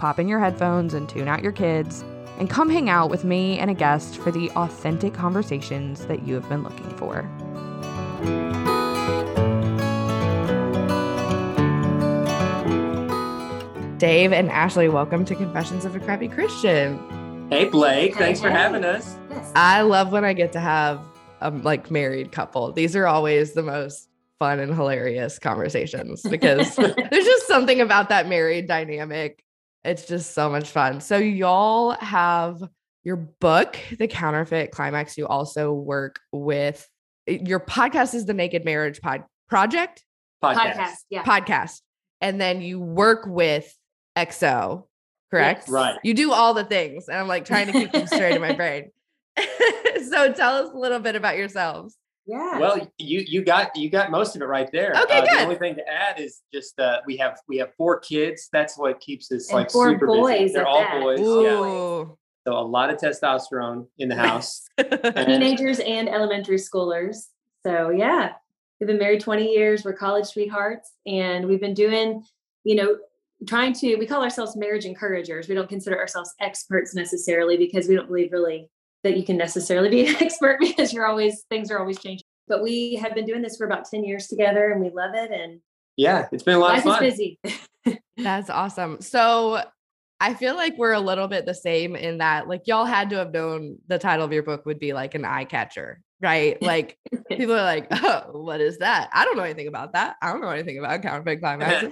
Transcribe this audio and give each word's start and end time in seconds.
pop 0.00 0.18
in 0.18 0.26
your 0.26 0.40
headphones, 0.40 0.94
and 0.94 1.08
tune 1.08 1.28
out 1.28 1.42
your 1.42 1.52
kids, 1.52 2.02
and 2.38 2.48
come 2.48 2.70
hang 2.70 2.88
out 2.88 3.10
with 3.10 3.22
me 3.22 3.58
and 3.58 3.70
a 3.70 3.74
guest 3.74 4.16
for 4.16 4.30
the 4.30 4.50
authentic 4.52 5.12
conversations 5.12 6.06
that 6.06 6.26
you 6.26 6.34
have 6.34 6.48
been 6.48 6.62
looking 6.62 6.88
for. 6.96 7.28
Dave 13.98 14.32
and 14.32 14.50
Ashley, 14.50 14.88
welcome 14.88 15.26
to 15.26 15.34
Confessions 15.34 15.84
of 15.84 15.94
a 15.94 16.00
Crappy 16.00 16.28
Christian. 16.28 16.98
Hey, 17.50 17.66
Blake. 17.66 18.16
Thanks 18.16 18.40
hey, 18.40 18.46
for 18.46 18.50
having 18.50 18.82
us. 18.82 19.18
I 19.54 19.82
love 19.82 20.12
when 20.12 20.24
I 20.24 20.32
get 20.32 20.52
to 20.52 20.60
have 20.60 20.98
a 21.42 21.50
like 21.50 21.90
married 21.90 22.32
couple. 22.32 22.72
These 22.72 22.96
are 22.96 23.06
always 23.06 23.52
the 23.52 23.62
most 23.62 24.08
fun 24.38 24.60
and 24.60 24.74
hilarious 24.74 25.38
conversations 25.38 26.22
because 26.22 26.74
there's 26.76 27.26
just 27.26 27.46
something 27.46 27.82
about 27.82 28.08
that 28.08 28.26
married 28.26 28.66
dynamic. 28.66 29.44
It's 29.84 30.06
just 30.06 30.34
so 30.34 30.50
much 30.50 30.70
fun. 30.70 31.00
So 31.00 31.16
y'all 31.16 31.92
have 31.92 32.62
your 33.02 33.16
book, 33.16 33.78
The 33.98 34.08
Counterfeit 34.08 34.72
Climax. 34.72 35.16
You 35.16 35.26
also 35.26 35.72
work 35.72 36.20
with 36.32 36.86
eh, 37.26 37.38
your 37.44 37.60
podcast 37.60 38.14
is 38.14 38.26
the 38.26 38.34
Naked 38.34 38.64
Marriage 38.64 39.00
Pod 39.00 39.24
Project? 39.48 40.04
Podcast. 40.42 40.74
podcast 40.74 40.94
yeah. 41.08 41.22
Podcast. 41.22 41.80
And 42.20 42.40
then 42.40 42.60
you 42.60 42.78
work 42.78 43.24
with 43.26 43.74
XO, 44.16 44.84
correct? 45.30 45.62
Yes. 45.62 45.70
Right. 45.70 45.98
You 46.02 46.12
do 46.12 46.32
all 46.32 46.52
the 46.52 46.64
things. 46.64 47.08
And 47.08 47.16
I'm 47.16 47.28
like 47.28 47.46
trying 47.46 47.66
to 47.66 47.72
keep 47.72 47.92
them 47.92 48.06
straight 48.06 48.34
in 48.34 48.42
my 48.42 48.52
brain. 48.56 48.90
so 49.36 50.32
tell 50.32 50.56
us 50.56 50.72
a 50.72 50.76
little 50.76 51.00
bit 51.00 51.16
about 51.16 51.38
yourselves. 51.38 51.96
Yeah. 52.30 52.60
Well, 52.60 52.88
you 52.96 53.24
you 53.26 53.42
got 53.42 53.74
you 53.74 53.90
got 53.90 54.12
most 54.12 54.36
of 54.36 54.42
it 54.42 54.44
right 54.44 54.70
there. 54.70 54.92
Okay, 55.02 55.18
uh, 55.18 55.20
good. 55.22 55.30
The 55.30 55.42
only 55.42 55.56
thing 55.56 55.74
to 55.74 55.88
add 55.88 56.20
is 56.20 56.42
just 56.54 56.78
uh, 56.78 56.98
we 57.04 57.16
have 57.16 57.40
we 57.48 57.56
have 57.56 57.74
four 57.74 57.98
kids. 57.98 58.48
That's 58.52 58.78
what 58.78 59.00
keeps 59.00 59.32
us 59.32 59.48
and 59.48 59.58
like 59.58 59.70
four 59.72 59.90
super 59.90 60.06
boys 60.06 60.38
busy. 60.38 60.54
They're 60.54 60.66
all 60.66 60.80
that. 60.80 61.00
boys. 61.00 61.20
Ooh. 61.20 61.42
Yeah. 61.42 62.14
So 62.46 62.56
a 62.56 62.62
lot 62.62 62.88
of 62.90 63.00
testosterone 63.00 63.88
in 63.98 64.08
the 64.08 64.14
house. 64.14 64.62
Teenagers 64.78 65.80
and 65.80 66.08
elementary 66.08 66.56
schoolers. 66.56 67.16
So 67.66 67.90
yeah, 67.90 68.34
we've 68.78 68.86
been 68.86 68.98
married 68.98 69.22
20 69.22 69.50
years. 69.50 69.84
We're 69.84 69.94
college 69.94 70.26
sweethearts, 70.26 70.92
and 71.06 71.48
we've 71.48 71.60
been 71.60 71.74
doing, 71.74 72.22
you 72.62 72.76
know, 72.76 72.96
trying 73.48 73.72
to. 73.74 73.96
We 73.96 74.06
call 74.06 74.22
ourselves 74.22 74.56
marriage 74.56 74.84
encouragers. 74.84 75.48
We 75.48 75.56
don't 75.56 75.68
consider 75.68 75.98
ourselves 75.98 76.32
experts 76.40 76.94
necessarily 76.94 77.56
because 77.56 77.88
we 77.88 77.96
don't 77.96 78.06
believe 78.06 78.30
really 78.30 78.70
that 79.02 79.16
you 79.16 79.24
can 79.24 79.36
necessarily 79.36 79.88
be 79.88 80.06
an 80.08 80.16
expert 80.20 80.58
because 80.60 80.92
you're 80.92 81.06
always 81.06 81.44
things 81.50 81.70
are 81.70 81.78
always 81.78 81.98
changing. 81.98 82.24
But 82.48 82.62
we 82.62 82.94
have 82.96 83.14
been 83.14 83.26
doing 83.26 83.42
this 83.42 83.56
for 83.56 83.66
about 83.66 83.84
10 83.84 84.04
years 84.04 84.26
together 84.26 84.72
and 84.72 84.80
we 84.80 84.90
love 84.90 85.14
it. 85.14 85.30
And 85.30 85.60
yeah, 85.96 86.26
it's 86.32 86.42
been 86.42 86.56
a 86.56 86.58
lot 86.58 86.70
life 86.70 86.86
of 86.86 86.94
fun. 86.96 87.04
is 87.04 87.12
busy. 87.12 87.38
That's 88.16 88.50
awesome. 88.50 89.00
So 89.00 89.62
I 90.20 90.34
feel 90.34 90.54
like 90.54 90.76
we're 90.76 90.92
a 90.92 91.00
little 91.00 91.28
bit 91.28 91.46
the 91.46 91.54
same 91.54 91.96
in 91.96 92.18
that 92.18 92.48
like 92.48 92.62
y'all 92.66 92.84
had 92.84 93.10
to 93.10 93.16
have 93.16 93.32
known 93.32 93.78
the 93.86 93.98
title 93.98 94.24
of 94.24 94.32
your 94.32 94.42
book 94.42 94.66
would 94.66 94.78
be 94.78 94.92
like 94.92 95.14
an 95.14 95.24
eye 95.24 95.44
catcher, 95.44 96.02
right? 96.20 96.60
Like 96.60 96.98
people 97.28 97.54
are 97.54 97.64
like, 97.64 97.86
oh, 97.90 98.30
what 98.32 98.60
is 98.60 98.78
that? 98.78 99.08
I 99.12 99.24
don't 99.24 99.36
know 99.36 99.44
anything 99.44 99.68
about 99.68 99.92
that. 99.94 100.16
I 100.20 100.32
don't 100.32 100.42
know 100.42 100.50
anything 100.50 100.78
about 100.78 101.02
counterfeit 101.02 101.40
climax. 101.40 101.86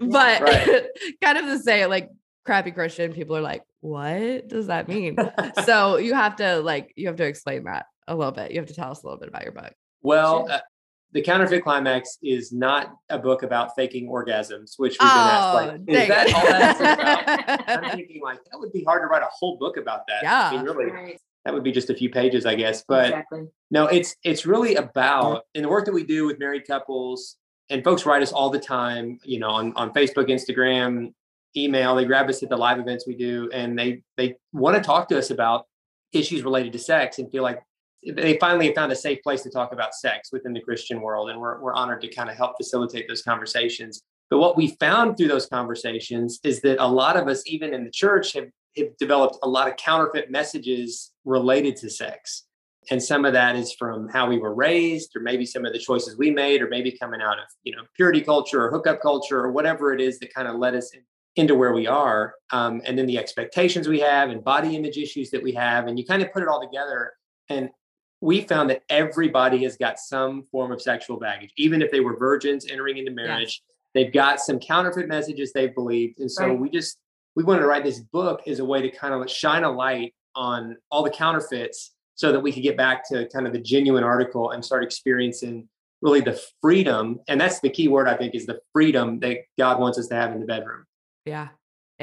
but 0.00 0.42
right. 0.42 0.86
kind 1.22 1.38
of 1.38 1.46
the 1.46 1.58
same, 1.58 1.88
like 1.88 2.10
crappy 2.44 2.72
Christian, 2.72 3.12
people 3.12 3.36
are 3.36 3.42
like, 3.42 3.62
what 3.84 4.48
does 4.48 4.68
that 4.68 4.88
mean? 4.88 5.18
so 5.66 5.98
you 5.98 6.14
have 6.14 6.36
to 6.36 6.60
like, 6.60 6.94
you 6.96 7.06
have 7.08 7.16
to 7.16 7.24
explain 7.24 7.64
that 7.64 7.84
a 8.08 8.16
little 8.16 8.32
bit. 8.32 8.50
You 8.50 8.58
have 8.58 8.68
to 8.68 8.74
tell 8.74 8.90
us 8.90 9.02
a 9.02 9.06
little 9.06 9.20
bit 9.20 9.28
about 9.28 9.42
your 9.42 9.52
book. 9.52 9.74
Well, 10.00 10.50
uh, 10.50 10.60
the 11.12 11.20
counterfeit 11.20 11.62
climax 11.62 12.16
is 12.22 12.50
not 12.50 12.94
a 13.10 13.18
book 13.18 13.42
about 13.42 13.76
faking 13.76 14.08
orgasms, 14.08 14.78
which 14.78 14.92
we've 14.92 15.00
been 15.00 15.08
oh, 15.08 15.12
asked, 15.12 15.54
like, 15.54 15.80
is 15.86 16.08
that 16.08 16.34
all 16.34 16.46
that's 16.46 16.80
about? 16.80 17.84
I'm 17.84 17.96
thinking 17.96 18.22
like 18.22 18.38
that 18.50 18.58
would 18.58 18.72
be 18.72 18.82
hard 18.84 19.02
to 19.02 19.06
write 19.06 19.22
a 19.22 19.28
whole 19.30 19.58
book 19.58 19.76
about 19.76 20.06
that. 20.08 20.22
Yeah. 20.22 20.48
I 20.48 20.56
mean, 20.56 20.64
really, 20.64 20.90
right. 20.90 21.20
that 21.44 21.52
would 21.52 21.62
be 21.62 21.70
just 21.70 21.90
a 21.90 21.94
few 21.94 22.08
pages, 22.08 22.46
I 22.46 22.54
guess. 22.54 22.84
But 22.88 23.10
exactly. 23.10 23.48
no, 23.70 23.86
it's 23.86 24.16
it's 24.24 24.46
really 24.46 24.76
about 24.76 25.42
in 25.54 25.62
the 25.62 25.68
work 25.68 25.84
that 25.84 25.94
we 25.94 26.04
do 26.04 26.24
with 26.24 26.38
married 26.38 26.66
couples, 26.66 27.36
and 27.68 27.84
folks 27.84 28.06
write 28.06 28.22
us 28.22 28.32
all 28.32 28.48
the 28.48 28.58
time, 28.58 29.18
you 29.24 29.40
know, 29.40 29.50
on, 29.50 29.74
on 29.76 29.92
Facebook, 29.92 30.30
Instagram, 30.30 31.12
email. 31.56 31.94
They 31.94 32.04
grab 32.04 32.28
us 32.28 32.42
at 32.42 32.48
the 32.48 32.56
live 32.56 32.78
events 32.78 33.06
we 33.06 33.16
do, 33.16 33.50
and 33.52 33.78
they 33.78 34.02
they 34.16 34.36
want 34.52 34.76
to 34.76 34.82
talk 34.82 35.08
to 35.08 35.18
us 35.18 35.30
about 35.30 35.66
issues 36.12 36.42
related 36.42 36.72
to 36.72 36.78
sex 36.78 37.18
and 37.18 37.30
feel 37.30 37.42
like 37.42 37.60
they 38.12 38.36
finally 38.38 38.72
found 38.74 38.92
a 38.92 38.96
safe 38.96 39.22
place 39.22 39.42
to 39.42 39.50
talk 39.50 39.72
about 39.72 39.94
sex 39.94 40.30
within 40.32 40.52
the 40.52 40.60
Christian 40.60 41.00
world, 41.00 41.30
and 41.30 41.40
we're 41.40 41.60
we're 41.60 41.74
honored 41.74 42.00
to 42.02 42.08
kind 42.08 42.30
of 42.30 42.36
help 42.36 42.56
facilitate 42.56 43.08
those 43.08 43.22
conversations. 43.22 44.02
But 44.30 44.38
what 44.38 44.56
we 44.56 44.68
found 44.80 45.16
through 45.16 45.28
those 45.28 45.46
conversations 45.46 46.40
is 46.44 46.60
that 46.62 46.82
a 46.82 46.88
lot 46.88 47.16
of 47.16 47.28
us, 47.28 47.42
even 47.46 47.74
in 47.74 47.84
the 47.84 47.90
church, 47.90 48.32
have, 48.32 48.48
have 48.76 48.96
developed 48.98 49.38
a 49.42 49.48
lot 49.48 49.68
of 49.68 49.76
counterfeit 49.76 50.30
messages 50.30 51.12
related 51.24 51.76
to 51.76 51.90
sex. 51.90 52.44
And 52.90 53.02
some 53.02 53.24
of 53.24 53.32
that 53.32 53.56
is 53.56 53.72
from 53.72 54.08
how 54.08 54.28
we 54.28 54.38
were 54.38 54.54
raised, 54.54 55.16
or 55.16 55.20
maybe 55.20 55.46
some 55.46 55.64
of 55.64 55.72
the 55.72 55.78
choices 55.78 56.18
we 56.18 56.30
made, 56.30 56.60
or 56.60 56.68
maybe 56.68 56.92
coming 56.92 57.22
out 57.22 57.38
of 57.38 57.44
you 57.64 57.74
know 57.74 57.82
purity 57.96 58.20
culture 58.20 58.64
or 58.64 58.70
hookup 58.70 59.00
culture 59.00 59.40
or 59.40 59.52
whatever 59.52 59.92
it 59.92 60.00
is 60.00 60.18
that 60.18 60.34
kind 60.34 60.48
of 60.48 60.56
led 60.56 60.74
us 60.74 60.92
in, 60.92 61.00
into 61.36 61.54
where 61.54 61.72
we 61.72 61.86
are 61.86 62.34
um, 62.52 62.80
and 62.84 62.96
then 62.96 63.06
the 63.06 63.18
expectations 63.18 63.88
we 63.88 64.00
have 64.00 64.30
and 64.30 64.44
body 64.44 64.76
image 64.76 64.96
issues 64.96 65.30
that 65.30 65.42
we 65.42 65.52
have 65.52 65.86
and 65.86 65.98
you 65.98 66.04
kind 66.04 66.22
of 66.22 66.32
put 66.32 66.42
it 66.42 66.48
all 66.48 66.60
together 66.60 67.12
and 67.48 67.70
we 68.20 68.40
found 68.42 68.70
that 68.70 68.82
everybody 68.88 69.64
has 69.64 69.76
got 69.76 69.98
some 69.98 70.44
form 70.50 70.70
of 70.70 70.80
sexual 70.80 71.18
baggage 71.18 71.52
even 71.56 71.82
if 71.82 71.90
they 71.90 72.00
were 72.00 72.16
virgins 72.16 72.66
entering 72.70 72.98
into 72.98 73.10
marriage 73.10 73.62
they've 73.94 74.12
got 74.12 74.40
some 74.40 74.58
counterfeit 74.58 75.08
messages 75.08 75.52
they've 75.52 75.74
believed 75.74 76.20
and 76.20 76.30
so 76.30 76.46
right. 76.46 76.58
we 76.58 76.70
just 76.70 76.98
we 77.36 77.42
wanted 77.42 77.60
to 77.60 77.66
write 77.66 77.84
this 77.84 78.00
book 78.00 78.42
as 78.46 78.60
a 78.60 78.64
way 78.64 78.80
to 78.80 78.90
kind 78.90 79.12
of 79.12 79.28
shine 79.28 79.64
a 79.64 79.70
light 79.70 80.14
on 80.36 80.76
all 80.90 81.02
the 81.02 81.10
counterfeits 81.10 81.92
so 82.14 82.30
that 82.30 82.40
we 82.40 82.52
could 82.52 82.62
get 82.62 82.76
back 82.76 83.06
to 83.08 83.28
kind 83.30 83.46
of 83.46 83.52
the 83.52 83.58
genuine 83.58 84.04
article 84.04 84.52
and 84.52 84.64
start 84.64 84.84
experiencing 84.84 85.68
really 86.00 86.20
the 86.20 86.40
freedom 86.60 87.18
and 87.28 87.40
that's 87.40 87.60
the 87.60 87.70
key 87.70 87.88
word 87.88 88.06
i 88.06 88.16
think 88.16 88.34
is 88.34 88.46
the 88.46 88.60
freedom 88.72 89.18
that 89.20 89.38
god 89.58 89.80
wants 89.80 89.98
us 89.98 90.06
to 90.06 90.14
have 90.14 90.32
in 90.32 90.40
the 90.40 90.46
bedroom 90.46 90.84
yeah. 91.24 91.48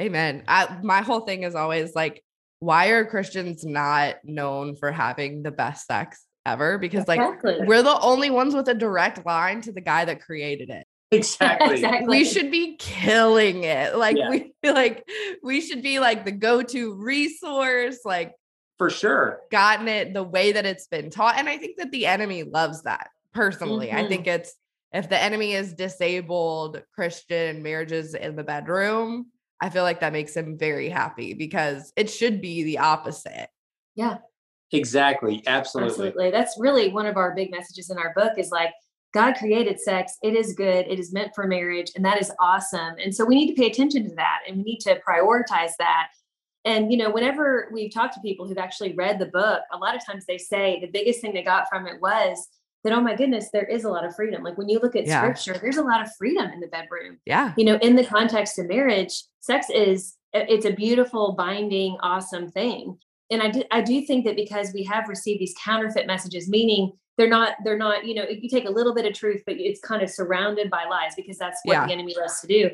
Amen. 0.00 0.44
I, 0.48 0.78
my 0.82 1.02
whole 1.02 1.20
thing 1.20 1.42
is 1.42 1.54
always 1.54 1.94
like, 1.94 2.22
why 2.60 2.88
are 2.88 3.04
Christians 3.04 3.64
not 3.64 4.16
known 4.24 4.76
for 4.76 4.92
having 4.92 5.42
the 5.42 5.50
best 5.50 5.86
sex 5.86 6.24
ever? 6.46 6.78
Because 6.78 7.06
like 7.08 7.20
exactly. 7.20 7.58
we're 7.66 7.82
the 7.82 8.00
only 8.00 8.30
ones 8.30 8.54
with 8.54 8.68
a 8.68 8.74
direct 8.74 9.26
line 9.26 9.60
to 9.62 9.72
the 9.72 9.80
guy 9.80 10.04
that 10.04 10.22
created 10.22 10.70
it. 10.70 10.86
Exactly. 11.10 11.70
exactly. 11.74 12.08
We 12.08 12.24
should 12.24 12.50
be 12.50 12.76
killing 12.76 13.64
it. 13.64 13.96
Like 13.96 14.16
yeah. 14.16 14.30
we 14.30 14.52
like 14.62 15.06
we 15.42 15.60
should 15.60 15.82
be 15.82 15.98
like 15.98 16.24
the 16.24 16.32
go-to 16.32 16.94
resource, 16.94 17.98
like 18.04 18.32
for 18.78 18.90
sure. 18.90 19.40
Gotten 19.50 19.88
it 19.88 20.14
the 20.14 20.24
way 20.24 20.52
that 20.52 20.64
it's 20.64 20.86
been 20.86 21.10
taught. 21.10 21.38
And 21.38 21.48
I 21.48 21.58
think 21.58 21.76
that 21.78 21.90
the 21.90 22.06
enemy 22.06 22.44
loves 22.44 22.82
that 22.82 23.10
personally. 23.34 23.88
Mm-hmm. 23.88 23.96
I 23.98 24.08
think 24.08 24.26
it's 24.26 24.54
if 24.92 25.08
the 25.08 25.20
enemy 25.20 25.52
is 25.54 25.72
disabled 25.72 26.82
Christian 26.94 27.62
marriages 27.62 28.14
in 28.14 28.36
the 28.36 28.44
bedroom, 28.44 29.26
I 29.60 29.70
feel 29.70 29.84
like 29.84 30.00
that 30.00 30.12
makes 30.12 30.36
him 30.36 30.58
very 30.58 30.88
happy 30.88 31.34
because 31.34 31.92
it 31.96 32.10
should 32.10 32.40
be 32.40 32.62
the 32.64 32.78
opposite. 32.78 33.48
Yeah. 33.94 34.18
Exactly. 34.72 35.42
Absolutely. 35.46 35.90
Absolutely. 35.90 36.30
That's 36.30 36.56
really 36.58 36.88
one 36.88 37.06
of 37.06 37.16
our 37.16 37.34
big 37.34 37.50
messages 37.50 37.90
in 37.90 37.98
our 37.98 38.12
book 38.14 38.32
is 38.38 38.50
like 38.50 38.72
God 39.14 39.34
created 39.34 39.78
sex. 39.78 40.16
It 40.22 40.34
is 40.34 40.54
good. 40.54 40.86
It 40.88 40.98
is 40.98 41.12
meant 41.12 41.32
for 41.34 41.46
marriage 41.46 41.92
and 41.94 42.04
that 42.04 42.20
is 42.20 42.32
awesome. 42.40 42.94
And 43.02 43.14
so 43.14 43.24
we 43.24 43.34
need 43.34 43.54
to 43.54 43.60
pay 43.60 43.70
attention 43.70 44.08
to 44.08 44.14
that 44.16 44.40
and 44.48 44.56
we 44.56 44.62
need 44.62 44.80
to 44.80 45.00
prioritize 45.06 45.72
that. 45.78 46.08
And 46.64 46.90
you 46.90 46.98
know, 46.98 47.10
whenever 47.10 47.68
we've 47.72 47.92
talked 47.92 48.14
to 48.14 48.20
people 48.20 48.46
who've 48.46 48.58
actually 48.58 48.94
read 48.94 49.18
the 49.18 49.26
book, 49.26 49.62
a 49.72 49.76
lot 49.76 49.94
of 49.94 50.04
times 50.04 50.24
they 50.26 50.38
say 50.38 50.80
the 50.80 50.90
biggest 50.90 51.20
thing 51.20 51.34
they 51.34 51.42
got 51.42 51.68
from 51.68 51.86
it 51.86 52.00
was 52.00 52.48
that 52.84 52.92
oh 52.92 53.00
my 53.00 53.14
goodness 53.14 53.48
there 53.52 53.64
is 53.64 53.84
a 53.84 53.88
lot 53.88 54.04
of 54.04 54.14
freedom 54.14 54.42
like 54.42 54.56
when 54.58 54.68
you 54.68 54.78
look 54.80 54.96
at 54.96 55.06
yeah. 55.06 55.20
scripture 55.20 55.60
there's 55.60 55.76
a 55.76 55.82
lot 55.82 56.00
of 56.00 56.14
freedom 56.16 56.50
in 56.50 56.60
the 56.60 56.66
bedroom 56.68 57.18
yeah 57.26 57.52
you 57.56 57.64
know 57.64 57.76
in 57.76 57.96
the 57.96 58.04
context 58.04 58.58
of 58.58 58.66
marriage 58.66 59.24
sex 59.40 59.66
is 59.70 60.16
it's 60.32 60.66
a 60.66 60.72
beautiful 60.72 61.32
binding 61.32 61.96
awesome 62.02 62.48
thing 62.48 62.96
and 63.30 63.42
i 63.42 63.50
do, 63.50 63.62
I 63.70 63.80
do 63.80 64.04
think 64.04 64.24
that 64.24 64.36
because 64.36 64.72
we 64.72 64.84
have 64.84 65.08
received 65.08 65.40
these 65.40 65.54
counterfeit 65.62 66.06
messages 66.06 66.48
meaning 66.48 66.92
they're 67.18 67.28
not 67.28 67.54
they're 67.64 67.78
not 67.78 68.06
you 68.06 68.14
know 68.14 68.24
you 68.28 68.48
take 68.48 68.66
a 68.66 68.70
little 68.70 68.94
bit 68.94 69.06
of 69.06 69.14
truth 69.14 69.42
but 69.46 69.56
it's 69.58 69.80
kind 69.80 70.02
of 70.02 70.10
surrounded 70.10 70.70
by 70.70 70.84
lies 70.90 71.14
because 71.14 71.38
that's 71.38 71.60
what 71.64 71.74
yeah. 71.74 71.86
the 71.86 71.92
enemy 71.92 72.14
loves 72.18 72.40
to 72.40 72.46
do 72.46 72.70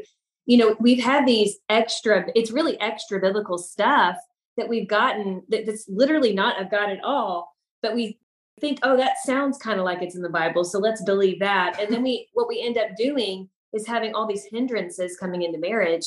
you 0.48 0.56
know, 0.56 0.74
we've 0.80 1.04
had 1.04 1.26
these 1.26 1.58
extra, 1.68 2.24
it's 2.34 2.50
really 2.50 2.80
extra 2.80 3.20
biblical 3.20 3.58
stuff 3.58 4.16
that 4.56 4.66
we've 4.66 4.88
gotten 4.88 5.42
that, 5.50 5.66
that's 5.66 5.86
literally 5.90 6.32
not 6.32 6.60
of 6.60 6.70
God 6.70 6.88
at 6.88 7.04
all. 7.04 7.54
But 7.82 7.94
we 7.94 8.18
think, 8.60 8.78
oh, 8.82 8.96
that 8.96 9.16
sounds 9.24 9.58
kind 9.58 9.78
of 9.78 9.84
like 9.84 10.02
it's 10.02 10.16
in 10.16 10.22
the 10.22 10.28
Bible. 10.28 10.64
So 10.64 10.78
let's 10.78 11.02
believe 11.02 11.40
that. 11.40 11.80
And 11.80 11.92
then 11.92 12.02
we, 12.02 12.28
what 12.34 12.48
we 12.48 12.62
end 12.62 12.78
up 12.78 12.96
doing 12.96 13.48
is 13.72 13.86
having 13.86 14.14
all 14.14 14.26
these 14.26 14.46
hindrances 14.50 15.16
coming 15.18 15.42
into 15.42 15.58
marriage 15.58 16.06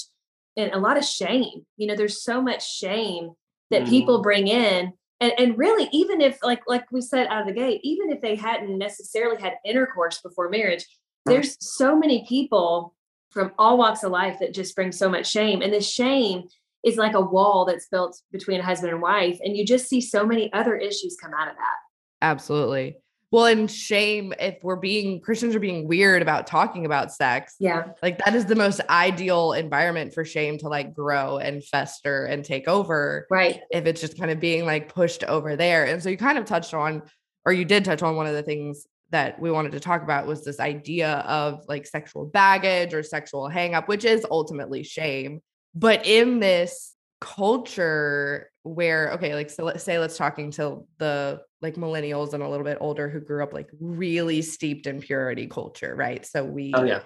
and 0.58 0.72
a 0.74 0.80
lot 0.80 0.98
of 0.98 1.06
shame. 1.06 1.66
You 1.78 1.88
know, 1.88 1.96
there's 1.96 2.24
so 2.24 2.42
much 2.42 2.78
shame 2.78 3.32
that 3.70 3.84
mm. 3.84 3.90
people 3.90 4.22
bring 4.22 4.48
in. 4.48 4.94
And, 5.20 5.34
and 5.38 5.58
really, 5.58 5.88
even 5.92 6.20
if 6.20 6.40
like 6.44 6.62
like 6.68 6.92
we 6.92 7.00
said 7.00 7.28
out 7.28 7.42
of 7.42 7.48
the 7.48 7.54
gate, 7.54 7.82
even 7.84 8.12
if 8.12 8.22
they 8.22 8.36
hadn't 8.36 8.76
necessarily 8.76 9.40
had 9.40 9.54
intercourse 9.64 10.20
before 10.20 10.50
marriage, 10.50 10.84
there's 11.26 11.56
so 11.60 11.96
many 11.96 12.26
people 12.28 12.96
from 13.30 13.52
all 13.58 13.78
walks 13.78 14.04
of 14.04 14.12
life 14.12 14.40
that 14.40 14.54
just 14.54 14.76
bring 14.76 14.92
so 14.92 15.08
much 15.08 15.30
shame. 15.30 15.62
And 15.62 15.72
the 15.72 15.80
shame 15.80 16.44
is 16.84 16.98
like 16.98 17.14
a 17.14 17.22
wall 17.22 17.66
that's 17.66 17.88
built 17.88 18.20
between 18.32 18.60
a 18.60 18.64
husband 18.64 18.92
and 18.92 19.02
wife. 19.02 19.40
And 19.44 19.56
you 19.56 19.66
just 19.66 19.88
see 19.88 20.02
so 20.02 20.26
many 20.26 20.52
other 20.54 20.76
issues 20.76 21.18
come 21.22 21.34
out 21.34 21.48
of 21.48 21.56
that. 21.56 21.78
Absolutely. 22.22 22.98
Well, 23.32 23.46
and 23.46 23.72
shame, 23.72 24.34
if 24.40 24.58
we're 24.62 24.76
being 24.76 25.22
Christians 25.22 25.56
are 25.56 25.60
being 25.60 25.88
weird 25.88 26.22
about 26.22 26.48
talking 26.48 26.86
about 26.86 27.14
sex. 27.14 27.56
Yeah. 27.60 27.94
Like 28.04 28.18
that 28.26 28.36
is 28.36 28.46
the 28.46 28.58
most 28.58 28.82
ideal 28.90 29.54
environment 29.54 30.14
for 30.14 30.26
shame 30.26 30.58
to 30.60 30.68
like 30.68 30.94
grow 30.94 31.38
and 31.38 31.64
fester 31.64 32.26
and 32.26 32.44
take 32.44 32.68
over. 32.68 33.28
Right. 33.32 33.62
If 33.72 33.86
it's 33.86 34.02
just 34.02 34.18
kind 34.18 34.32
of 34.32 34.42
being 34.42 34.66
like 34.66 34.94
pushed 34.94 35.24
over 35.24 35.56
there. 35.56 35.86
And 35.86 36.04
so 36.04 36.10
you 36.10 36.18
kind 36.18 36.38
of 36.38 36.44
touched 36.44 36.74
on, 36.74 37.04
or 37.46 37.54
you 37.54 37.64
did 37.64 37.86
touch 37.86 38.04
on 38.04 38.18
one 38.18 38.28
of 38.28 38.34
the 38.34 38.44
things 38.44 38.86
that 39.12 39.40
we 39.40 39.50
wanted 39.50 39.72
to 39.74 39.80
talk 39.80 40.04
about 40.04 40.28
was 40.28 40.44
this 40.44 40.60
idea 40.60 41.20
of 41.20 41.64
like 41.70 41.88
sexual 41.88 42.26
baggage 42.26 42.94
or 42.94 43.02
sexual 43.02 43.50
hangup, 43.50 43.88
which 43.88 44.04
is 44.04 44.26
ultimately 44.30 44.84
shame. 44.84 45.42
But 45.74 46.06
in 46.06 46.42
this 46.42 46.96
culture 47.22 48.51
where, 48.64 49.12
okay, 49.14 49.34
like, 49.36 49.50
so 49.50 49.64
let's 49.64 49.84
say 49.84 49.98
let's 50.00 50.18
talking 50.18 50.52
to 50.52 50.86
the 50.98 51.42
like 51.62 51.76
millennials 51.76 52.34
and 52.34 52.44
a 52.44 52.50
little 52.50 52.66
bit 52.66 52.78
older 52.82 53.10
who 53.10 53.20
grew 53.20 53.44
up 53.44 53.54
like 53.54 53.70
really 53.80 54.42
steeped 54.42 54.88
in 54.88 55.00
purity 55.02 55.48
culture, 55.48 55.96
right? 55.96 56.26
So 56.26 56.42
oh, 56.42 56.46
we, 56.46 56.72
oh, 56.76 56.84
yeah. 56.84 57.02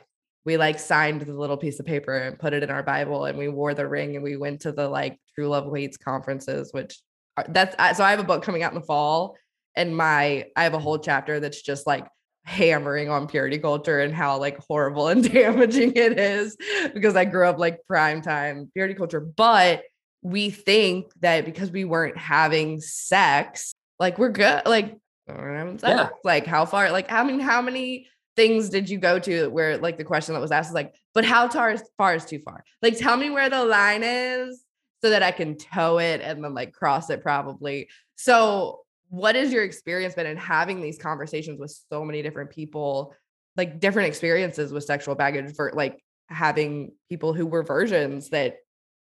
We 0.45 0.57
like 0.57 0.79
signed 0.79 1.21
the 1.21 1.33
little 1.33 1.57
piece 1.57 1.79
of 1.79 1.87
paper 1.87 2.15
and 2.15 2.37
put 2.37 2.53
it 2.53 2.61
in 2.61 2.69
our 2.69 2.83
Bible, 2.83 3.25
and 3.25 3.35
we 3.35 3.47
wore 3.47 3.73
the 3.73 3.87
ring, 3.87 4.15
and 4.15 4.23
we 4.23 4.37
went 4.37 4.61
to 4.61 4.71
the 4.71 4.87
like 4.87 5.19
True 5.33 5.47
Love 5.47 5.65
Waits 5.65 5.97
conferences, 5.97 6.71
which 6.71 6.99
are, 7.35 7.45
that's 7.49 7.97
so. 7.97 8.03
I 8.03 8.11
have 8.11 8.19
a 8.19 8.23
book 8.23 8.43
coming 8.43 8.61
out 8.61 8.71
in 8.71 8.79
the 8.79 8.85
fall, 8.85 9.37
and 9.75 9.97
my 9.97 10.45
I 10.55 10.63
have 10.63 10.75
a 10.75 10.79
whole 10.79 10.99
chapter 10.99 11.39
that's 11.39 11.63
just 11.63 11.87
like 11.87 12.05
hammering 12.43 13.09
on 13.09 13.25
purity 13.27 13.57
culture 13.57 13.99
and 14.01 14.13
how 14.13 14.37
like 14.37 14.59
horrible 14.67 15.07
and 15.07 15.29
damaging 15.33 15.93
it 15.95 16.19
is 16.19 16.55
because 16.93 17.15
I 17.15 17.25
grew 17.25 17.47
up 17.47 17.57
like 17.57 17.79
prime 17.87 18.21
time 18.21 18.69
purity 18.73 18.93
culture. 18.93 19.19
But 19.19 19.81
we 20.25 20.49
think 20.49 21.13
that 21.19 21.45
because 21.45 21.69
we 21.69 21.85
weren't 21.85 22.17
having 22.17 22.81
sex, 22.81 23.75
like 23.99 24.17
we're 24.17 24.29
good, 24.29 24.63
like 24.65 24.97
mm, 25.29 25.79
yeah. 25.83 26.09
like 26.23 26.47
how 26.47 26.65
far, 26.65 26.91
like 26.91 27.07
how 27.07 27.23
many, 27.23 27.43
how 27.43 27.61
many 27.61 28.07
things 28.35 28.69
did 28.69 28.89
you 28.89 28.97
go 28.97 29.19
to 29.19 29.49
where 29.49 29.77
like 29.77 29.99
the 29.99 30.03
question 30.03 30.33
that 30.33 30.41
was 30.41 30.51
asked 30.51 30.71
is 30.71 30.73
like, 30.73 30.95
but 31.13 31.25
how 31.25 31.47
far, 31.47 31.75
far 31.95 32.15
is 32.15 32.25
too 32.25 32.39
far? 32.39 32.63
Like 32.81 32.97
tell 32.97 33.15
me 33.15 33.29
where 33.29 33.51
the 33.51 33.63
line 33.65 34.01
is 34.03 34.63
so 35.03 35.11
that 35.11 35.21
I 35.21 35.29
can 35.29 35.57
toe 35.57 35.99
it 35.99 36.21
and 36.21 36.43
then 36.43 36.55
like 36.55 36.73
cross 36.73 37.11
it 37.11 37.21
probably. 37.21 37.87
So 38.15 38.79
what 39.09 39.35
has 39.35 39.53
your 39.53 39.63
experience 39.63 40.15
been 40.15 40.25
in 40.25 40.37
having 40.37 40.81
these 40.81 40.97
conversations 40.97 41.59
with 41.59 41.79
so 41.91 42.03
many 42.03 42.23
different 42.23 42.49
people, 42.49 43.13
like 43.55 43.79
different 43.79 44.07
experiences 44.07 44.73
with 44.73 44.85
sexual 44.85 45.13
baggage 45.13 45.55
for 45.55 45.71
like 45.75 46.03
having 46.29 46.93
people 47.09 47.31
who 47.31 47.45
were 47.45 47.61
virgins 47.61 48.29
that 48.29 48.55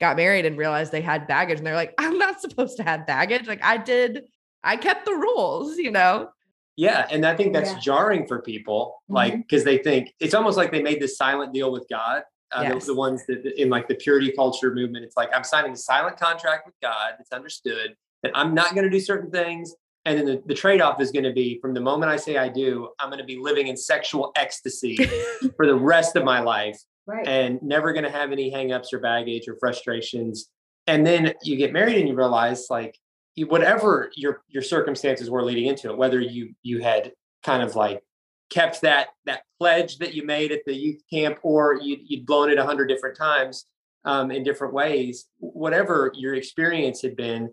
got 0.01 0.17
married 0.17 0.45
and 0.45 0.57
realized 0.57 0.91
they 0.91 1.01
had 1.01 1.27
baggage 1.27 1.59
and 1.59 1.65
they're 1.65 1.75
like, 1.75 1.93
I'm 1.97 2.17
not 2.17 2.41
supposed 2.41 2.75
to 2.77 2.83
have 2.83 3.07
baggage. 3.07 3.47
Like 3.47 3.63
I 3.63 3.77
did, 3.77 4.23
I 4.63 4.75
kept 4.75 5.05
the 5.05 5.13
rules, 5.13 5.77
you 5.77 5.91
know? 5.91 6.29
Yeah. 6.75 7.07
And 7.09 7.25
I 7.25 7.35
think 7.35 7.53
that's 7.53 7.71
yeah. 7.71 7.79
jarring 7.79 8.27
for 8.27 8.41
people, 8.41 9.01
like, 9.07 9.37
because 9.37 9.61
mm-hmm. 9.61 9.69
they 9.69 9.77
think 9.77 10.13
it's 10.19 10.33
almost 10.33 10.57
like 10.57 10.71
they 10.71 10.81
made 10.81 10.99
this 10.99 11.17
silent 11.17 11.53
deal 11.53 11.71
with 11.71 11.87
God. 11.89 12.23
Uh, 12.51 12.63
yes. 12.63 12.85
the, 12.85 12.91
the 12.91 12.97
ones 12.97 13.25
that 13.27 13.45
in 13.61 13.69
like 13.69 13.87
the 13.87 13.95
purity 13.95 14.33
culture 14.33 14.73
movement, 14.73 15.05
it's 15.05 15.15
like 15.15 15.29
I'm 15.33 15.43
signing 15.43 15.71
a 15.71 15.77
silent 15.77 16.19
contract 16.19 16.65
with 16.65 16.75
God. 16.81 17.13
It's 17.19 17.31
understood 17.31 17.95
that 18.23 18.33
I'm 18.35 18.53
not 18.53 18.75
going 18.75 18.83
to 18.83 18.89
do 18.89 18.99
certain 18.99 19.31
things 19.31 19.73
and 20.05 20.17
then 20.17 20.25
the, 20.25 20.41
the 20.47 20.53
trade-off 20.53 20.99
is 20.99 21.11
going 21.11 21.23
to 21.23 21.33
be 21.33 21.59
from 21.59 21.73
the 21.73 21.79
moment 21.79 22.11
i 22.11 22.15
say 22.15 22.37
i 22.37 22.49
do 22.49 22.89
i'm 22.99 23.09
going 23.09 23.19
to 23.19 23.25
be 23.25 23.37
living 23.37 23.67
in 23.67 23.77
sexual 23.77 24.31
ecstasy 24.35 24.95
for 25.55 25.65
the 25.65 25.75
rest 25.75 26.15
of 26.15 26.23
my 26.23 26.39
life 26.39 26.79
right. 27.07 27.27
and 27.27 27.61
never 27.61 27.93
going 27.93 28.03
to 28.03 28.11
have 28.11 28.31
any 28.31 28.51
hangups 28.51 28.93
or 28.93 28.99
baggage 28.99 29.47
or 29.47 29.57
frustrations 29.59 30.49
and 30.87 31.05
then 31.05 31.33
you 31.43 31.57
get 31.57 31.73
married 31.73 31.97
and 31.97 32.07
you 32.07 32.15
realize 32.15 32.67
like 32.69 32.97
whatever 33.47 34.11
your 34.15 34.43
your 34.49 34.63
circumstances 34.63 35.29
were 35.29 35.43
leading 35.43 35.67
into 35.67 35.89
it 35.89 35.97
whether 35.97 36.19
you 36.19 36.53
you 36.63 36.81
had 36.81 37.11
kind 37.43 37.63
of 37.63 37.75
like 37.75 38.01
kept 38.49 38.81
that 38.81 39.09
that 39.25 39.43
pledge 39.59 39.97
that 39.97 40.13
you 40.13 40.25
made 40.25 40.51
at 40.51 40.61
the 40.65 40.73
youth 40.73 41.01
camp 41.11 41.37
or 41.43 41.79
you, 41.81 41.97
you'd 42.03 42.25
blown 42.25 42.49
it 42.49 42.57
a 42.57 42.65
hundred 42.65 42.87
different 42.87 43.17
times 43.17 43.65
um, 44.03 44.31
in 44.31 44.43
different 44.43 44.73
ways 44.73 45.27
whatever 45.37 46.11
your 46.15 46.35
experience 46.35 47.01
had 47.01 47.15
been 47.15 47.49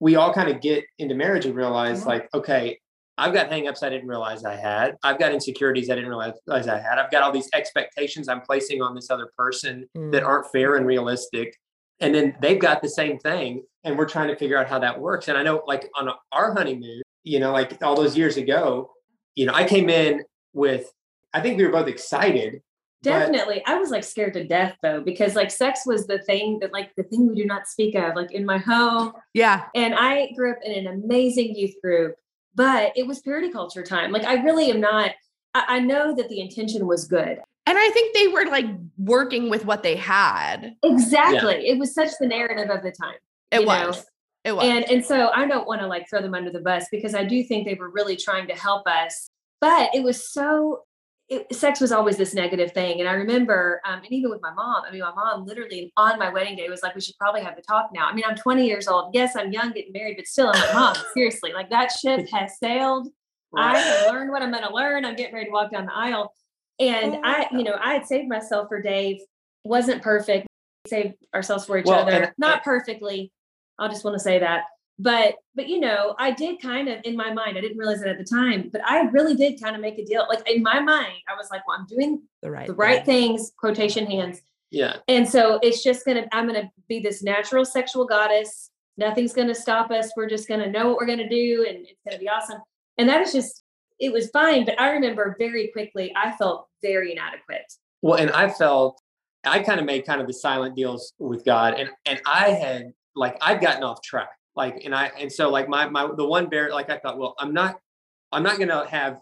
we 0.00 0.16
all 0.16 0.32
kind 0.32 0.48
of 0.48 0.60
get 0.60 0.84
into 0.98 1.14
marriage 1.14 1.46
and 1.46 1.54
realize 1.54 2.00
mm-hmm. 2.00 2.10
like, 2.10 2.28
okay, 2.34 2.78
I've 3.18 3.32
got 3.32 3.50
hangups 3.50 3.82
I 3.82 3.88
didn't 3.88 4.08
realize 4.08 4.44
I 4.44 4.56
had. 4.56 4.96
I've 5.02 5.18
got 5.18 5.32
insecurities 5.32 5.90
I 5.90 5.94
didn't 5.94 6.10
realize 6.10 6.34
I 6.48 6.78
had. 6.78 6.98
I've 6.98 7.10
got 7.10 7.22
all 7.22 7.32
these 7.32 7.48
expectations 7.54 8.28
I'm 8.28 8.42
placing 8.42 8.82
on 8.82 8.94
this 8.94 9.10
other 9.10 9.30
person 9.36 9.88
mm. 9.96 10.12
that 10.12 10.22
aren't 10.22 10.50
fair 10.52 10.76
and 10.76 10.86
realistic. 10.86 11.56
And 12.00 12.14
then 12.14 12.36
they've 12.42 12.58
got 12.58 12.82
the 12.82 12.90
same 12.90 13.18
thing. 13.18 13.62
And 13.84 13.96
we're 13.96 14.08
trying 14.08 14.28
to 14.28 14.36
figure 14.36 14.58
out 14.58 14.68
how 14.68 14.78
that 14.80 15.00
works. 15.00 15.28
And 15.28 15.38
I 15.38 15.42
know, 15.42 15.62
like, 15.66 15.88
on 15.94 16.10
our 16.32 16.52
honeymoon, 16.52 17.02
you 17.24 17.40
know, 17.40 17.52
like 17.52 17.82
all 17.82 17.96
those 17.96 18.16
years 18.16 18.36
ago, 18.36 18.90
you 19.34 19.46
know, 19.46 19.54
I 19.54 19.64
came 19.64 19.88
in 19.88 20.22
with, 20.52 20.90
I 21.32 21.40
think 21.40 21.56
we 21.56 21.64
were 21.64 21.72
both 21.72 21.88
excited 21.88 22.60
Definitely. 23.02 23.62
But, 23.64 23.72
I 23.72 23.78
was 23.78 23.90
like 23.90 24.04
scared 24.04 24.34
to 24.34 24.44
death 24.44 24.76
though, 24.82 25.00
because 25.00 25.34
like 25.34 25.50
sex 25.50 25.82
was 25.86 26.06
the 26.06 26.18
thing 26.18 26.58
that 26.60 26.72
like 26.72 26.90
the 26.96 27.04
thing 27.04 27.28
we 27.28 27.34
do 27.34 27.44
not 27.44 27.66
speak 27.66 27.94
of, 27.94 28.16
like 28.16 28.32
in 28.32 28.44
my 28.44 28.58
home. 28.58 29.12
Yeah. 29.34 29.66
And 29.74 29.94
I 29.94 30.32
grew 30.34 30.50
up 30.50 30.58
in 30.64 30.86
an 30.86 30.86
amazing 30.86 31.54
youth 31.54 31.74
group, 31.82 32.14
but 32.56 32.92
it 32.96 33.06
was 33.06 33.20
purity 33.20 33.50
culture 33.50 33.82
time. 33.82 34.10
Like 34.10 34.24
I 34.24 34.34
really 34.42 34.70
am 34.70 34.80
not, 34.80 35.12
I, 35.54 35.64
I 35.68 35.78
know 35.78 36.14
that 36.16 36.28
the 36.28 36.40
intention 36.40 36.86
was 36.86 37.04
good. 37.06 37.38
And 37.68 37.78
I 37.78 37.90
think 37.90 38.16
they 38.16 38.28
were 38.28 38.46
like 38.46 38.66
working 38.96 39.50
with 39.50 39.64
what 39.64 39.82
they 39.82 39.96
had. 39.96 40.74
Exactly. 40.82 41.66
Yeah. 41.66 41.74
It 41.74 41.78
was 41.78 41.94
such 41.94 42.10
the 42.18 42.26
narrative 42.26 42.70
of 42.70 42.82
the 42.82 42.92
time. 42.92 43.16
It 43.50 43.66
was. 43.66 43.96
Know? 43.96 44.02
It 44.44 44.52
was. 44.56 44.64
And 44.64 44.84
and 44.88 45.04
so 45.04 45.30
I 45.34 45.46
don't 45.46 45.66
want 45.66 45.80
to 45.80 45.88
like 45.88 46.08
throw 46.08 46.22
them 46.22 46.34
under 46.34 46.50
the 46.50 46.60
bus 46.60 46.86
because 46.90 47.14
I 47.14 47.24
do 47.24 47.42
think 47.42 47.66
they 47.66 47.74
were 47.74 47.90
really 47.90 48.16
trying 48.16 48.46
to 48.46 48.54
help 48.54 48.86
us. 48.86 49.28
But 49.60 49.92
it 49.94 50.04
was 50.04 50.32
so 50.32 50.84
it, 51.28 51.52
sex 51.54 51.80
was 51.80 51.90
always 51.90 52.16
this 52.16 52.34
negative 52.34 52.72
thing. 52.72 53.00
And 53.00 53.08
I 53.08 53.12
remember, 53.14 53.80
um, 53.84 53.98
and 53.98 54.12
even 54.12 54.30
with 54.30 54.40
my 54.42 54.52
mom, 54.52 54.84
I 54.86 54.92
mean, 54.92 55.00
my 55.00 55.12
mom 55.12 55.44
literally 55.44 55.92
on 55.96 56.18
my 56.18 56.28
wedding 56.28 56.56
day 56.56 56.68
was 56.68 56.82
like, 56.82 56.94
we 56.94 57.00
should 57.00 57.16
probably 57.18 57.42
have 57.42 57.56
the 57.56 57.62
talk 57.62 57.90
now. 57.92 58.06
I 58.06 58.14
mean, 58.14 58.24
I'm 58.26 58.36
20 58.36 58.64
years 58.64 58.86
old. 58.86 59.12
Yes, 59.12 59.34
I'm 59.34 59.50
young 59.52 59.72
getting 59.72 59.92
married, 59.92 60.16
but 60.16 60.26
still, 60.26 60.48
I'm 60.48 60.60
like, 60.60 60.74
mom, 60.74 60.96
seriously, 61.14 61.52
like 61.52 61.68
that 61.70 61.90
ship 61.90 62.28
has 62.32 62.58
sailed. 62.58 63.08
Right. 63.52 63.76
I 63.76 63.78
have 63.78 64.12
learned 64.12 64.30
what 64.30 64.42
I'm 64.42 64.52
going 64.52 64.64
to 64.64 64.74
learn. 64.74 65.04
I'm 65.04 65.16
getting 65.16 65.34
ready 65.34 65.46
to 65.46 65.52
walk 65.52 65.72
down 65.72 65.86
the 65.86 65.94
aisle. 65.94 66.32
And 66.78 67.18
I, 67.24 67.48
you 67.52 67.64
know, 67.64 67.76
I 67.80 67.94
had 67.94 68.06
saved 68.06 68.28
myself 68.28 68.68
for 68.68 68.82
Dave, 68.82 69.18
wasn't 69.64 70.02
perfect, 70.02 70.46
saved 70.86 71.14
ourselves 71.34 71.64
for 71.64 71.78
each 71.78 71.86
well, 71.86 72.00
other, 72.00 72.12
and, 72.12 72.32
not 72.38 72.62
perfectly. 72.62 73.32
I'll 73.78 73.88
just 73.88 74.04
want 74.04 74.14
to 74.14 74.22
say 74.22 74.38
that 74.38 74.64
but 74.98 75.36
but 75.54 75.68
you 75.68 75.78
know 75.78 76.14
i 76.18 76.30
did 76.30 76.60
kind 76.60 76.88
of 76.88 76.98
in 77.04 77.14
my 77.14 77.32
mind 77.32 77.58
i 77.58 77.60
didn't 77.60 77.76
realize 77.76 78.00
it 78.00 78.08
at 78.08 78.18
the 78.18 78.24
time 78.24 78.70
but 78.72 78.80
i 78.86 79.02
really 79.08 79.34
did 79.34 79.60
kind 79.60 79.74
of 79.74 79.82
make 79.82 79.98
a 79.98 80.04
deal. 80.04 80.26
Like 80.28 80.48
in 80.48 80.62
my 80.62 80.80
mind 80.80 81.14
i 81.28 81.34
was 81.34 81.48
like 81.50 81.66
well 81.66 81.78
i'm 81.78 81.86
doing 81.86 82.22
the 82.42 82.50
right 82.50 82.66
the 82.66 82.74
right 82.74 83.04
things 83.04 83.52
quotation 83.58 84.06
hands. 84.06 84.40
Yeah. 84.70 84.96
And 85.06 85.28
so 85.28 85.58
it's 85.62 85.82
just 85.82 86.04
gonna 86.04 86.26
i'm 86.32 86.46
gonna 86.46 86.70
be 86.88 87.00
this 87.00 87.22
natural 87.22 87.64
sexual 87.64 88.06
goddess. 88.06 88.70
Nothing's 88.96 89.32
gonna 89.32 89.54
stop 89.54 89.90
us. 89.90 90.10
We're 90.16 90.28
just 90.28 90.48
gonna 90.48 90.70
know 90.70 90.88
what 90.88 90.96
we're 90.96 91.06
gonna 91.06 91.28
do 91.28 91.66
and 91.68 91.86
it's 91.86 92.00
gonna 92.04 92.18
be 92.18 92.28
awesome. 92.28 92.58
And 92.98 93.08
that 93.08 93.20
is 93.20 93.32
just 93.32 93.62
it 93.98 94.12
was 94.12 94.28
fine 94.30 94.64
but 94.64 94.78
i 94.80 94.90
remember 94.90 95.34
very 95.38 95.68
quickly 95.68 96.12
i 96.16 96.32
felt 96.32 96.68
very 96.82 97.12
inadequate. 97.12 97.72
Well 98.02 98.18
and 98.18 98.30
i 98.30 98.48
felt 98.48 99.00
i 99.44 99.60
kind 99.60 99.80
of 99.80 99.86
made 99.86 100.06
kind 100.06 100.20
of 100.20 100.26
the 100.26 100.34
silent 100.34 100.76
deals 100.76 101.12
with 101.18 101.44
god 101.44 101.74
and 101.74 101.88
and 102.04 102.20
i 102.26 102.50
had 102.50 102.92
like 103.14 103.38
i'd 103.40 103.60
gotten 103.60 103.82
off 103.82 104.02
track 104.02 104.28
like 104.56 104.82
and 104.84 104.94
i 104.94 105.10
and 105.18 105.30
so 105.30 105.48
like 105.48 105.68
my 105.68 105.88
my 105.88 106.08
the 106.16 106.24
one 106.24 106.48
bear 106.48 106.70
like 106.70 106.90
i 106.90 106.96
thought 106.98 107.18
well 107.18 107.34
i'm 107.38 107.52
not 107.52 107.80
i'm 108.32 108.42
not 108.42 108.58
gonna 108.58 108.86
have 108.88 109.20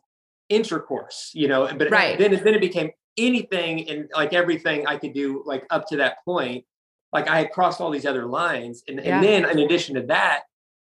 intercourse 0.49 1.31
you 1.35 1.49
know 1.49 1.69
but 1.77 1.91
right. 1.91 2.19
then 2.19 2.33
then 2.45 2.55
it 2.55 2.61
became 2.61 2.91
anything 3.17 3.89
and 3.89 4.09
like 4.15 4.33
everything 4.33 4.87
i 4.87 4.97
could 4.97 5.15
do 5.15 5.43
like 5.47 5.65
up 5.71 5.87
to 5.87 5.97
that 5.97 6.17
point 6.25 6.65
like 7.13 7.29
i 7.29 7.39
had 7.39 7.51
crossed 7.51 7.81
all 7.81 7.91
these 7.91 8.07
other 8.07 8.27
lines 8.27 8.83
and, 8.89 9.01
yeah. 9.03 9.17
and 9.17 9.25
then 9.25 9.49
in 9.51 9.61
addition 9.61 9.95
to 9.95 10.03
that 10.03 10.43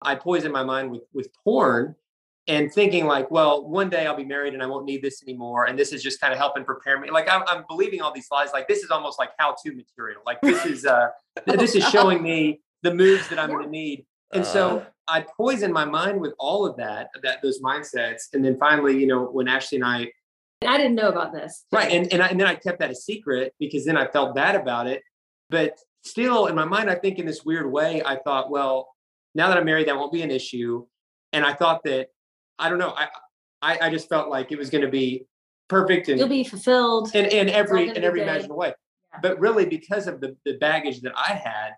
i 0.02 0.14
poisoned 0.14 0.52
my 0.52 0.64
mind 0.64 0.90
with 0.90 1.02
with 1.12 1.28
porn 1.44 1.94
and 2.46 2.72
thinking 2.72 3.06
like, 3.06 3.30
well, 3.30 3.66
one 3.66 3.88
day 3.88 4.06
I'll 4.06 4.16
be 4.16 4.24
married 4.24 4.54
and 4.54 4.62
I 4.62 4.66
won't 4.66 4.84
need 4.84 5.02
this 5.02 5.22
anymore. 5.22 5.64
And 5.64 5.78
this 5.78 5.92
is 5.92 6.02
just 6.02 6.20
kind 6.20 6.32
of 6.32 6.38
helping 6.38 6.64
prepare 6.64 7.00
me. 7.00 7.10
Like 7.10 7.28
I'm, 7.28 7.42
I'm 7.48 7.64
believing 7.68 8.02
all 8.02 8.12
these 8.12 8.28
lies. 8.30 8.50
Like 8.52 8.68
this 8.68 8.82
is 8.82 8.90
almost 8.90 9.18
like 9.18 9.30
how-to 9.38 9.74
material. 9.74 10.22
Like 10.26 10.40
this 10.42 10.64
is 10.66 10.84
uh, 10.84 11.08
this 11.46 11.74
is 11.74 11.84
showing 11.90 12.22
me 12.22 12.60
the 12.82 12.94
moves 12.94 13.28
that 13.28 13.38
I'm 13.38 13.50
going 13.50 13.64
to 13.64 13.70
need. 13.70 14.04
And 14.34 14.44
so 14.44 14.78
Uh. 14.80 14.84
I 15.06 15.20
poisoned 15.36 15.72
my 15.72 15.84
mind 15.84 16.20
with 16.20 16.32
all 16.38 16.66
of 16.66 16.76
that, 16.78 17.08
that 17.22 17.42
those 17.42 17.60
mindsets. 17.60 18.22
And 18.32 18.44
then 18.44 18.56
finally, 18.58 18.98
you 18.98 19.06
know, 19.06 19.24
when 19.24 19.48
Ashley 19.48 19.76
and 19.76 19.84
I 19.84 20.10
I 20.66 20.76
didn't 20.78 20.94
know 20.94 21.08
about 21.08 21.32
this. 21.32 21.66
Right. 21.72 21.92
And 21.92 22.10
and, 22.12 22.22
I, 22.22 22.28
and 22.28 22.40
then 22.40 22.46
I 22.46 22.54
kept 22.54 22.78
that 22.80 22.90
a 22.90 22.94
secret 22.94 23.54
because 23.58 23.84
then 23.84 23.96
I 23.98 24.06
felt 24.08 24.34
bad 24.34 24.54
about 24.56 24.86
it. 24.86 25.02
But 25.50 25.76
still 26.04 26.46
in 26.46 26.54
my 26.54 26.64
mind, 26.64 26.88
I 26.90 26.94
think 26.94 27.18
in 27.18 27.26
this 27.26 27.44
weird 27.44 27.70
way, 27.70 28.02
I 28.04 28.16
thought, 28.16 28.50
well, 28.50 28.88
now 29.34 29.48
that 29.48 29.58
I'm 29.58 29.64
married, 29.66 29.88
that 29.88 29.96
won't 29.96 30.12
be 30.12 30.22
an 30.22 30.30
issue. 30.30 30.86
And 31.34 31.44
I 31.44 31.52
thought 31.54 31.82
that, 31.84 32.08
I 32.58 32.68
don't 32.70 32.78
know, 32.78 32.94
I 32.96 33.08
I, 33.60 33.78
I 33.86 33.90
just 33.90 34.08
felt 34.08 34.28
like 34.30 34.52
it 34.52 34.58
was 34.58 34.70
going 34.70 34.84
to 34.84 34.90
be 34.90 35.26
perfect 35.68 36.08
and 36.08 36.18
You'll 36.18 36.28
be 36.28 36.44
fulfilled. 36.44 37.14
in, 37.14 37.24
in 37.26 37.48
every 37.50 37.88
in 37.90 38.02
every 38.04 38.20
good. 38.20 38.28
imaginable 38.28 38.56
way. 38.56 38.72
Yeah. 39.12 39.18
But 39.22 39.38
really 39.38 39.66
because 39.66 40.06
of 40.06 40.20
the, 40.20 40.36
the 40.46 40.54
baggage 40.58 41.00
that 41.02 41.12
I 41.16 41.32
had 41.34 41.70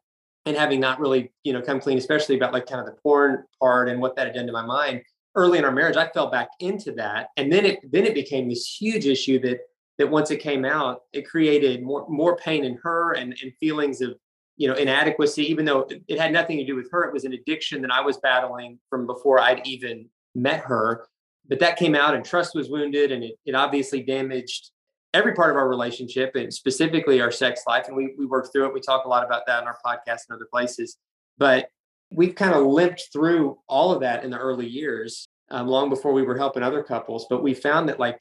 and 0.47 0.57
having 0.57 0.81
not 0.81 1.00
really, 1.00 1.33
you 1.43 1.53
know, 1.53 1.61
come 1.61 1.81
clean, 1.81 1.99
especially 1.99 2.37
about 2.37 2.53
like 2.53 2.67
kind 2.67 2.81
of 2.81 2.87
the 2.87 3.00
porn 3.03 3.45
part 3.61 3.88
and 3.88 4.00
what 4.00 4.17
that 4.17 4.26
had 4.26 4.35
done 4.35 4.47
to 4.47 4.53
my 4.53 4.65
mind 4.65 5.03
early 5.37 5.59
in 5.59 5.65
our 5.65 5.71
marriage, 5.71 5.97
I 5.97 6.09
fell 6.09 6.31
back 6.31 6.49
into 6.59 6.93
that. 6.93 7.29
And 7.37 7.53
then 7.53 7.65
it 7.65 7.81
then 7.93 8.07
it 8.07 8.15
became 8.15 8.49
this 8.49 8.67
huge 8.67 9.07
issue 9.07 9.38
that 9.41 9.61
that 9.99 10.11
once 10.11 10.31
it 10.31 10.38
came 10.38 10.65
out, 10.65 11.03
it 11.12 11.29
created 11.29 11.83
more 11.83 12.07
more 12.09 12.37
pain 12.37 12.65
in 12.65 12.79
her 12.83 13.12
and, 13.12 13.37
and 13.43 13.53
feelings 13.61 14.00
of 14.00 14.17
you 14.57 14.67
know 14.67 14.75
inadequacy, 14.75 15.45
even 15.45 15.65
though 15.65 15.87
it, 16.09 16.19
had 16.19 16.33
nothing 16.33 16.57
to 16.57 16.65
do 16.65 16.75
with 16.75 16.91
her. 16.91 17.05
It 17.05 17.12
was 17.12 17.25
an 17.25 17.35
addiction 17.35 17.83
that 17.83 17.93
I 17.93 18.00
was 18.00 18.17
battling 18.17 18.79
from 18.91 19.07
before 19.07 19.38
I'd 19.38 19.65
even 19.67 20.09
met 20.35 20.61
her. 20.61 21.07
But 21.49 21.61
that 21.61 21.76
came 21.76 21.95
out 21.95 22.15
and 22.15 22.25
trust 22.25 22.57
was 22.57 22.69
wounded 22.69 23.12
and 23.12 23.23
it, 23.23 23.35
it 23.45 23.55
obviously 23.55 24.03
damaged 24.03 24.73
every 25.15 25.35
part 25.35 25.51
of 25.51 25.57
our 25.57 25.69
relationship 25.69 26.35
and 26.35 26.53
specifically 26.53 27.21
our 27.21 27.31
sex 27.31 27.63
life. 27.67 27.87
And 27.89 27.97
we 27.97 28.15
we 28.19 28.27
worked 28.27 28.53
through 28.53 28.67
it. 28.67 28.75
We 28.75 28.81
talk 28.81 29.05
a 29.05 29.09
lot 29.09 29.25
about 29.25 29.47
that 29.47 29.63
in 29.63 29.69
our 29.69 29.79
podcast 29.85 30.29
and 30.29 30.35
other 30.37 30.49
places. 30.51 30.97
But 31.39 31.69
we've 32.11 32.35
kind 32.35 32.55
of 32.55 32.65
limped 32.67 33.09
through 33.13 33.59
all 33.69 33.93
of 33.93 34.01
that 34.01 34.25
in 34.25 34.31
the 34.31 34.39
early 34.39 34.67
years, 34.67 35.27
um, 35.51 35.67
long 35.69 35.89
before 35.91 36.13
we 36.13 36.23
were 36.23 36.37
helping 36.37 36.63
other 36.63 36.83
couples. 36.83 37.27
But 37.29 37.43
we 37.43 37.55
found 37.55 37.89
that 37.89 37.99
like 37.99 38.19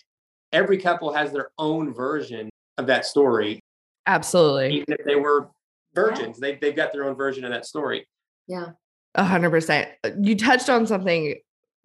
every 0.51 0.77
couple 0.77 1.13
has 1.13 1.31
their 1.31 1.49
own 1.57 1.93
version 1.93 2.49
of 2.77 2.87
that 2.87 3.05
story, 3.05 3.59
Absolutely. 4.07 4.75
even 4.77 4.85
if 4.99 5.05
they 5.05 5.15
were 5.15 5.49
virgins. 5.93 6.39
They 6.39 6.55
they've 6.55 6.75
got 6.75 6.91
their 6.93 7.05
own 7.05 7.15
version 7.15 7.43
of 7.45 7.51
that 7.51 7.65
story. 7.65 8.07
Yeah. 8.47 8.71
A 9.15 9.23
hundred 9.23 9.51
percent. 9.51 9.89
Uh, 10.03 10.11
You 10.19 10.35
touched 10.35 10.69
on 10.69 10.85
something 10.87 11.35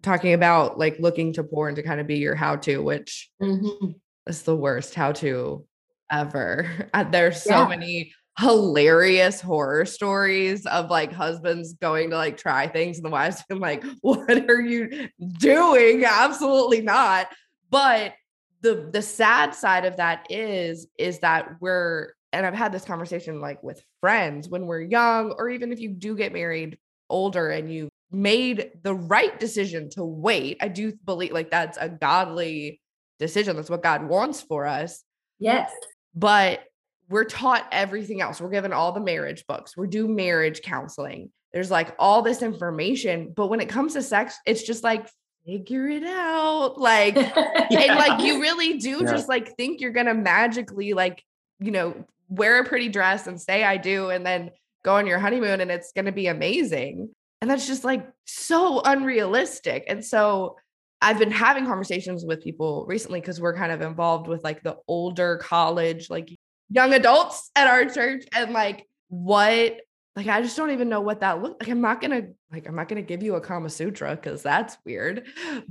talking 0.03 0.33
about 0.33 0.77
like 0.79 0.97
looking 0.99 1.31
to 1.33 1.43
porn 1.43 1.75
to 1.75 1.83
kind 1.83 2.01
of 2.01 2.07
be 2.07 2.17
your 2.17 2.35
how-to, 2.35 2.79
which 2.83 3.29
Mhm. 3.41 3.95
Is 4.27 4.43
the 4.43 4.55
worst 4.55 4.95
how-to 4.95 5.65
ever. 6.11 6.89
Uh, 6.93 7.03
There's 7.03 7.41
so 7.43 7.51
Yeah. 7.51 7.67
many 7.67 8.13
hilarious 8.39 9.41
horror 9.41 9.85
stories 9.85 10.65
of 10.65 10.89
like 10.89 11.11
husbands 11.11 11.73
going 11.73 12.09
to 12.09 12.15
like 12.17 12.37
try 12.37 12.67
things 12.67 12.97
and 12.97 13.05
the 13.05 13.09
wives 13.09 13.43
being 13.49 13.61
like, 13.61 13.83
what 14.01 14.49
are 14.49 14.61
you 14.61 15.09
doing? 15.37 16.03
Absolutely 16.05 16.81
not. 16.81 17.27
But 17.69 18.13
the 18.61 18.89
the 18.91 19.01
sad 19.01 19.55
side 19.55 19.85
of 19.85 19.97
that 19.97 20.27
is 20.29 20.87
is 20.97 21.19
that 21.19 21.55
we're 21.61 22.13
and 22.33 22.45
I've 22.45 22.53
had 22.53 22.71
this 22.71 22.85
conversation 22.85 23.41
like 23.41 23.61
with 23.63 23.81
friends 23.99 24.47
when 24.49 24.65
we're 24.65 24.81
young, 24.81 25.31
or 25.37 25.49
even 25.49 25.71
if 25.71 25.79
you 25.79 25.89
do 25.89 26.15
get 26.15 26.31
married 26.33 26.77
older 27.09 27.49
and 27.49 27.71
you 27.73 27.89
made 28.11 28.71
the 28.83 28.93
right 28.93 29.39
decision 29.39 29.89
to 29.91 30.03
wait. 30.03 30.57
I 30.61 30.67
do 30.67 30.93
believe 31.05 31.31
like 31.31 31.51
that's 31.51 31.77
a 31.79 31.89
godly 31.89 32.80
decision. 33.21 33.55
That's 33.55 33.69
what 33.69 33.81
God 33.83 34.07
wants 34.09 34.41
for 34.41 34.65
us. 34.65 35.03
Yes. 35.39 35.71
But 36.13 36.63
we're 37.07 37.23
taught 37.23 37.65
everything 37.71 38.19
else. 38.21 38.41
We're 38.41 38.49
given 38.49 38.73
all 38.73 38.91
the 38.91 38.99
marriage 38.99 39.45
books. 39.47 39.77
We 39.77 39.87
do 39.87 40.07
marriage 40.07 40.61
counseling. 40.61 41.31
There's 41.53 41.71
like 41.71 41.95
all 41.99 42.21
this 42.21 42.41
information. 42.41 43.33
But 43.35 43.47
when 43.47 43.61
it 43.61 43.69
comes 43.69 43.93
to 43.93 44.01
sex, 44.01 44.37
it's 44.45 44.63
just 44.63 44.83
like 44.83 45.07
figure 45.45 45.87
it 45.87 46.03
out. 46.03 46.75
Like, 46.77 47.15
and 47.17 47.95
like 47.99 48.21
you 48.23 48.41
really 48.41 48.77
do 48.77 48.99
Yeah. 49.01 49.11
just 49.11 49.29
like 49.29 49.55
think 49.55 49.79
you're 49.81 49.91
gonna 49.91 50.13
magically 50.13 50.93
like 50.93 51.23
you 51.59 51.71
know 51.71 52.05
wear 52.29 52.59
a 52.59 52.65
pretty 52.65 52.87
dress 52.89 53.27
and 53.27 53.39
say 53.39 53.63
i 53.63 53.75
do 53.77 54.09
and 54.09 54.25
then 54.25 54.49
go 54.83 54.95
on 54.95 55.05
your 55.05 55.19
honeymoon 55.19 55.61
and 55.61 55.69
it's 55.69 55.91
gonna 55.91 56.11
be 56.11 56.27
amazing 56.27 57.09
and 57.41 57.49
that's 57.51 57.67
just 57.67 57.83
like 57.83 58.07
so 58.25 58.81
unrealistic 58.81 59.83
and 59.87 60.03
so 60.03 60.55
i've 61.01 61.19
been 61.19 61.31
having 61.31 61.65
conversations 61.65 62.25
with 62.25 62.43
people 62.43 62.85
recently 62.87 63.19
because 63.19 63.39
we're 63.39 63.55
kind 63.55 63.71
of 63.71 63.81
involved 63.81 64.27
with 64.27 64.43
like 64.43 64.61
the 64.63 64.77
older 64.87 65.37
college 65.37 66.09
like 66.09 66.29
young 66.69 66.93
adults 66.93 67.51
at 67.55 67.67
our 67.67 67.85
church 67.85 68.25
and 68.33 68.53
like 68.53 68.87
what 69.09 69.81
like 70.15 70.27
i 70.27 70.41
just 70.41 70.55
don't 70.57 70.71
even 70.71 70.89
know 70.89 71.01
what 71.01 71.19
that 71.19 71.41
look 71.41 71.57
like 71.59 71.69
i'm 71.69 71.81
not 71.81 72.01
gonna 72.01 72.23
like 72.51 72.67
i'm 72.67 72.75
not 72.75 72.87
gonna 72.87 73.01
give 73.01 73.23
you 73.23 73.35
a 73.35 73.41
kama 73.41 73.69
sutra 73.69 74.15
because 74.15 74.41
that's 74.43 74.77
weird. 74.85 75.25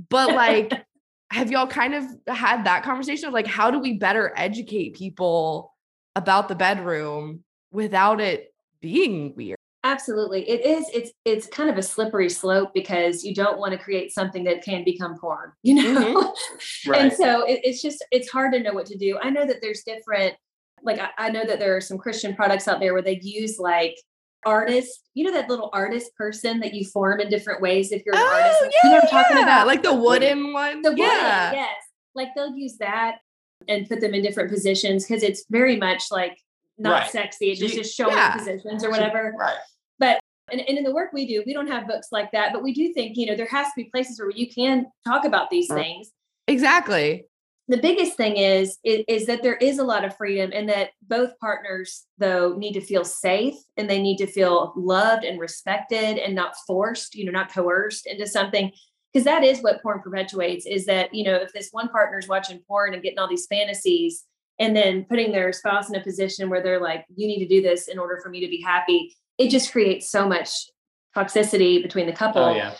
But 0.09 0.33
like 0.33 0.73
have 1.31 1.49
y'all 1.49 1.67
kind 1.67 1.95
of 1.95 2.03
had 2.27 2.65
that 2.65 2.83
conversation 2.83 3.27
of 3.27 3.33
like 3.33 3.47
how 3.47 3.71
do 3.71 3.79
we 3.79 3.93
better 3.93 4.33
educate 4.35 4.95
people 4.95 5.73
about 6.15 6.49
the 6.49 6.55
bedroom 6.55 7.43
without 7.71 8.19
it 8.19 8.53
being 8.81 9.33
weird 9.35 9.57
Absolutely. 9.83 10.47
It 10.47 10.63
is. 10.65 10.85
It's 10.93 11.11
it's 11.25 11.47
kind 11.47 11.69
of 11.69 11.77
a 11.77 11.81
slippery 11.81 12.29
slope 12.29 12.71
because 12.73 13.23
you 13.23 13.33
don't 13.33 13.57
want 13.57 13.71
to 13.73 13.79
create 13.79 14.13
something 14.13 14.43
that 14.43 14.63
can 14.63 14.83
become 14.83 15.17
porn, 15.19 15.51
you 15.63 15.75
know? 15.75 16.21
Mm-hmm. 16.21 16.91
And 16.93 17.03
Right. 17.09 17.13
so 17.13 17.45
it, 17.45 17.61
it's 17.63 17.81
just 17.81 18.03
it's 18.11 18.29
hard 18.29 18.53
to 18.53 18.59
know 18.59 18.73
what 18.73 18.85
to 18.87 18.97
do. 18.97 19.17
I 19.21 19.29
know 19.31 19.45
that 19.45 19.57
there's 19.61 19.83
different 19.83 20.35
like 20.83 20.99
I, 20.99 21.09
I 21.17 21.29
know 21.29 21.45
that 21.45 21.59
there 21.59 21.75
are 21.75 21.81
some 21.81 21.97
Christian 21.97 22.35
products 22.35 22.67
out 22.67 22.79
there 22.79 22.93
where 22.93 23.01
they 23.01 23.19
use 23.21 23.57
like 23.59 23.95
artists, 24.45 25.03
you 25.13 25.23
know 25.23 25.31
that 25.33 25.49
little 25.49 25.69
artist 25.73 26.15
person 26.15 26.59
that 26.61 26.73
you 26.73 26.85
form 26.85 27.19
in 27.19 27.29
different 27.29 27.61
ways 27.61 27.91
if 27.91 28.03
you're 28.05 28.15
an 28.15 28.21
oh, 28.23 28.33
artist. 28.41 28.57
oh 28.61 28.69
You 28.83 28.89
know 28.89 28.95
yeah, 28.95 29.01
I'm 29.03 29.09
talking 29.09 29.37
yeah. 29.37 29.43
about? 29.43 29.67
like 29.67 29.83
the 29.83 29.93
wooden 29.95 30.53
one 30.53 30.81
The 30.81 30.93
yeah 30.95 31.49
wooden, 31.51 31.59
yes. 31.63 31.75
Like 32.15 32.29
they'll 32.35 32.55
use 32.55 32.77
that 32.79 33.17
and 33.67 33.87
put 33.87 34.01
them 34.01 34.13
in 34.13 34.21
different 34.23 34.49
positions 34.51 35.05
because 35.05 35.21
it's 35.23 35.45
very 35.49 35.77
much 35.77 36.05
like 36.11 36.37
not 36.81 37.01
Right. 37.03 37.11
sexy. 37.11 37.51
It's 37.51 37.59
just, 37.59 37.73
you- 37.75 37.81
just 37.83 37.95
showing 37.95 38.15
yeah. 38.15 38.35
positions 38.35 38.83
or 38.83 38.89
whatever. 38.89 39.33
Right. 39.37 39.57
But 39.99 40.19
And, 40.51 40.59
and 40.61 40.77
in 40.77 40.83
the 40.83 40.93
work 40.93 41.13
we 41.13 41.25
do, 41.27 41.43
we 41.45 41.53
don't 41.53 41.67
have 41.67 41.87
books 41.87 42.07
like 42.11 42.31
that, 42.33 42.51
but 42.51 42.61
we 42.63 42.73
do 42.73 42.91
think, 42.93 43.15
you 43.15 43.25
know, 43.27 43.35
there 43.35 43.45
has 43.47 43.67
to 43.67 43.73
be 43.77 43.85
places 43.85 44.19
where 44.19 44.31
you 44.31 44.47
can 44.51 44.87
talk 45.07 45.23
about 45.23 45.49
these 45.49 45.69
Right. 45.69 45.81
things. 45.83 46.11
exactly 46.47 47.25
The 47.67 47.77
biggest 47.77 48.17
thing 48.17 48.35
is, 48.35 48.77
is 48.83 49.05
is 49.07 49.25
that 49.27 49.43
there 49.43 49.55
is 49.57 49.77
a 49.79 49.83
lot 49.83 50.03
of 50.03 50.17
freedom 50.17 50.51
and 50.53 50.67
that 50.67 50.89
both 51.03 51.37
partners 51.39 52.05
though 52.17 52.53
need 52.57 52.73
to 52.73 52.81
feel 52.81 53.05
safe 53.05 53.55
and 53.77 53.89
they 53.89 54.01
need 54.01 54.17
to 54.17 54.27
feel 54.27 54.73
loved 54.75 55.23
and 55.23 55.39
respected 55.39 56.17
and 56.17 56.35
not 56.35 56.55
forced, 56.67 57.15
you 57.15 57.23
know, 57.23 57.31
not 57.31 57.53
coerced 57.53 58.07
into 58.07 58.27
something 58.27 58.71
because 59.13 59.23
that 59.25 59.43
is 59.43 59.61
what 59.61 59.81
porn 59.83 60.01
perpetuates 60.01 60.65
is 60.65 60.85
that, 60.87 61.13
you 61.13 61.23
know, 61.23 61.35
if 61.35 61.53
this 61.53 61.69
one 61.71 61.87
partner's 61.89 62.27
watching 62.27 62.59
porn 62.67 62.93
and 62.93 63.03
getting 63.03 63.19
all 63.19 63.29
these 63.29 63.47
fantasies 63.47 64.25
and 64.61 64.75
then 64.75 65.05
putting 65.09 65.31
their 65.31 65.51
spouse 65.51 65.89
in 65.89 65.95
a 65.95 66.03
position 66.03 66.47
where 66.47 66.61
they're 66.61 66.79
like, 66.79 67.03
you 67.15 67.25
need 67.25 67.39
to 67.39 67.47
do 67.47 67.63
this 67.63 67.87
in 67.87 67.97
order 67.97 68.19
for 68.21 68.29
me 68.29 68.39
to 68.41 68.47
be 68.47 68.61
happy, 68.61 69.13
it 69.39 69.49
just 69.49 69.71
creates 69.71 70.11
so 70.11 70.29
much 70.29 70.49
toxicity 71.17 71.81
between 71.81 72.05
the 72.05 72.13
couple. 72.13 72.43
Oh 72.43 72.55
yeah. 72.55 72.75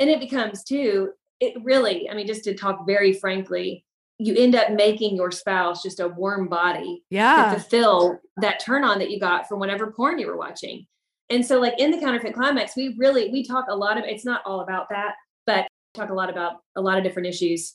And 0.00 0.08
it 0.08 0.18
becomes 0.18 0.64
too, 0.64 1.10
it 1.38 1.54
really, 1.62 2.08
I 2.08 2.14
mean, 2.14 2.26
just 2.26 2.42
to 2.44 2.54
talk 2.54 2.86
very 2.86 3.12
frankly, 3.12 3.84
you 4.18 4.34
end 4.34 4.54
up 4.54 4.70
making 4.72 5.14
your 5.14 5.30
spouse 5.30 5.82
just 5.82 6.00
a 6.00 6.08
warm 6.08 6.48
body 6.48 7.04
yeah. 7.10 7.34
to 7.34 7.42
yeah 7.42 7.54
fulfill 7.54 8.18
that 8.38 8.58
turn 8.58 8.82
on 8.82 8.98
that 8.98 9.10
you 9.10 9.20
got 9.20 9.46
from 9.46 9.60
whatever 9.60 9.92
porn 9.92 10.18
you 10.18 10.26
were 10.26 10.38
watching. 10.38 10.86
And 11.28 11.44
so, 11.44 11.60
like 11.60 11.74
in 11.78 11.90
the 11.90 11.98
counterfeit 11.98 12.34
climax, 12.34 12.74
we 12.76 12.96
really 12.98 13.30
we 13.30 13.44
talk 13.44 13.66
a 13.68 13.76
lot 13.76 13.98
of 13.98 14.04
it's 14.04 14.24
not 14.24 14.40
all 14.46 14.60
about 14.60 14.88
that, 14.88 15.16
but 15.44 15.66
talk 15.92 16.08
a 16.08 16.14
lot 16.14 16.30
about 16.30 16.60
a 16.76 16.80
lot 16.80 16.96
of 16.96 17.04
different 17.04 17.28
issues. 17.28 17.74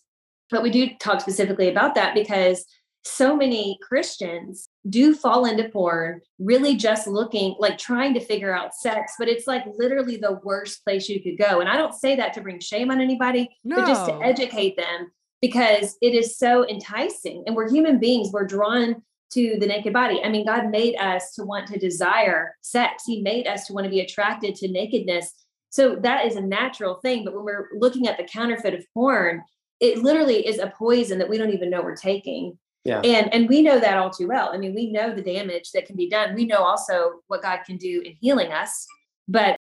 But 0.49 0.63
we 0.63 0.71
do 0.71 0.89
talk 0.99 1.21
specifically 1.21 1.69
about 1.69 1.93
that 1.93 2.15
because 2.15 2.65
so 3.03 3.35
many 3.35 3.79
Christians 3.81 4.69
do 4.89 5.15
fall 5.15 5.45
into 5.45 5.69
porn 5.69 6.21
really 6.39 6.75
just 6.75 7.07
looking 7.07 7.55
like 7.59 7.77
trying 7.77 8.13
to 8.13 8.19
figure 8.19 8.55
out 8.55 8.75
sex, 8.75 9.13
but 9.17 9.27
it's 9.27 9.47
like 9.47 9.63
literally 9.75 10.17
the 10.17 10.39
worst 10.43 10.83
place 10.83 11.09
you 11.09 11.21
could 11.21 11.37
go. 11.37 11.59
And 11.59 11.69
I 11.69 11.77
don't 11.77 11.95
say 11.95 12.15
that 12.15 12.33
to 12.33 12.41
bring 12.41 12.59
shame 12.59 12.91
on 12.91 13.01
anybody, 13.01 13.49
no. 13.63 13.77
but 13.77 13.87
just 13.87 14.05
to 14.05 14.19
educate 14.21 14.77
them 14.77 15.11
because 15.41 15.97
it 16.01 16.13
is 16.13 16.37
so 16.37 16.67
enticing. 16.69 17.43
And 17.45 17.55
we're 17.55 17.69
human 17.69 17.99
beings, 17.99 18.31
we're 18.31 18.45
drawn 18.45 19.01
to 19.33 19.57
the 19.59 19.65
naked 19.65 19.93
body. 19.93 20.21
I 20.23 20.29
mean, 20.29 20.45
God 20.45 20.69
made 20.69 20.95
us 20.97 21.33
to 21.35 21.43
want 21.43 21.67
to 21.67 21.79
desire 21.79 22.55
sex, 22.61 23.03
He 23.05 23.21
made 23.21 23.47
us 23.47 23.65
to 23.67 23.73
want 23.73 23.85
to 23.85 23.89
be 23.89 24.01
attracted 24.01 24.55
to 24.55 24.67
nakedness. 24.67 25.33
So 25.69 25.95
that 25.97 26.25
is 26.25 26.35
a 26.35 26.41
natural 26.41 26.95
thing. 26.95 27.23
But 27.23 27.33
when 27.33 27.45
we're 27.45 27.69
looking 27.73 28.07
at 28.07 28.17
the 28.17 28.25
counterfeit 28.25 28.73
of 28.73 28.85
porn, 28.93 29.41
it 29.79 29.99
literally 29.99 30.45
is 30.45 30.59
a 30.59 30.73
poison 30.77 31.17
that 31.19 31.29
we 31.29 31.37
don't 31.37 31.53
even 31.53 31.69
know 31.69 31.81
we're 31.81 31.95
taking. 31.95 32.57
Yeah. 32.83 33.01
And 33.01 33.33
and 33.33 33.47
we 33.47 33.61
know 33.61 33.79
that 33.79 33.97
all 33.97 34.09
too 34.09 34.27
well. 34.27 34.49
I 34.51 34.57
mean, 34.57 34.73
we 34.73 34.91
know 34.91 35.13
the 35.13 35.21
damage 35.21 35.71
that 35.73 35.85
can 35.85 35.95
be 35.95 36.09
done. 36.09 36.33
We 36.33 36.45
know 36.45 36.63
also 36.63 37.21
what 37.27 37.43
God 37.43 37.59
can 37.65 37.77
do 37.77 38.01
in 38.03 38.15
healing 38.19 38.51
us. 38.51 38.87
But 39.27 39.57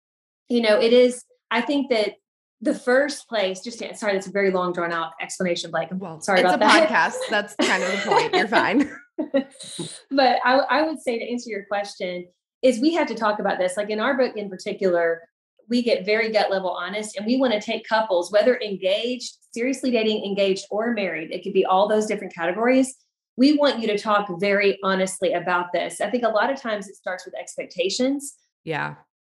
you 0.47 0.61
know, 0.61 0.79
it 0.79 0.93
is, 0.93 1.23
I 1.51 1.61
think 1.61 1.89
that 1.91 2.15
the 2.61 2.73
first 2.73 3.29
place, 3.29 3.61
just 3.61 3.79
to, 3.79 3.95
sorry, 3.95 4.13
that's 4.13 4.27
a 4.27 4.31
very 4.31 4.51
long 4.51 4.73
drawn 4.73 4.91
out 4.91 5.11
explanation, 5.21 5.71
Blake. 5.71 5.89
I'm 5.91 5.99
Well, 5.99 6.19
sorry 6.21 6.41
it's 6.41 6.51
about 6.53 6.55
a 6.55 6.59
that. 6.59 6.89
podcast. 6.89 7.29
That's 7.29 7.55
kind 7.61 7.83
of 7.83 7.91
the 7.91 8.09
point. 8.09 8.33
You're 8.33 8.47
fine. 8.47 8.91
but 10.11 10.39
I, 10.43 10.55
I 10.69 10.81
would 10.81 10.99
say 10.99 11.19
to 11.19 11.31
answer 11.31 11.49
your 11.49 11.65
question 11.65 12.27
is 12.61 12.79
we 12.79 12.93
have 12.93 13.07
to 13.07 13.15
talk 13.15 13.39
about 13.39 13.59
this. 13.59 13.77
Like 13.77 13.89
in 13.89 13.99
our 13.99 14.17
book 14.17 14.35
in 14.35 14.49
particular, 14.49 15.21
we 15.69 15.81
get 15.83 16.05
very 16.05 16.31
gut 16.31 16.49
level 16.49 16.71
honest 16.71 17.15
and 17.15 17.25
we 17.25 17.37
want 17.37 17.53
to 17.53 17.61
take 17.61 17.87
couples, 17.87 18.31
whether 18.31 18.59
engaged, 18.59 19.33
seriously 19.53 19.91
dating, 19.91 20.25
engaged, 20.25 20.65
or 20.71 20.93
married, 20.93 21.31
it 21.31 21.43
could 21.43 21.53
be 21.53 21.65
all 21.65 21.87
those 21.87 22.07
different 22.07 22.33
categories. 22.33 22.95
We 23.39 23.53
want 23.55 23.79
you 23.79 23.87
to 23.87 23.97
talk 23.97 24.27
very 24.37 24.77
honestly 24.83 25.31
about 25.31 25.71
this. 25.71 26.01
I 26.01 26.09
think 26.09 26.25
a 26.25 26.29
lot 26.29 26.51
of 26.51 26.61
times 26.61 26.89
it 26.89 26.95
starts 26.97 27.23
with 27.25 27.33
expectations 27.39 28.35
Yeah. 28.65 28.95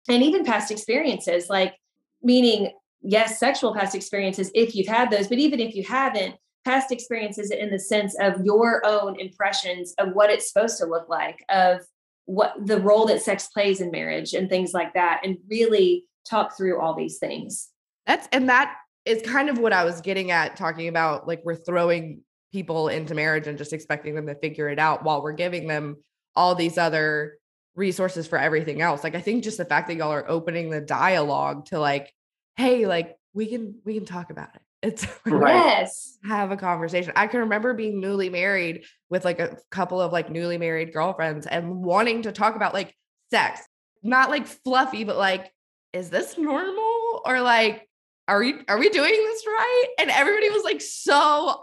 and 0.09 0.25
even 0.25 0.45
past 0.45 0.73
experiences, 0.73 1.49
like 1.49 1.77
meaning, 2.21 2.73
yes, 3.01 3.39
sexual 3.39 3.73
past 3.73 3.95
experiences, 3.95 4.51
if 4.57 4.75
you've 4.75 4.89
had 4.89 5.09
those, 5.13 5.29
but 5.29 5.39
even 5.39 5.61
if 5.61 5.77
you 5.77 5.85
haven't, 5.85 6.35
past 6.65 6.91
experiences 6.91 7.53
in 7.53 7.71
the 7.71 7.79
sense 7.79 8.17
of 8.19 8.45
your 8.45 8.85
own 8.85 9.21
impressions 9.21 9.95
of 9.99 10.15
what 10.15 10.31
it's 10.31 10.53
supposed 10.53 10.79
to 10.79 10.87
look 10.87 11.09
like, 11.09 11.45
of 11.49 11.81
what 12.25 12.55
the 12.67 12.81
role 12.81 13.07
that 13.07 13.23
sex 13.23 13.47
plays 13.55 13.81
in 13.81 13.93
marriage 13.93 14.35
and 14.35 14.49
things 14.49 14.73
like 14.73 14.95
that, 14.95 15.21
and 15.25 15.39
really 15.49 16.07
talk 16.29 16.57
through 16.57 16.81
all 16.81 16.95
these 16.95 17.19
things. 17.19 17.69
That's 18.07 18.29
and 18.33 18.49
that 18.49 18.75
is 19.05 19.23
kind 19.23 19.49
of 19.49 19.59
what 19.59 19.73
I 19.73 19.85
was 19.85 20.01
getting 20.01 20.33
at 20.33 20.57
talking 20.57 20.89
about 20.89 21.29
like 21.29 21.43
we're 21.45 21.55
throwing 21.55 22.23
people 22.53 22.89
into 22.89 23.15
marriage 23.15 23.47
and 23.47 23.59
just 23.59 23.73
expecting 23.73 24.15
them 24.15 24.27
to 24.27 24.35
figure 24.35 24.69
it 24.69 24.79
out 24.79 25.03
while 25.05 25.23
we're 25.23 25.33
giving 25.33 25.67
them 25.67 25.97
all 26.37 26.55
these 26.55 26.79
other 26.79 27.39
resources 27.75 28.27
for 28.27 28.39
everything 28.39 28.83
else. 28.83 29.03
Like 29.03 29.15
I 29.15 29.21
think 29.21 29.45
just 29.45 29.59
the 29.59 29.65
fact 29.65 29.89
that 29.89 29.97
y'all 29.97 30.13
are 30.13 30.29
opening 30.29 30.71
the 30.71 30.81
dialogue 30.81 31.67
to 31.67 31.79
like 31.79 32.13
hey 32.57 32.87
like 32.87 33.17
we 33.35 33.47
can 33.47 33.77
we 33.85 33.95
can 33.95 34.05
talk 34.05 34.31
about 34.31 34.51
it. 34.55 34.61
It's 34.83 35.07
Right. 35.27 35.55
Yes. 35.55 36.19
have 36.25 36.51
a 36.51 36.57
conversation. 36.57 37.13
I 37.17 37.27
can 37.29 37.41
remember 37.41 37.73
being 37.73 38.01
newly 38.01 38.29
married 38.29 38.85
with 39.09 39.25
like 39.25 39.41
a 39.41 39.57
couple 39.71 40.01
of 40.01 40.13
like 40.13 40.31
newly 40.31 40.59
married 40.59 40.93
girlfriends 40.93 41.47
and 41.47 41.83
wanting 41.83 42.23
to 42.23 42.33
talk 42.33 42.57
about 42.57 42.75
like 42.75 42.95
sex, 43.31 43.61
not 44.03 44.29
like 44.29 44.47
fluffy, 44.47 45.05
but 45.05 45.17
like, 45.17 45.51
is 45.93 46.11
this 46.11 46.37
normal 46.37 47.23
or 47.25 47.41
like, 47.41 47.89
are 48.29 48.39
we 48.41 48.55
are 48.69 48.79
we 48.79 48.89
doing 48.89 49.11
this 49.13 49.47
right? 49.47 49.85
And 49.99 50.11
everybody 50.11 50.49
was 50.51 50.63
like 50.65 50.81
so 50.81 51.13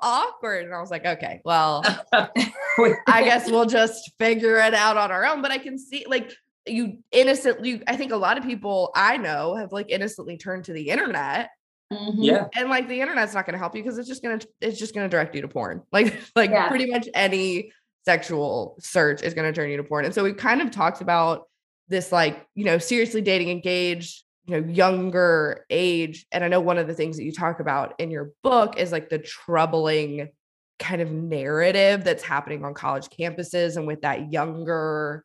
awkward, 0.02 0.66
and 0.66 0.74
I 0.74 0.82
was 0.82 0.92
like, 0.92 1.06
okay, 1.06 1.42
well, 1.46 1.84
I 2.14 3.24
guess 3.24 3.50
we'll 3.50 3.66
just 3.66 4.12
figure 4.20 4.58
it 4.58 4.74
out 4.74 4.98
on 4.98 5.12
our 5.12 5.26
own. 5.26 5.42
But 5.42 5.52
I 5.52 5.58
can 5.58 5.78
see 5.78 6.06
like 6.08 6.32
you 6.68 7.00
innocently. 7.12 7.82
I 7.88 7.96
think 7.96 8.12
a 8.12 8.18
lot 8.18 8.38
of 8.38 8.44
people 8.44 8.92
I 8.96 9.18
know 9.18 9.56
have 9.56 9.72
like 9.72 9.90
innocently 9.90 10.38
turned 10.38 10.66
to 10.66 10.74
the 10.74 10.90
internet 10.90 11.50
Mhm. 11.92 12.18
yeah. 12.18 12.46
and 12.56 12.70
like 12.70 12.88
the 12.88 13.02
internet's 13.02 13.34
not 13.34 13.48
going 13.48 13.54
to 13.54 13.58
help 13.58 13.76
you 13.76 13.82
because 13.82 13.98
it's 13.98 14.08
just 14.08 14.22
going 14.22 14.38
to 14.38 14.48
it's 14.62 14.78
just 14.78 14.94
going 14.94 15.10
to 15.10 15.10
direct 15.10 15.34
you 15.34 15.42
to 15.42 15.48
porn 15.48 15.82
like 15.92 16.16
like 16.36 16.52
Yeah. 16.52 16.68
pretty 16.70 16.86
much 16.86 17.10
any 17.16 17.72
sexual 18.06 18.76
search 18.80 19.24
is 19.24 19.34
going 19.34 19.52
to 19.52 19.60
turn 19.60 19.72
you 19.72 19.78
to 19.78 19.84
porn 19.84 20.06
and 20.06 20.14
so 20.14 20.24
we 20.24 20.34
kind 20.34 20.62
of 20.62 20.70
talked 20.70 21.02
about 21.02 21.48
this 21.88 22.12
like 22.12 22.46
you 22.54 22.64
know 22.66 22.78
seriously 22.78 23.22
dating 23.22 23.50
engaged 23.50 24.24
you 24.50 24.60
know 24.60 24.68
younger 24.68 25.66
age 25.70 26.26
and 26.32 26.44
i 26.44 26.48
know 26.48 26.60
one 26.60 26.78
of 26.78 26.88
the 26.88 26.94
things 26.94 27.18
that 27.18 27.24
you 27.24 27.32
talk 27.32 27.60
about 27.60 27.94
in 28.00 28.10
your 28.10 28.32
book 28.42 28.78
is 28.78 28.92
like 28.92 29.10
the 29.10 29.20
troubling 29.20 30.30
kind 30.80 31.02
of 31.02 31.12
narrative 31.12 32.04
that's 32.04 32.24
happening 32.24 32.64
on 32.64 32.74
college 32.74 33.10
campuses 33.10 33.76
and 33.76 33.86
with 33.86 34.02
that 34.02 34.32
younger 34.32 35.24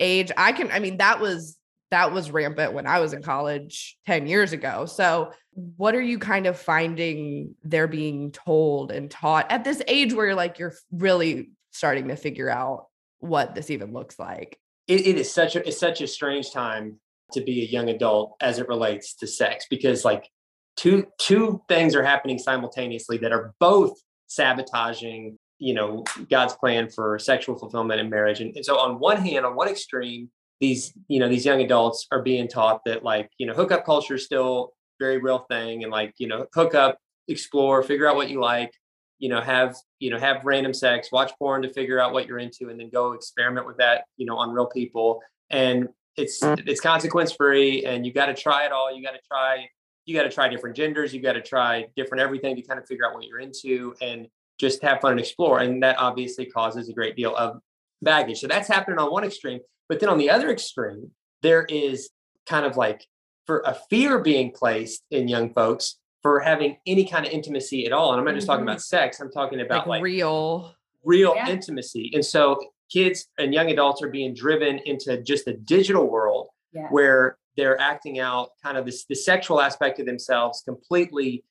age. 0.00 0.32
I 0.36 0.52
can 0.52 0.70
i 0.72 0.80
mean 0.80 0.96
that 0.96 1.20
was 1.20 1.58
that 1.90 2.12
was 2.12 2.30
rampant 2.30 2.72
when 2.72 2.86
i 2.86 2.98
was 2.98 3.12
in 3.12 3.22
college 3.22 3.96
10 4.06 4.26
years 4.26 4.52
ago. 4.52 4.86
So 4.86 5.32
what 5.52 5.94
are 5.94 6.02
you 6.02 6.18
kind 6.18 6.46
of 6.46 6.58
finding 6.58 7.54
they're 7.62 7.86
being 7.86 8.32
told 8.32 8.90
and 8.90 9.08
taught 9.10 9.52
at 9.52 9.62
this 9.62 9.80
age 9.86 10.12
where 10.12 10.26
you're 10.26 10.34
like 10.34 10.58
you're 10.58 10.74
really 10.90 11.50
starting 11.70 12.08
to 12.08 12.16
figure 12.16 12.50
out 12.50 12.86
what 13.20 13.54
this 13.54 13.70
even 13.70 13.92
looks 13.92 14.18
like? 14.18 14.58
It, 14.88 15.06
it 15.06 15.16
is 15.16 15.32
such 15.32 15.54
a 15.54 15.66
it's 15.68 15.78
such 15.78 16.00
a 16.00 16.08
strange 16.08 16.50
time 16.50 16.98
to 17.32 17.40
be 17.40 17.62
a 17.62 17.66
young 17.66 17.88
adult 17.88 18.36
as 18.40 18.58
it 18.58 18.68
relates 18.68 19.14
to 19.14 19.26
sex 19.26 19.66
because 19.68 20.04
like 20.04 20.28
two 20.76 21.06
two 21.18 21.60
things 21.68 21.94
are 21.94 22.02
happening 22.02 22.38
simultaneously 22.38 23.18
that 23.18 23.32
are 23.32 23.54
both 23.60 23.92
sabotaging 24.26 25.38
you 25.58 25.74
know 25.74 26.04
god's 26.30 26.54
plan 26.54 26.88
for 26.88 27.18
sexual 27.18 27.56
fulfillment 27.56 28.00
in 28.00 28.10
marriage. 28.10 28.40
And, 28.40 28.54
and 28.56 28.64
so 28.64 28.78
on 28.78 28.98
one 28.98 29.18
hand 29.18 29.46
on 29.46 29.54
one 29.54 29.68
extreme 29.68 30.30
these 30.60 30.92
you 31.08 31.20
know 31.20 31.28
these 31.28 31.44
young 31.44 31.60
adults 31.60 32.06
are 32.12 32.22
being 32.22 32.48
taught 32.48 32.80
that 32.86 33.02
like 33.04 33.30
you 33.38 33.46
know 33.46 33.54
hookup 33.54 33.84
culture 33.84 34.14
is 34.14 34.24
still 34.24 34.72
very 35.00 35.18
real 35.18 35.46
thing 35.50 35.82
and 35.82 35.92
like 35.92 36.14
you 36.18 36.28
know 36.28 36.46
hook 36.54 36.74
up 36.74 36.98
explore 37.28 37.82
figure 37.82 38.06
out 38.06 38.16
what 38.16 38.30
you 38.30 38.40
like 38.40 38.70
you 39.18 39.28
know 39.28 39.40
have 39.40 39.76
you 40.00 40.10
know 40.10 40.18
have 40.18 40.44
random 40.44 40.74
sex 40.74 41.08
watch 41.10 41.32
porn 41.38 41.62
to 41.62 41.72
figure 41.72 41.98
out 41.98 42.12
what 42.12 42.26
you're 42.26 42.38
into 42.38 42.68
and 42.68 42.78
then 42.78 42.90
go 42.90 43.12
experiment 43.12 43.66
with 43.66 43.76
that 43.78 44.04
you 44.16 44.26
know 44.26 44.36
on 44.36 44.50
real 44.50 44.66
people. 44.66 45.20
And 45.50 45.88
it's 46.16 46.38
it's 46.42 46.80
consequence 46.80 47.32
free 47.32 47.84
and 47.84 48.06
you 48.06 48.12
got 48.12 48.26
to 48.26 48.34
try 48.34 48.64
it 48.64 48.72
all 48.72 48.94
you 48.94 49.02
got 49.02 49.12
to 49.12 49.20
try 49.26 49.66
you 50.06 50.14
got 50.14 50.22
to 50.24 50.30
try 50.30 50.48
different 50.48 50.76
genders 50.76 51.12
you 51.14 51.20
got 51.20 51.32
to 51.32 51.42
try 51.42 51.86
different 51.96 52.22
everything 52.22 52.54
to 52.56 52.62
kind 52.62 52.78
of 52.78 52.86
figure 52.86 53.04
out 53.06 53.14
what 53.14 53.24
you're 53.24 53.40
into 53.40 53.94
and 54.00 54.28
just 54.58 54.80
have 54.82 55.00
fun 55.00 55.12
and 55.12 55.20
explore 55.20 55.60
and 55.60 55.82
that 55.82 55.98
obviously 55.98 56.46
causes 56.46 56.88
a 56.88 56.92
great 56.92 57.16
deal 57.16 57.34
of 57.36 57.58
baggage 58.02 58.38
so 58.40 58.46
that's 58.46 58.68
happening 58.68 58.98
on 58.98 59.10
one 59.10 59.24
extreme 59.24 59.58
but 59.88 59.98
then 60.00 60.08
on 60.08 60.18
the 60.18 60.30
other 60.30 60.50
extreme 60.50 61.10
there 61.42 61.64
is 61.68 62.10
kind 62.46 62.64
of 62.66 62.76
like 62.76 63.06
for 63.46 63.62
a 63.66 63.74
fear 63.90 64.18
being 64.20 64.50
placed 64.52 65.02
in 65.10 65.26
young 65.26 65.52
folks 65.52 65.96
for 66.22 66.40
having 66.40 66.76
any 66.86 67.04
kind 67.04 67.26
of 67.26 67.32
intimacy 67.32 67.86
at 67.86 67.92
all 67.92 68.12
and 68.12 68.20
i'm 68.20 68.24
not 68.24 68.34
just 68.34 68.46
talking 68.46 68.60
Mhm. 68.64 68.68
about 68.68 68.80
sex 68.82 69.20
i'm 69.20 69.30
talking 69.32 69.60
about 69.60 69.88
like, 69.88 69.98
like 69.98 70.02
real 70.02 70.74
real 71.02 71.34
Yeah. 71.36 71.50
intimacy. 71.50 72.10
And 72.14 72.24
so 72.24 72.58
kids 72.92 73.26
and 73.38 73.52
young 73.54 73.70
adults 73.70 74.02
are 74.02 74.08
being 74.10 74.34
driven 74.34 74.78
into 74.84 75.22
just 75.22 75.46
a 75.48 75.54
digital 75.56 76.08
world 76.10 76.48
Yeah. 76.72 76.88
where 76.88 77.38
they're 77.56 77.80
acting 77.80 78.18
out 78.18 78.50
kind 78.62 78.76
of 78.76 78.84
this 78.84 79.04
the 79.04 79.14
sexual 79.14 79.60
aspect 79.60 80.00
of 80.00 80.06
themselves 80.06 80.62
completely 80.64 81.44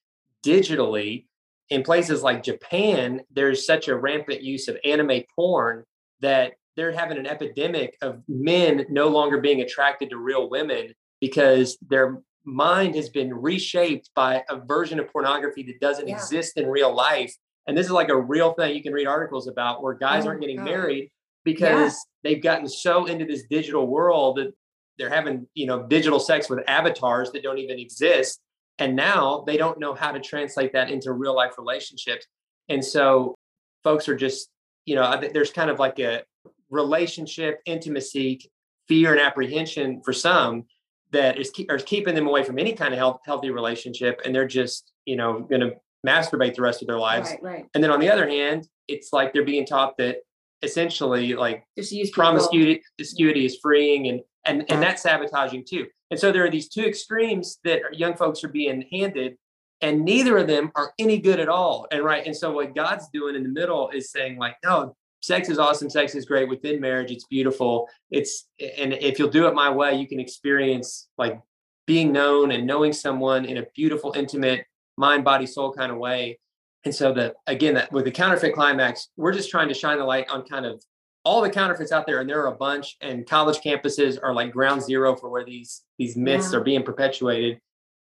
digitally. 0.45 1.25
In 1.69 1.81
places 1.81 2.21
like 2.21 2.43
Japan, 2.43 3.21
there's 3.31 3.65
such 3.65 3.87
a 3.87 3.95
rampant 3.97 4.43
use 4.43 4.67
of 4.67 4.77
anime 4.83 5.21
porn 5.35 5.85
that 6.19 6.53
they're 6.75 6.91
having 6.91 7.17
an 7.17 7.25
epidemic 7.25 7.97
of 8.01 8.21
men 8.27 8.85
no 8.89 9.07
longer 9.07 9.39
being 9.39 9.61
attracted 9.61 10.09
to 10.09 10.17
real 10.17 10.49
women 10.49 10.93
because 11.21 11.77
their 11.89 12.21
mind 12.45 12.95
has 12.95 13.09
been 13.09 13.33
reshaped 13.33 14.09
by 14.13 14.43
a 14.49 14.57
version 14.59 14.99
of 14.99 15.09
pornography 15.11 15.63
that 15.63 15.79
doesn't 15.79 16.07
Yeah. 16.09 16.15
exist 16.15 16.57
in 16.57 16.67
real 16.67 16.93
life. 16.93 17.33
And 17.65 17.77
this 17.77 17.85
is 17.85 17.91
like 17.93 18.09
a 18.09 18.19
real 18.19 18.51
thing 18.53 18.75
you 18.75 18.83
can 18.83 18.91
read 18.93 19.07
articles 19.07 19.47
about 19.47 19.81
where 19.81 19.93
guys 19.93 20.25
Oh 20.25 20.29
aren't 20.29 20.41
getting 20.41 20.57
God. 20.57 20.65
married 20.65 21.09
because 21.43 21.97
they've 22.23 22.41
gotten 22.41 22.67
so 22.67 23.05
into 23.05 23.25
this 23.25 23.43
digital 23.49 23.87
world 23.87 24.37
that 24.37 24.53
they're 24.97 25.09
having, 25.09 25.47
you 25.53 25.65
know, 25.65 25.83
digital 25.83 26.19
sex 26.19 26.49
with 26.49 26.59
avatars 26.67 27.31
that 27.31 27.43
don't 27.43 27.57
even 27.57 27.79
exist. 27.79 28.39
And 28.79 28.95
now 28.95 29.43
they 29.45 29.57
don't 29.57 29.79
know 29.79 29.93
how 29.93 30.11
to 30.11 30.19
translate 30.19 30.73
that 30.73 30.89
into 30.89 31.11
real 31.11 31.35
life 31.35 31.57
relationships. 31.57 32.27
And 32.69 32.83
so 32.83 33.35
folks 33.83 34.07
are 34.07 34.15
just, 34.15 34.49
you 34.85 34.95
know, 34.95 35.21
there's 35.33 35.51
kind 35.51 35.69
of 35.69 35.79
like 35.79 35.99
a 35.99 36.23
relationship 36.69 37.59
intimacy, 37.65 38.49
fear 38.87 39.11
and 39.11 39.21
apprehension 39.21 40.01
for 40.03 40.13
some 40.13 40.65
that 41.11 41.37
is, 41.37 41.51
keep, 41.51 41.71
are 41.71 41.77
keeping 41.77 42.15
them 42.15 42.27
away 42.27 42.43
from 42.43 42.57
any 42.57 42.73
kind 42.73 42.93
of 42.93 42.97
health, 42.97 43.21
healthy 43.25 43.49
relationship. 43.51 44.21
And 44.25 44.33
they're 44.33 44.47
just, 44.47 44.91
you 45.05 45.15
know, 45.15 45.39
going 45.41 45.61
to 45.61 45.73
masturbate 46.05 46.55
the 46.55 46.61
rest 46.61 46.81
of 46.81 46.87
their 46.87 46.99
lives. 46.99 47.29
Right, 47.29 47.43
right. 47.43 47.65
And 47.73 47.83
then 47.83 47.91
on 47.91 47.99
the 47.99 48.09
other 48.09 48.27
hand, 48.27 48.67
it's 48.87 49.13
like 49.13 49.33
they're 49.33 49.45
being 49.45 49.65
taught 49.65 49.97
that 49.97 50.17
essentially 50.63 51.35
like 51.35 51.65
promiscuity 52.13 52.81
promiscuity 52.97 53.45
is 53.45 53.57
freeing 53.61 54.07
and 54.07 54.21
and 54.45 54.65
and 54.69 54.81
that's 54.81 55.03
sabotaging 55.03 55.65
too. 55.67 55.87
And 56.11 56.19
so 56.19 56.31
there 56.31 56.45
are 56.45 56.49
these 56.49 56.69
two 56.69 56.83
extremes 56.83 57.59
that 57.63 57.81
young 57.93 58.15
folks 58.15 58.43
are 58.43 58.49
being 58.49 58.85
handed, 58.91 59.37
and 59.81 60.03
neither 60.03 60.37
of 60.37 60.47
them 60.47 60.71
are 60.75 60.93
any 60.99 61.19
good 61.19 61.39
at 61.39 61.49
all. 61.49 61.87
And 61.91 62.03
right, 62.03 62.25
and 62.25 62.35
so 62.35 62.51
what 62.51 62.75
God's 62.75 63.07
doing 63.13 63.35
in 63.35 63.43
the 63.43 63.49
middle 63.49 63.89
is 63.89 64.11
saying 64.11 64.37
like, 64.37 64.55
no, 64.63 64.95
sex 65.21 65.49
is 65.49 65.57
awesome, 65.57 65.89
sex 65.89 66.15
is 66.15 66.25
great 66.25 66.49
within 66.49 66.79
marriage, 66.79 67.11
it's 67.11 67.25
beautiful. 67.25 67.87
It's 68.11 68.47
and 68.59 68.93
if 68.93 69.17
you'll 69.17 69.29
do 69.29 69.47
it 69.47 69.55
my 69.55 69.69
way, 69.69 69.95
you 69.95 70.07
can 70.07 70.19
experience 70.19 71.07
like 71.17 71.39
being 71.85 72.11
known 72.11 72.51
and 72.51 72.65
knowing 72.65 72.93
someone 72.93 73.45
in 73.45 73.57
a 73.57 73.65
beautiful, 73.75 74.13
intimate, 74.15 74.65
mind, 74.97 75.23
body, 75.23 75.45
soul 75.45 75.73
kind 75.73 75.91
of 75.91 75.97
way. 75.97 76.39
And 76.85 76.93
so 76.93 77.13
that 77.13 77.35
again, 77.47 77.73
that 77.75 77.91
with 77.91 78.05
the 78.05 78.11
counterfeit 78.11 78.53
climax, 78.53 79.09
we're 79.15 79.33
just 79.33 79.49
trying 79.49 79.69
to 79.69 79.73
shine 79.73 79.97
the 79.99 80.05
light 80.05 80.29
on 80.29 80.43
kind 80.43 80.65
of 80.65 80.83
all 81.25 81.41
the 81.41 81.49
counterfeits 81.49 81.93
out 81.93 82.05
there, 82.05 82.19
and 82.19 82.29
there 82.29 82.41
are 82.43 82.53
a 82.53 82.57
bunch. 82.57 82.97
And 82.99 83.25
college 83.25 83.59
campuses 83.59 84.19
are 84.21 84.33
like 84.33 84.51
ground 84.51 84.83
zero 84.83 85.15
for 85.15 85.29
where 85.29 85.45
these 85.45 85.83
these 85.97 86.17
myths 86.17 86.51
Yeah. 86.51 86.59
are 86.59 86.63
being 86.63 86.83
perpetuated. 86.83 87.59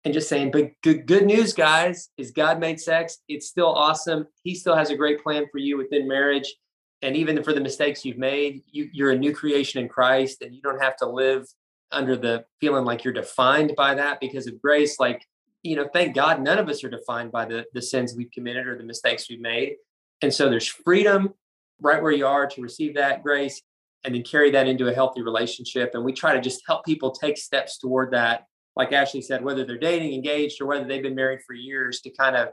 And 0.05 0.13
just 0.13 0.29
saying, 0.29 0.51
but 0.51 0.71
good 0.81 1.05
good 1.05 1.25
news, 1.25 1.53
guys, 1.53 2.09
is 2.17 2.31
God 2.31 2.59
made 2.61 2.79
sex. 2.79 3.17
It's 3.27 3.47
still 3.47 3.67
awesome. 3.67 4.27
He 4.43 4.55
still 4.55 4.75
has 4.75 4.91
a 4.91 4.95
great 4.95 5.21
plan 5.21 5.45
for 5.51 5.57
you 5.57 5.77
within 5.77 6.07
marriage. 6.07 6.55
And 7.01 7.17
even 7.17 7.43
for 7.43 7.53
the 7.53 7.59
mistakes 7.61 8.05
you've 8.05 8.17
made, 8.17 8.61
you, 8.71 8.89
you're 8.93 9.11
a 9.11 9.17
new 9.17 9.33
creation 9.33 9.81
in 9.81 9.89
Christ, 9.89 10.41
and 10.41 10.53
you 10.55 10.61
don't 10.61 10.81
have 10.81 10.95
to 10.97 11.05
live 11.05 11.45
under 11.91 12.15
the 12.15 12.45
feeling 12.61 12.85
like 12.85 13.03
you're 13.03 13.13
defined 13.13 13.73
by 13.75 13.95
that 13.95 14.19
because 14.21 14.47
of 14.47 14.61
grace. 14.61 14.99
Like 14.99 15.25
you 15.63 15.75
know, 15.75 15.87
thank 15.91 16.15
God 16.15 16.41
none 16.41 16.57
of 16.57 16.69
us 16.69 16.83
are 16.83 16.89
defined 16.89 17.31
by 17.31 17.45
the, 17.45 17.65
the 17.73 17.81
sins 17.81 18.13
we've 18.15 18.31
committed 18.31 18.67
or 18.67 18.77
the 18.77 18.83
mistakes 18.83 19.29
we've 19.29 19.41
made. 19.41 19.75
And 20.21 20.33
so 20.33 20.49
there's 20.49 20.67
freedom 20.67 21.33
right 21.81 22.01
where 22.01 22.11
you 22.11 22.25
are 22.25 22.47
to 22.47 22.61
receive 22.61 22.95
that 22.95 23.23
grace 23.23 23.61
and 24.03 24.15
then 24.15 24.23
carry 24.23 24.51
that 24.51 24.67
into 24.67 24.87
a 24.87 24.93
healthy 24.93 25.21
relationship. 25.21 25.91
And 25.93 26.03
we 26.03 26.13
try 26.13 26.33
to 26.33 26.41
just 26.41 26.63
help 26.65 26.85
people 26.85 27.11
take 27.11 27.37
steps 27.37 27.77
toward 27.77 28.11
that. 28.11 28.45
Like 28.75 28.93
Ashley 28.93 29.21
said, 29.21 29.43
whether 29.43 29.65
they're 29.65 29.77
dating, 29.77 30.13
engaged, 30.13 30.61
or 30.61 30.67
whether 30.67 30.85
they've 30.85 31.03
been 31.03 31.15
married 31.15 31.41
for 31.45 31.53
years 31.53 31.99
to 32.01 32.09
kind 32.11 32.35
of, 32.35 32.49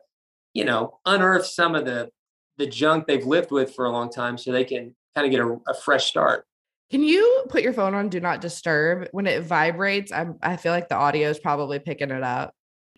you 0.54 0.64
know, 0.64 0.98
unearth 1.06 1.46
some 1.46 1.74
of 1.74 1.84
the 1.84 2.10
the 2.58 2.66
junk 2.66 3.06
they've 3.06 3.26
lived 3.26 3.50
with 3.50 3.74
for 3.74 3.84
a 3.84 3.90
long 3.90 4.10
time 4.10 4.38
so 4.38 4.50
they 4.50 4.64
can 4.64 4.96
kind 5.14 5.26
of 5.26 5.30
get 5.30 5.40
a, 5.40 5.58
a 5.68 5.74
fresh 5.74 6.06
start. 6.06 6.46
Can 6.90 7.02
you 7.02 7.44
put 7.48 7.62
your 7.62 7.74
phone 7.74 7.94
on 7.94 8.08
do 8.08 8.18
not 8.18 8.40
disturb 8.40 9.08
when 9.12 9.26
it 9.26 9.42
vibrates? 9.42 10.10
I'm, 10.10 10.38
I 10.42 10.56
feel 10.56 10.72
like 10.72 10.88
the 10.88 10.94
audio 10.94 11.28
is 11.28 11.38
probably 11.38 11.78
picking 11.78 12.10
it 12.10 12.22
up. 12.22 12.54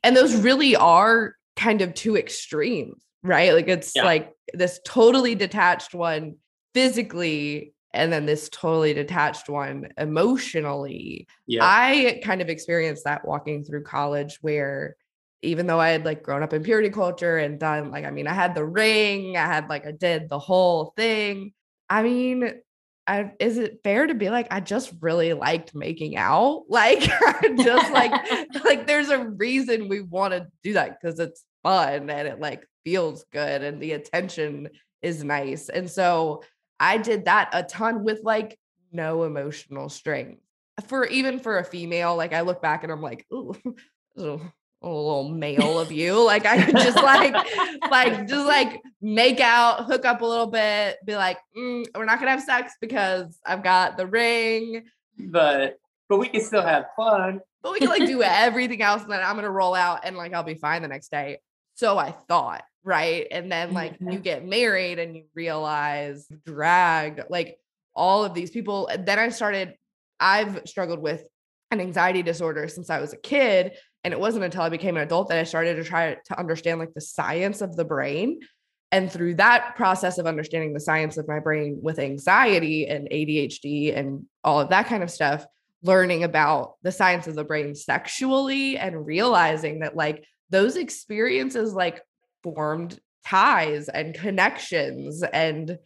And 0.09 0.17
those 0.17 0.37
really 0.37 0.75
are 0.75 1.35
kind 1.55 1.83
of 1.83 1.93
two 1.93 2.17
extremes, 2.17 3.05
right? 3.23 3.53
Like 3.53 3.69
it's 3.69 3.93
yeah. 3.95 4.05
like 4.05 4.33
this 4.55 4.81
totally 4.87 5.35
detached 5.35 5.93
one 5.93 6.37
physically 6.73 7.75
and 7.93 8.11
then 8.11 8.25
this 8.25 8.49
totally 8.49 8.95
detached 8.95 9.51
one 9.51 9.91
emotionally. 9.99 11.29
Yeah. 11.47 11.61
I 11.63 12.23
kind 12.25 12.41
of 12.41 12.49
experienced 12.49 13.05
that 13.05 13.29
walking 13.29 13.65
through 13.65 13.85
college 13.85 14.39
where 14.41 14.97
even 15.43 15.67
though 15.67 15.79
I 15.79 15.91
had 15.91 16.07
like 16.07 16.23
grown 16.23 16.43
up 16.43 16.55
in 16.55 16.63
purity 16.63 16.89
culture 16.89 17.37
and 17.37 17.61
done 17.61 17.91
like 17.91 18.07
I 18.07 18.11
mean 18.11 18.27
I 18.27 18.33
had 18.33 18.55
the 18.55 18.65
ring, 18.65 19.37
I 19.37 19.45
had 19.45 19.69
like 19.69 19.87
I 19.87 19.93
did 19.93 20.31
the 20.31 20.39
whole 20.39 20.95
thing. 20.97 21.53
I 21.91 22.03
mean, 22.03 22.51
I, 23.09 23.33
is 23.41 23.57
it 23.57 23.81
fair 23.83 24.07
to 24.07 24.15
be 24.15 24.29
like 24.29 24.49
I 24.51 24.61
just 24.61 24.93
really 25.01 25.33
liked 25.33 25.75
making 25.75 26.17
out? 26.17 26.65
Like 26.69 27.01
just 27.57 27.93
like 27.93 28.13
like 28.65 28.87
there's 28.87 29.09
a 29.09 29.25
reason 29.25 29.89
we 29.89 30.03
want 30.03 30.35
to 30.35 30.47
do 30.63 30.75
that 30.75 31.01
because 31.01 31.19
it's 31.19 31.45
fun 31.63 32.11
and 32.11 32.29
it 32.29 32.39
like 32.39 32.65
feels 32.85 33.25
good 33.33 33.63
and 33.63 33.83
the 33.83 33.93
attention 33.93 34.69
is 35.03 35.25
nice. 35.25 35.69
And 35.69 35.91
so 35.91 36.43
I 36.79 36.99
did 36.99 37.25
that 37.25 37.51
a 37.53 37.63
ton 37.63 38.05
with 38.05 38.21
like 38.23 38.59
no 38.93 39.25
emotional 39.25 39.89
strength. 39.89 40.41
For 40.87 41.07
even 41.07 41.41
for 41.41 41.59
a 41.59 41.65
female, 41.65 42.15
like 42.15 42.33
I 42.33 42.43
look 42.43 42.63
back 42.63 42.85
and 42.85 42.93
I'm 42.93 43.03
like, 43.03 43.27
ooh, 43.33 43.55
a 44.83 44.89
little 44.89 45.29
male 45.29 45.79
of 45.79 45.91
you. 45.91 46.25
Like 46.25 46.47
I 46.47 46.63
could 46.63 46.77
just 46.77 46.97
like, 46.97 47.35
like 47.91 48.29
just 48.29 48.47
like 48.47 48.81
make 49.01 49.41
out, 49.41 49.85
hook 49.85 50.05
up 50.05 50.21
a 50.21 50.27
little 50.27 50.47
bit, 50.47 50.99
be 51.05 51.17
like, 51.17 51.39
mm, 51.57 51.85
we're 51.97 52.05
not 52.05 52.19
gonna 52.19 52.31
have 52.31 52.43
sex 52.43 52.75
because 52.81 53.39
I've 53.45 53.63
got 53.63 53.97
the 53.97 54.07
ring. 54.07 54.85
But 55.19 55.79
but 56.09 56.19
we 56.19 56.29
can 56.29 56.41
still 56.41 56.63
have 56.63 56.87
fun. 56.97 57.41
But 57.63 57.73
we 57.73 57.81
can 57.81 57.89
like 57.89 58.07
do 58.07 58.23
everything 58.23 58.83
else, 58.83 59.03
and 59.03 59.11
then 59.11 59.23
I'm 59.23 59.35
gonna 59.35 59.51
roll 59.51 59.75
out 59.75 60.01
and 60.05 60.17
like 60.17 60.33
I'll 60.33 60.43
be 60.43 60.55
fine 60.55 60.83
the 60.83 60.89
next 60.89 61.11
day. 61.11 61.39
So 61.75 61.99
I 61.99 62.11
thought, 62.11 62.65
right? 62.85 63.27
And 63.31 63.51
then 63.51 63.73
like 63.73 63.95
mm-hmm. 63.95 64.11
you 64.11 64.19
get 64.19 64.45
married 64.45 64.99
and 64.99 65.17
you 65.17 65.25
realize 65.35 66.27
dragged 66.45 67.23
like 67.31 67.59
all 67.95 68.25
of 68.25 68.33
these 68.33 68.51
people. 68.51 68.87
And 68.87 69.05
then 69.05 69.19
I 69.19 69.29
started, 69.29 69.75
I've 70.19 70.63
struggled 70.67 71.01
with 71.01 71.27
an 71.71 71.81
anxiety 71.81 72.23
disorder 72.23 72.69
since 72.69 72.91
I 72.91 73.01
was 73.01 73.13
a 73.13 73.17
kid. 73.17 73.73
And 74.05 74.15
it 74.15 74.21
wasn't 74.21 74.45
until 74.45 74.63
I 74.63 74.69
became 74.69 74.97
an 74.97 75.03
adult 75.03 75.29
that 75.29 75.39
I 75.39 75.45
started 75.45 75.75
to 75.77 75.85
try 75.85 76.15
to 76.15 76.39
understand 76.39 76.79
like 76.79 76.95
the 76.95 77.01
science 77.01 77.61
of 77.61 77.77
the 77.77 77.85
brain. 77.85 78.41
And 78.91 79.13
through 79.13 79.35
that 79.35 79.77
process 79.77 80.19
of 80.19 80.27
understanding 80.27 80.73
the 80.73 80.81
science 80.81 81.19
of 81.19 81.29
my 81.29 81.41
brain 81.41 81.79
with 81.83 81.99
anxiety 81.99 82.87
and 82.87 83.09
ADHD 83.11 83.97
and 83.97 84.25
all 84.45 84.61
of 84.61 84.71
that 84.71 84.87
kind 84.87 85.03
of 85.03 85.11
stuff, 85.11 85.45
learning 85.83 86.25
about 86.25 86.77
the 86.83 86.93
science 86.93 87.27
of 87.27 87.35
the 87.35 87.45
brain 87.45 87.75
sexually 87.75 88.79
and 88.79 89.07
realizing 89.07 89.81
that 89.81 89.95
like 89.95 90.25
those 90.51 90.77
experiences 90.77 91.75
like 91.75 92.01
formed 92.43 92.99
ties 93.27 93.89
and 93.89 94.15
connections 94.15 95.23
and 95.23 95.79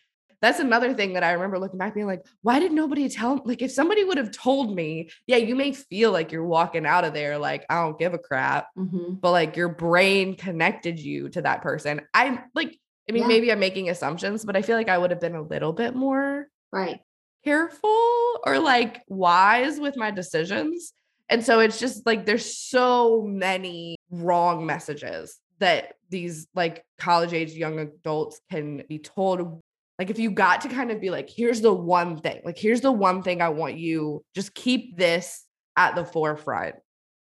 that's 0.43 0.59
another 0.59 0.93
thing 0.93 1.13
that 1.13 1.23
I 1.23 1.33
remember 1.33 1.59
looking 1.59 1.79
back 1.79 1.95
being 1.95 2.09
like, 2.09 2.27
why 2.43 2.59
did 2.59 2.73
nobody 2.73 3.09
tell 3.09 3.41
like 3.45 3.63
if 3.63 3.71
somebody 3.71 4.03
would 4.03 4.19
have 4.19 4.33
told 4.33 4.75
me, 4.75 5.09
yeah, 5.27 5.37
you 5.37 5.55
may 5.55 5.73
feel 5.73 6.11
like 6.11 6.33
you're 6.33 6.45
walking 6.45 6.85
out 6.85 7.05
of 7.05 7.15
there 7.15 7.39
like 7.39 7.65
I 7.71 7.83
don't 7.83 7.99
give 7.99 8.13
a 8.13 8.19
crap, 8.19 8.67
mm-hmm. 8.77 9.15
but 9.15 9.31
like 9.31 9.57
your 9.57 9.69
brain 9.69 10.35
connected 10.35 10.99
you 10.99 11.29
to 11.31 11.43
that 11.43 11.63
person. 11.63 12.03
I'm 12.13 12.41
like, 12.55 12.77
I 13.09 13.13
mean, 13.13 13.23
yeah. 13.23 13.29
maybe 13.29 13.53
I'm 13.53 13.61
making 13.61 13.89
assumptions, 13.89 14.45
but 14.45 14.57
I 14.57 14.63
feel 14.63 14.77
like 14.77 14.89
I 14.89 14.99
would 14.99 15.13
have 15.13 15.21
been 15.21 15.37
a 15.37 15.43
little 15.43 15.73
bit 15.73 15.95
more 15.95 16.49
right 16.73 17.01
careful 17.45 18.41
or 18.45 18.59
like 18.59 19.03
wise 19.09 19.79
with 19.79 19.97
my 19.97 20.11
decisions. 20.11 20.93
And 21.29 21.45
so 21.45 21.61
it's 21.61 21.79
just 21.79 22.05
like 22.05 22.27
there's 22.27 22.59
so 22.59 23.23
many 23.23 23.97
wrong 24.11 24.67
messages 24.67 25.39
that 25.59 25.95
these 26.11 26.47
like 26.55 26.85
college 26.99 27.33
age 27.33 27.53
young 27.53 27.79
adults 27.79 28.41
can 28.51 28.83
be 28.89 28.99
told 28.99 29.63
like 29.99 30.11
if 30.11 30.19
you 30.19 30.31
got 30.31 30.61
to 30.63 30.69
kind 30.69 30.91
of 30.91 31.01
be 31.01 31.11
like, 31.11 31.31
here's 31.31 31.61
the 31.61 31.73
one 31.73 32.19
thing, 32.19 32.41
like 32.45 32.59
here's 32.59 32.81
the 32.81 32.93
one 32.93 33.23
thing 33.23 33.41
I 33.43 33.51
want 33.51 33.77
you, 33.77 34.25
just 34.35 34.55
keep 34.55 34.97
this 34.97 35.45
at 35.77 35.95
the 35.95 36.05
forefront. 36.05 36.77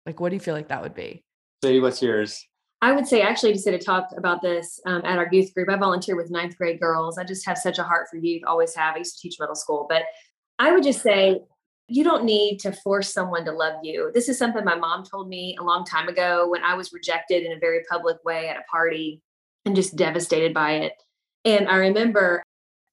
Like, 0.07 0.21
what 0.21 0.31
do 0.31 0.37
you 0.37 0.41
feel 0.41 0.55
like 0.55 0.69
that 0.69 0.83
would 0.83 0.95
be? 0.95 1.25
See, 1.65 1.81
what's 1.81 2.03
yours? 2.03 2.45
I 2.81 2.91
would 2.91 3.07
say 3.07 3.23
actually 3.23 3.53
just 3.53 3.65
to 3.65 3.79
talk 3.79 4.09
about 4.17 4.43
this 4.43 4.81
um, 4.87 5.03
at 5.05 5.17
our 5.17 5.29
youth 5.31 5.55
group. 5.55 5.71
I 5.71 5.77
volunteer 5.77 6.17
with 6.17 6.33
ninth 6.33 6.59
grade 6.59 6.81
girls. 6.81 7.17
I 7.17 7.23
just 7.23 7.47
have 7.47 7.57
such 7.57 7.79
a 7.79 7.85
heart 7.85 8.09
for 8.11 8.17
youth, 8.17 8.43
always 8.45 8.75
have. 8.75 8.97
I 8.97 8.99
used 8.99 9.17
to 9.17 9.23
teach 9.23 9.39
middle 9.39 9.55
school, 9.55 9.87
but 9.89 10.03
I 10.59 10.73
would 10.73 10.83
just 10.83 11.01
say 11.01 11.41
you 11.87 12.03
don't 12.03 12.25
need 12.25 12.59
to 12.59 12.73
force 12.73 13.13
someone 13.13 13.45
to 13.45 13.53
love 13.53 13.77
you. 13.85 14.11
This 14.15 14.29
is 14.29 14.39
something 14.39 14.65
my 14.65 14.75
mom 14.75 15.05
told 15.05 15.29
me 15.29 15.57
a 15.61 15.63
long 15.63 15.85
time 15.85 16.09
ago 16.09 16.49
when 16.49 16.65
I 16.65 16.75
was 16.75 16.93
rejected 16.93 17.45
in 17.45 17.53
a 17.53 17.59
very 17.59 17.83
public 17.89 18.17
way 18.25 18.49
at 18.49 18.57
a 18.57 18.63
party 18.71 19.21
and 19.65 19.77
just 19.77 19.95
devastated 19.95 20.53
by 20.53 20.73
it. 20.73 20.95
And 21.45 21.69
I 21.69 21.77
remember 21.77 22.43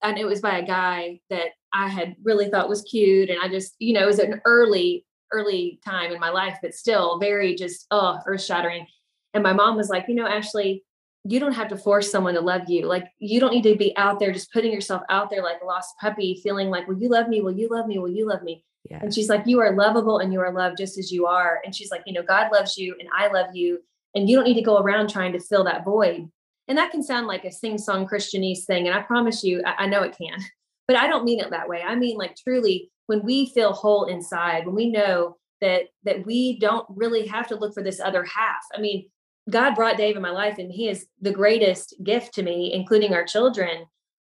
and 0.01 0.17
it 0.17 0.25
was 0.25 0.41
by 0.41 0.59
a 0.59 0.65
guy 0.65 1.19
that 1.29 1.49
I 1.73 1.87
had 1.87 2.15
really 2.23 2.49
thought 2.49 2.69
was 2.69 2.81
cute. 2.83 3.29
And 3.29 3.39
I 3.41 3.47
just, 3.47 3.75
you 3.79 3.93
know, 3.93 4.03
it 4.03 4.07
was 4.07 4.19
an 4.19 4.41
early, 4.45 5.05
early 5.31 5.79
time 5.85 6.11
in 6.11 6.19
my 6.19 6.29
life, 6.29 6.57
but 6.61 6.73
still 6.73 7.19
very 7.19 7.55
just, 7.55 7.85
oh, 7.91 8.19
earth 8.25 8.43
shattering. 8.43 8.87
And 9.33 9.43
my 9.43 9.53
mom 9.53 9.75
was 9.75 9.89
like, 9.89 10.05
you 10.07 10.15
know, 10.15 10.27
Ashley, 10.27 10.83
you 11.25 11.39
don't 11.39 11.53
have 11.53 11.67
to 11.67 11.77
force 11.77 12.09
someone 12.09 12.33
to 12.33 12.41
love 12.41 12.69
you. 12.69 12.85
Like, 12.85 13.07
you 13.19 13.39
don't 13.39 13.53
need 13.53 13.63
to 13.63 13.75
be 13.75 13.95
out 13.97 14.19
there 14.19 14.31
just 14.31 14.53
putting 14.53 14.71
yourself 14.71 15.01
out 15.09 15.29
there 15.29 15.43
like 15.43 15.61
a 15.61 15.65
lost 15.65 15.95
puppy, 15.99 16.39
feeling 16.41 16.69
like, 16.69 16.87
will 16.87 16.97
you 16.97 17.09
love 17.09 17.27
me? 17.27 17.41
Will 17.41 17.57
you 17.57 17.67
love 17.69 17.87
me? 17.87 17.99
Will 17.99 18.09
you 18.09 18.27
love 18.27 18.41
me? 18.41 18.63
Yeah. 18.89 18.99
And 19.01 19.13
she's 19.13 19.29
like, 19.29 19.45
you 19.45 19.59
are 19.59 19.75
lovable 19.75 20.19
and 20.19 20.31
you 20.31 20.39
are 20.39 20.53
loved 20.53 20.77
just 20.77 20.97
as 20.97 21.11
you 21.11 21.25
are. 21.27 21.59
And 21.63 21.75
she's 21.75 21.91
like, 21.91 22.03
you 22.05 22.13
know, 22.13 22.23
God 22.23 22.51
loves 22.51 22.77
you 22.77 22.95
and 22.99 23.09
I 23.15 23.27
love 23.27 23.53
you. 23.53 23.79
And 24.15 24.27
you 24.27 24.35
don't 24.35 24.45
need 24.45 24.55
to 24.55 24.61
go 24.61 24.79
around 24.79 25.09
trying 25.09 25.33
to 25.33 25.39
fill 25.39 25.65
that 25.65 25.83
void 25.83 26.29
and 26.69 26.77
that 26.77 26.91
can 26.91 27.03
sound 27.03 27.27
like 27.27 27.43
a 27.43 27.51
sing-song 27.51 28.07
Christianese 28.07 28.63
thing. 28.63 28.87
And 28.87 28.97
I 28.97 29.01
promise 29.01 29.43
you, 29.43 29.61
I, 29.65 29.83
I 29.83 29.87
know 29.87 30.03
it 30.03 30.15
can, 30.17 30.39
but 30.87 30.95
I 30.95 31.07
don't 31.07 31.25
mean 31.25 31.39
it 31.39 31.49
that 31.49 31.67
way. 31.67 31.81
I 31.85 31.95
mean 31.95 32.17
like 32.17 32.37
truly 32.37 32.89
when 33.07 33.23
we 33.23 33.47
feel 33.47 33.73
whole 33.73 34.05
inside, 34.05 34.65
when 34.65 34.75
we 34.75 34.89
know 34.89 35.35
that 35.61 35.85
that 36.03 36.25
we 36.25 36.57
don't 36.59 36.85
really 36.89 37.27
have 37.27 37.47
to 37.47 37.55
look 37.55 37.73
for 37.73 37.83
this 37.83 37.99
other 37.99 38.23
half. 38.23 38.61
I 38.73 38.79
mean, 38.79 39.09
God 39.49 39.75
brought 39.75 39.97
Dave 39.97 40.15
in 40.15 40.21
my 40.21 40.31
life 40.31 40.57
and 40.57 40.71
he 40.71 40.87
is 40.87 41.07
the 41.19 41.31
greatest 41.31 41.95
gift 42.03 42.33
to 42.35 42.43
me, 42.43 42.71
including 42.73 43.13
our 43.13 43.25
children. 43.25 43.85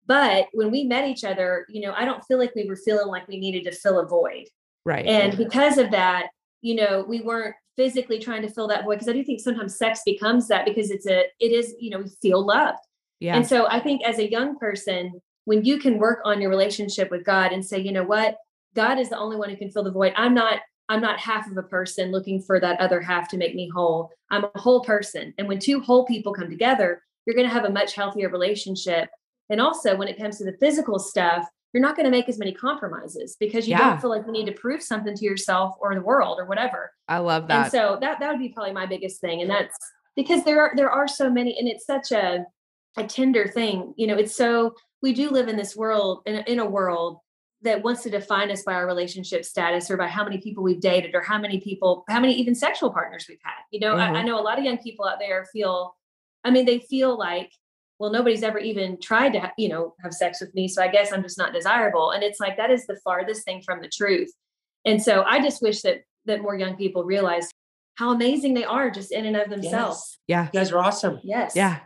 But 0.07 0.47
when 0.53 0.71
we 0.71 0.83
met 0.83 1.07
each 1.07 1.25
other, 1.25 1.67
you 1.69 1.83
know, 1.83 1.93
I 1.93 2.05
don't 2.05 2.25
feel 2.25 2.39
like 2.39 2.55
we 2.57 2.67
were 2.67 2.77
feeling 2.77 3.07
like 3.07 3.29
we 3.29 3.39
needed 3.39 3.65
to 3.65 3.73
fill 3.73 4.01
a 4.01 4.07
void. 4.07 4.47
Right. 4.85 5.07
And 5.07 5.37
because 5.37 5.79
of 5.79 5.91
that, 5.91 6.29
you 6.63 6.75
know, 6.75 7.05
we 7.07 7.21
weren't 7.21 7.55
physically 7.81 8.19
trying 8.19 8.43
to 8.43 8.49
fill 8.51 8.69
that 8.69 8.85
void 8.85 8.97
because 8.97 9.09
I 9.09 9.15
do 9.15 9.25
think 9.25 9.41
sometimes 9.41 9.79
sex 9.79 10.03
becomes 10.05 10.49
that 10.49 10.67
because 10.67 10.91
it's 10.91 11.07
a 11.07 11.25
it 11.41 11.51
is 11.51 11.75
you 11.81 11.89
know 11.89 12.01
we 12.01 12.11
feel 12.21 12.45
loved. 12.45 12.81
Yeah. 13.21 13.37
And 13.37 13.47
so 13.47 13.67
I 13.69 13.81
think 13.81 14.03
as 14.05 14.19
a 14.19 14.31
young 14.31 14.59
person, 14.59 15.19
when 15.47 15.65
you 15.65 15.79
can 15.79 15.99
work 15.99 16.21
on 16.27 16.43
your 16.43 16.51
relationship 16.51 17.11
with 17.11 17.25
God 17.25 17.53
and 17.53 17.65
say, 17.65 17.79
you 17.79 17.91
know 17.91 18.05
what, 18.05 18.37
God 18.75 18.99
is 18.99 19.09
the 19.09 19.19
only 19.19 19.37
one 19.39 19.49
who 19.49 19.57
can 19.57 19.71
fill 19.71 19.85
the 19.85 19.91
void. 19.91 20.13
I'm 20.15 20.35
not 20.35 20.61
I'm 20.91 21.01
not 21.01 21.21
half 21.21 21.51
of 21.51 21.57
a 21.57 21.63
person 21.63 22.11
looking 22.11 22.43
for 22.43 22.61
that 22.61 22.81
other 22.81 23.01
half 23.01 23.31
to 23.31 23.39
make 23.39 23.55
me 23.55 23.71
whole. 23.73 24.11
I'm 24.31 24.45
a 24.45 24.61
whole 24.61 24.85
person. 24.85 25.33
And 25.39 25.49
when 25.49 25.59
two 25.59 25.81
whole 25.81 26.05
people 26.05 26.35
come 26.35 26.51
together, 26.51 27.03
you're 27.25 27.37
going 27.37 27.49
to 27.49 27.55
have 27.55 27.65
a 27.65 27.71
much 27.71 27.95
healthier 27.95 28.29
relationship. 28.29 29.09
And 29.49 29.61
also 29.61 29.97
when 29.97 30.09
it 30.09 30.19
comes 30.19 30.37
to 30.39 30.45
the 30.45 30.57
physical 30.59 30.99
stuff, 30.99 31.47
you're 31.73 31.83
not 31.83 31.97
going 31.97 32.05
to 32.05 32.11
make 32.11 32.29
as 32.29 32.39
many 32.39 32.53
compromises 32.53 33.37
because 33.39 33.67
you 33.67 33.73
yeah. 33.73 33.91
don't 33.91 34.01
feel 34.01 34.11
like 34.11 34.27
you 34.27 34.33
need 34.33 34.47
to 34.47 34.53
prove 34.53 34.83
something 34.83 35.15
to 35.15 35.25
yourself 35.25 35.77
or 35.81 35.95
the 35.95 36.01
world 36.01 36.39
or 36.41 36.47
whatever. 36.47 36.93
I 37.09 37.19
love 37.19 37.47
that. 37.49 37.65
And 37.65 37.73
so 37.73 37.99
that 38.01 38.21
that 38.21 38.31
would 38.31 38.41
be 38.41 38.49
probably 38.49 38.73
my 38.73 38.87
biggest 38.87 39.21
thing. 39.21 39.41
And 39.41 39.51
that's 39.51 39.77
because 40.17 40.45
there 40.45 40.61
are 40.61 40.73
there 40.75 40.91
are 40.91 41.07
so 41.07 41.31
many 41.31 41.57
and 41.59 41.69
it's 41.69 41.87
such 41.87 42.13
a 42.13 42.45
a 42.97 43.07
tender 43.07 43.47
thing. 43.47 43.95
You 43.97 44.09
know, 44.09 44.17
it's 44.17 44.35
so 44.35 44.75
we 45.03 45.13
do 45.13 45.31
live 45.31 45.49
in 45.49 45.57
this 45.57 45.77
world 45.77 46.23
in, 46.27 46.37
in 46.47 46.59
a 46.59 46.67
world 46.67 47.19
that 47.63 47.83
wants 47.83 48.03
to 48.03 48.11
define 48.11 48.51
us 48.51 48.63
by 48.63 48.73
our 48.73 48.87
relationship 48.87 49.45
status 49.45 49.91
or 49.91 49.97
by 49.97 50.07
how 50.07 50.25
many 50.25 50.39
people 50.39 50.63
we've 50.63 50.81
dated 50.81 51.15
or 51.15 51.21
how 51.21 51.39
many 51.39 51.61
people 51.61 52.05
how 52.09 52.21
many 52.21 52.33
even 52.35 52.55
sexual 52.55 52.91
partners 52.91 53.27
we've 53.29 53.39
had 53.43 53.63
you 53.71 53.81
know 53.81 53.93
mm-hmm. 53.93 54.01
I, 54.01 54.09
I, 54.09 54.13
mm-hmm. 54.15 54.27
know 54.27 54.41
a 54.41 54.43
lot 54.43 54.59
of 54.59 54.65
young 54.65 54.79
people 54.79 55.07
out 55.07 55.19
there 55.19 55.47
feel 55.53 55.95
i 56.45 56.51
mean 56.51 56.65
they 56.65 56.79
feel 56.79 57.19
like 57.19 57.53
well 58.01 58.11
nobody's 58.11 58.43
ever 58.43 58.59
even 58.59 58.99
tried 59.01 59.33
to 59.35 59.53
you 59.57 59.69
know 59.69 59.95
have 60.03 60.13
sex 60.13 60.41
with 60.41 60.53
me 60.55 60.67
so 60.67 60.83
i 60.83 60.89
guess 60.89 61.13
i'm 61.13 61.23
just 61.23 61.39
not 61.39 61.53
desirable 61.53 62.11
and 62.11 62.25
it's 62.25 62.41
like 62.41 62.57
that 62.57 62.71
is 62.71 62.87
the 62.87 62.99
farthest 63.05 63.45
thing 63.45 63.63
from 63.63 63.81
the 63.81 63.89
truth 63.89 64.33
and 64.85 65.01
so 65.01 65.23
i 65.23 65.41
just 65.41 65.63
wish 65.63 65.83
that 65.83 66.01
that 66.27 66.43
more 66.43 66.57
young 66.57 66.77
people 66.77 67.05
realize 67.05 67.49
how 68.01 68.13
amazing 68.13 68.55
they 68.55 68.65
are 68.65 68.91
just 68.91 69.13
in 69.13 69.27
and 69.27 69.37
of 69.37 69.51
themselves. 69.51 70.19
Yeah. 70.27 70.45
You 70.45 70.61
guys 70.61 70.73
are 70.73 70.79
awesome. 70.79 71.21
Yes. 71.23 71.55
Yeah. 71.55 71.81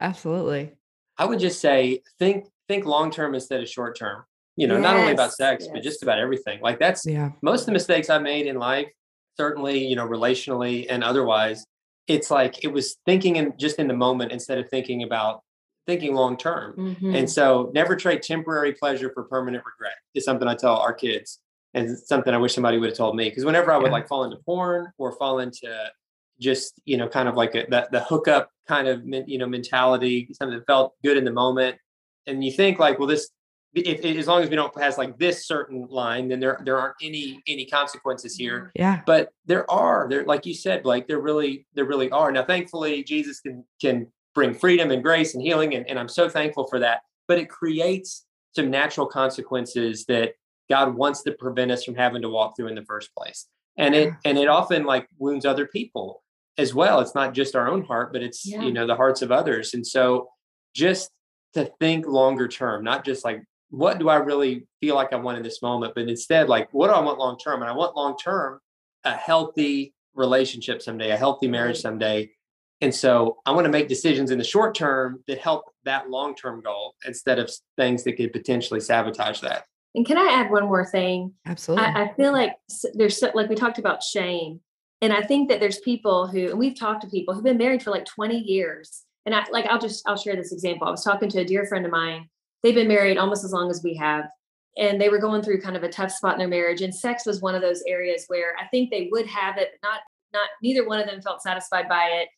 Absolutely. 0.00 0.72
I 1.16 1.24
would 1.24 1.38
just 1.38 1.60
say 1.60 2.02
think 2.18 2.46
think 2.66 2.86
long 2.86 3.10
term 3.12 3.34
instead 3.34 3.60
of 3.62 3.68
short 3.68 3.96
term. 3.96 4.24
You 4.56 4.66
know, 4.66 4.78
not 4.80 4.96
only 4.96 5.12
about 5.12 5.26
Yes, 5.26 5.36
sex, 5.36 5.68
but 5.72 5.82
just 5.82 6.02
about 6.02 6.18
everything. 6.18 6.60
Like 6.60 6.80
that's 6.80 7.06
Yeah. 7.06 7.30
most 7.42 7.60
of 7.60 7.66
the 7.66 7.72
mistakes 7.72 8.10
I 8.10 8.18
made 8.18 8.46
in 8.46 8.56
life, 8.56 8.88
certainly, 9.36 9.78
you 9.86 9.94
know, 9.96 10.06
relationally 10.08 10.86
and 10.90 11.04
otherwise, 11.04 11.64
it's 12.08 12.30
like 12.32 12.64
it 12.64 12.68
was 12.72 12.96
thinking 13.06 13.36
in 13.36 13.52
just 13.56 13.78
in 13.78 13.86
the 13.86 13.94
moment 13.94 14.32
instead 14.32 14.58
of 14.58 14.68
thinking 14.70 15.04
about 15.04 15.40
thinking 15.86 16.14
long 16.14 16.36
term. 16.36 16.74
Mhm. 17.00 17.16
And 17.16 17.30
so 17.30 17.70
never 17.74 17.96
trade 17.96 18.22
temporary 18.22 18.72
pleasure 18.72 19.10
for 19.12 19.24
permanent 19.24 19.64
regret 19.64 19.94
is 20.14 20.24
something 20.24 20.46
I 20.48 20.54
tell 20.54 20.76
our 20.76 20.92
kids. 20.92 21.40
And 21.72 21.96
something 21.98 22.34
I 22.34 22.36
wish 22.36 22.54
somebody 22.54 22.78
would 22.78 22.88
have 22.90 22.96
told 22.98 23.14
me. 23.14 23.28
Because 23.28 23.44
whenever 23.44 23.70
I 23.72 23.76
would 23.76 23.86
Yeah. 23.86 23.92
like 23.92 24.08
fall 24.08 24.24
into 24.24 24.38
porn 24.38 24.92
or 24.98 25.12
fall 25.12 25.38
into 25.38 25.90
just, 26.40 26.80
you 26.84 26.96
know, 26.96 27.06
kind 27.08 27.28
of 27.28 27.36
like 27.36 27.54
a, 27.54 27.66
that 27.70 27.92
the 27.92 28.00
hookup 28.00 28.50
kind 28.66 28.88
of 28.88 29.02
you 29.06 29.38
know 29.38 29.46
mentality, 29.46 30.28
something 30.32 30.58
that 30.58 30.66
felt 30.66 30.94
good 31.04 31.16
in 31.16 31.24
the 31.24 31.30
moment. 31.32 31.76
And 32.26 32.42
you 32.44 32.50
think 32.52 32.78
like, 32.78 32.98
well, 32.98 33.08
this 33.08 33.30
if, 33.72 34.04
if 34.04 34.16
as 34.18 34.26
long 34.26 34.42
as 34.42 34.50
we 34.50 34.56
don't 34.56 34.74
pass 34.74 34.98
like 34.98 35.16
this 35.16 35.46
certain 35.46 35.86
line, 35.88 36.26
then 36.28 36.40
there 36.40 36.60
there 36.64 36.76
aren't 36.76 36.96
any 37.00 37.40
any 37.46 37.66
consequences 37.66 38.34
here 38.36 38.72
Yeah. 38.74 39.02
but 39.06 39.30
there 39.46 39.70
are 39.70 40.08
there 40.10 40.24
like 40.24 40.44
you 40.44 40.54
said 40.54 40.82
blake 40.82 41.06
there 41.06 41.20
really 41.20 41.66
there 41.74 41.84
really 41.84 42.10
are 42.10 42.32
now 42.32 42.44
thankfully 42.44 43.04
jesus 43.04 43.38
can 43.40 43.64
can 43.80 44.08
bring 44.40 44.54
freedom 44.54 44.90
and 44.90 45.02
grace 45.02 45.34
and 45.34 45.42
healing 45.42 45.74
and, 45.74 45.88
and 45.88 45.98
i'm 45.98 46.08
so 46.08 46.28
thankful 46.28 46.66
for 46.66 46.78
that. 46.80 47.00
But 47.28 47.38
it 47.38 47.48
creates 47.48 48.26
some 48.56 48.70
natural 48.70 49.06
consequences 49.06 50.04
that 50.06 50.32
god 50.68 50.94
wants 50.94 51.22
to 51.24 51.32
prevent 51.32 51.70
us 51.70 51.84
from 51.84 51.94
having 51.94 52.22
to 52.22 52.28
walk 52.28 52.56
through 52.56 52.68
in 52.68 52.74
the 52.74 52.84
first 52.84 53.10
place. 53.16 53.46
And 53.76 53.94
it 53.94 54.12
and 54.24 54.38
it 54.38 54.48
often 54.48 54.84
like 54.84 55.06
wounds 55.18 55.44
other 55.46 55.66
people 55.66 56.22
as 56.58 56.74
well. 56.74 57.00
It's 57.00 57.14
not 57.14 57.34
just 57.34 57.54
our 57.54 57.68
own 57.68 57.82
heart 57.84 58.12
but 58.12 58.22
it's 58.22 58.44
Yeah. 58.46 58.62
you 58.62 58.72
know 58.72 58.86
the 58.86 58.96
hearts 58.96 59.22
of 59.22 59.30
others. 59.30 59.74
And 59.74 59.86
so 59.86 60.28
just 60.74 61.10
to 61.54 61.70
think 61.80 62.06
longer 62.06 62.48
term 62.48 62.84
not 62.84 63.04
just 63.04 63.24
like 63.24 63.42
what 63.70 63.98
do 63.98 64.08
i 64.08 64.16
really 64.16 64.66
feel 64.80 64.94
like 64.94 65.12
i 65.12 65.16
want 65.16 65.36
in 65.36 65.42
this 65.42 65.60
moment 65.62 65.92
but 65.96 66.08
instead 66.08 66.48
like 66.48 66.68
what 66.72 66.86
do 66.88 66.92
i 66.92 67.00
want 67.00 67.18
long 67.18 67.36
term? 67.38 67.60
And 67.62 67.70
i 67.70 67.74
want 67.74 67.96
long 67.96 68.16
term 68.16 68.60
a 69.04 69.12
healthy 69.12 69.94
relationship 70.14 70.82
someday, 70.82 71.10
a 71.10 71.16
healthy 71.16 71.48
marriage 71.48 71.80
someday. 71.80 72.30
And 72.80 72.94
so 72.94 73.38
I 73.44 73.52
want 73.52 73.66
to 73.66 73.70
make 73.70 73.88
decisions 73.88 74.30
in 74.30 74.38
the 74.38 74.44
short 74.44 74.74
term 74.74 75.22
that 75.28 75.38
help 75.38 75.64
that 75.84 76.08
long 76.08 76.34
term 76.34 76.62
goal 76.62 76.94
instead 77.06 77.38
of 77.38 77.50
things 77.76 78.04
that 78.04 78.14
could 78.14 78.32
potentially 78.32 78.80
sabotage 78.80 79.40
that. 79.40 79.64
And 79.94 80.06
can 80.06 80.16
I 80.16 80.32
add 80.32 80.50
one 80.50 80.64
more 80.64 80.86
thing? 80.86 81.34
Absolutely. 81.46 81.84
I, 81.84 82.04
I 82.04 82.14
feel 82.14 82.32
like 82.32 82.52
there's 82.94 83.22
like 83.34 83.48
we 83.48 83.56
talked 83.56 83.78
about 83.78 84.02
shame, 84.02 84.60
and 85.00 85.12
I 85.12 85.22
think 85.22 85.48
that 85.48 85.60
there's 85.60 85.80
people 85.80 86.26
who, 86.26 86.50
and 86.50 86.58
we've 86.58 86.78
talked 86.78 87.02
to 87.02 87.08
people 87.08 87.34
who've 87.34 87.44
been 87.44 87.58
married 87.58 87.82
for 87.82 87.90
like 87.90 88.04
20 88.04 88.38
years. 88.38 89.04
And 89.26 89.34
I 89.34 89.44
like 89.50 89.66
I'll 89.66 89.80
just 89.80 90.08
I'll 90.08 90.16
share 90.16 90.36
this 90.36 90.52
example. 90.52 90.86
I 90.86 90.90
was 90.90 91.04
talking 91.04 91.28
to 91.30 91.40
a 91.40 91.44
dear 91.44 91.66
friend 91.66 91.84
of 91.84 91.92
mine. 91.92 92.28
They've 92.62 92.74
been 92.74 92.88
married 92.88 93.18
almost 93.18 93.44
as 93.44 93.52
long 93.52 93.70
as 93.70 93.82
we 93.82 93.94
have, 93.96 94.26
and 94.78 95.00
they 95.00 95.08
were 95.08 95.18
going 95.18 95.42
through 95.42 95.60
kind 95.60 95.76
of 95.76 95.82
a 95.82 95.88
tough 95.88 96.12
spot 96.12 96.34
in 96.34 96.38
their 96.38 96.48
marriage. 96.48 96.80
And 96.80 96.94
sex 96.94 97.26
was 97.26 97.42
one 97.42 97.54
of 97.54 97.62
those 97.62 97.82
areas 97.86 98.24
where 98.28 98.54
I 98.58 98.66
think 98.68 98.90
they 98.90 99.08
would 99.10 99.26
have 99.26 99.58
it, 99.58 99.70
but 99.72 99.88
not 99.88 100.00
not 100.32 100.48
neither 100.62 100.86
one 100.86 101.00
of 101.00 101.06
them 101.06 101.20
felt 101.20 101.42
satisfied 101.42 101.88
by 101.88 102.04
it. 102.22 102.28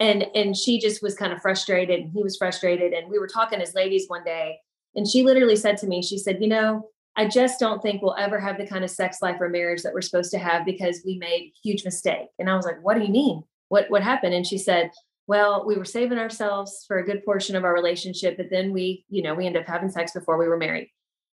And 0.00 0.26
and 0.34 0.56
she 0.56 0.80
just 0.80 1.02
was 1.02 1.14
kind 1.14 1.32
of 1.32 1.40
frustrated, 1.40 2.00
and 2.00 2.12
he 2.12 2.22
was 2.22 2.36
frustrated. 2.36 2.92
And 2.92 3.10
we 3.10 3.18
were 3.18 3.28
talking 3.28 3.60
as 3.60 3.74
ladies 3.74 4.06
one 4.08 4.24
day, 4.24 4.58
and 4.94 5.06
she 5.06 5.22
literally 5.22 5.56
said 5.56 5.76
to 5.78 5.86
me, 5.86 6.02
she 6.02 6.18
said, 6.18 6.40
you 6.40 6.48
know. 6.48 6.88
I 7.14 7.28
just 7.28 7.60
don't 7.60 7.82
think 7.82 8.00
we'll 8.00 8.16
ever 8.16 8.40
have 8.40 8.56
the 8.56 8.66
kind 8.66 8.84
of 8.84 8.90
sex 8.90 9.18
life 9.20 9.36
or 9.38 9.50
marriage 9.50 9.82
that 9.82 9.92
we're 9.92 10.00
supposed 10.00 10.30
to 10.30 10.38
have 10.38 10.64
because 10.64 11.02
we 11.04 11.18
made 11.18 11.52
huge 11.62 11.84
mistake. 11.84 12.28
And 12.38 12.48
I 12.48 12.56
was 12.56 12.64
like, 12.64 12.82
what 12.82 12.96
do 12.96 13.04
you 13.04 13.10
mean? 13.10 13.44
What 13.68 13.90
what 13.90 14.02
happened? 14.02 14.32
And 14.32 14.46
she 14.46 14.56
said, 14.56 14.90
well, 15.26 15.66
we 15.66 15.76
were 15.76 15.84
saving 15.84 16.18
ourselves 16.18 16.86
for 16.88 16.98
a 16.98 17.04
good 17.04 17.22
portion 17.22 17.54
of 17.54 17.64
our 17.64 17.74
relationship, 17.74 18.38
but 18.38 18.48
then 18.50 18.72
we, 18.72 19.04
you 19.10 19.22
know, 19.22 19.34
we 19.34 19.46
ended 19.46 19.60
up 19.60 19.68
having 19.68 19.90
sex 19.90 20.12
before 20.12 20.38
we 20.38 20.48
were 20.48 20.56
married. 20.56 20.88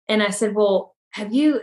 And 0.09 0.21
I 0.21 0.31
said, 0.31 0.53
well, 0.53 0.95
have 1.11 1.33
you 1.33 1.61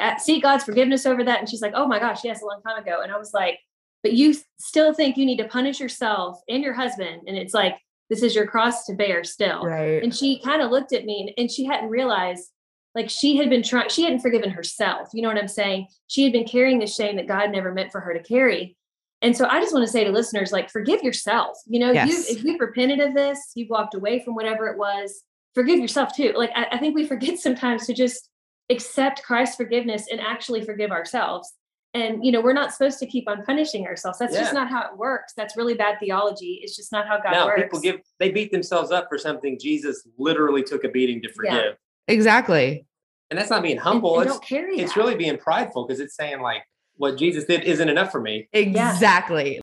uh, 0.00 0.16
seek 0.18 0.42
God's 0.42 0.64
forgiveness 0.64 1.06
over 1.06 1.22
that? 1.22 1.38
And 1.38 1.48
she's 1.48 1.62
like, 1.62 1.74
oh 1.76 1.86
my 1.86 2.00
gosh, 2.00 2.24
yes, 2.24 2.42
a 2.42 2.46
long 2.46 2.62
time 2.66 2.82
ago. 2.82 3.00
And 3.02 3.12
I 3.12 3.16
was 3.16 3.32
like, 3.32 3.60
but 4.02 4.12
you 4.12 4.34
still 4.58 4.92
think 4.92 5.16
you 5.16 5.26
need 5.26 5.38
to 5.38 5.48
punish 5.48 5.80
yourself 5.80 6.40
and 6.48 6.62
your 6.62 6.74
husband. 6.74 7.22
And 7.26 7.36
it's 7.36 7.54
like, 7.54 7.76
this 8.10 8.22
is 8.22 8.34
your 8.34 8.46
cross 8.46 8.84
to 8.86 8.94
bear 8.94 9.24
still. 9.24 9.62
right. 9.62 10.02
And 10.02 10.14
she 10.14 10.40
kind 10.42 10.60
of 10.60 10.70
looked 10.70 10.92
at 10.92 11.04
me 11.04 11.32
and, 11.38 11.50
she 11.50 11.64
hadn't 11.64 11.88
realized 11.88 12.50
like 12.94 13.08
she 13.08 13.36
had 13.38 13.48
been 13.48 13.62
trying, 13.62 13.88
she 13.88 14.02
hadn't 14.02 14.20
forgiven 14.20 14.50
herself. 14.50 15.08
You 15.14 15.22
know 15.22 15.28
what 15.28 15.38
I'm 15.38 15.48
saying? 15.48 15.86
She 16.08 16.24
had 16.24 16.32
been 16.32 16.44
carrying 16.46 16.78
the 16.78 16.86
shame 16.86 17.16
that 17.16 17.26
God 17.28 17.50
never 17.50 17.72
meant 17.72 17.90
for 17.90 18.00
her 18.00 18.12
to 18.12 18.22
carry. 18.22 18.76
And 19.22 19.36
so 19.36 19.46
I 19.46 19.60
just 19.60 19.72
want 19.72 19.86
to 19.86 19.90
say 19.90 20.04
to 20.04 20.10
listeners, 20.10 20.52
like, 20.52 20.68
forgive 20.68 21.02
yourself. 21.02 21.56
You 21.66 21.78
know, 21.80 21.92
Yes. 21.92 22.28
you 22.28 22.36
if 22.36 22.44
you've 22.44 22.60
repented 22.60 23.00
of 23.00 23.14
this, 23.14 23.52
you've 23.54 23.70
walked 23.70 23.94
away 23.94 24.22
from 24.22 24.34
whatever 24.34 24.66
it 24.66 24.76
was, 24.76 25.22
forgive 25.54 25.78
yourself 25.78 26.14
too. 26.14 26.32
Like 26.36 26.50
I, 26.54 26.66
I 26.72 26.78
think 26.78 26.94
we 26.94 27.06
forget 27.06 27.38
sometimes 27.46 27.86
to 27.86 27.94
just 27.94 28.28
accept 28.68 29.22
Christ's 29.22 29.56
forgiveness 29.56 30.06
and 30.10 30.20
actually 30.20 30.64
forgive 30.64 30.90
ourselves. 30.90 31.50
And 31.94 32.24
you 32.24 32.32
know, 32.32 32.40
we're 32.40 32.54
not 32.54 32.72
supposed 32.72 32.98
to 33.00 33.06
keep 33.06 33.28
on 33.28 33.44
punishing 33.44 33.86
ourselves. 33.86 34.18
That's 34.18 34.34
just 34.34 34.54
not 34.54 34.70
how 34.70 34.80
it 34.90 34.96
works. 34.96 35.34
That's 35.36 35.56
really 35.58 35.74
bad 35.74 35.98
theology. 36.00 36.60
It's 36.62 36.74
just 36.74 36.90
not 36.90 37.06
how 37.06 37.18
God 37.20 37.32
now 37.32 37.46
works. 37.46 37.62
people 37.62 37.80
give 37.80 38.00
they 38.18 38.30
beat 38.30 38.50
themselves 38.50 38.90
up 38.90 39.08
for 39.10 39.18
something 39.18 39.58
Jesus 39.60 40.06
literally 40.18 40.62
took 40.62 40.84
a 40.84 40.88
beating 40.88 41.20
to 41.22 41.32
forgive. 41.32 41.76
exactly. 42.08 42.86
And 43.30 43.38
that's 43.38 43.50
not 43.50 43.62
being 43.62 43.76
humble. 43.78 44.20
and 44.20 44.28
it's 44.28 44.32
don't 44.38 44.44
carry 44.44 44.78
it's 44.80 44.96
really 44.96 45.14
being 45.16 45.36
prideful 45.38 45.86
because 45.86 46.00
it's 46.00 46.14
saying 46.16 46.40
like 46.40 46.62
what 46.96 47.16
Jesus 47.18 47.44
did 47.44 47.64
isn't 47.64 47.88
enough 47.88 48.10
for 48.10 48.20
me. 48.20 48.48
Exactly. 48.52 49.60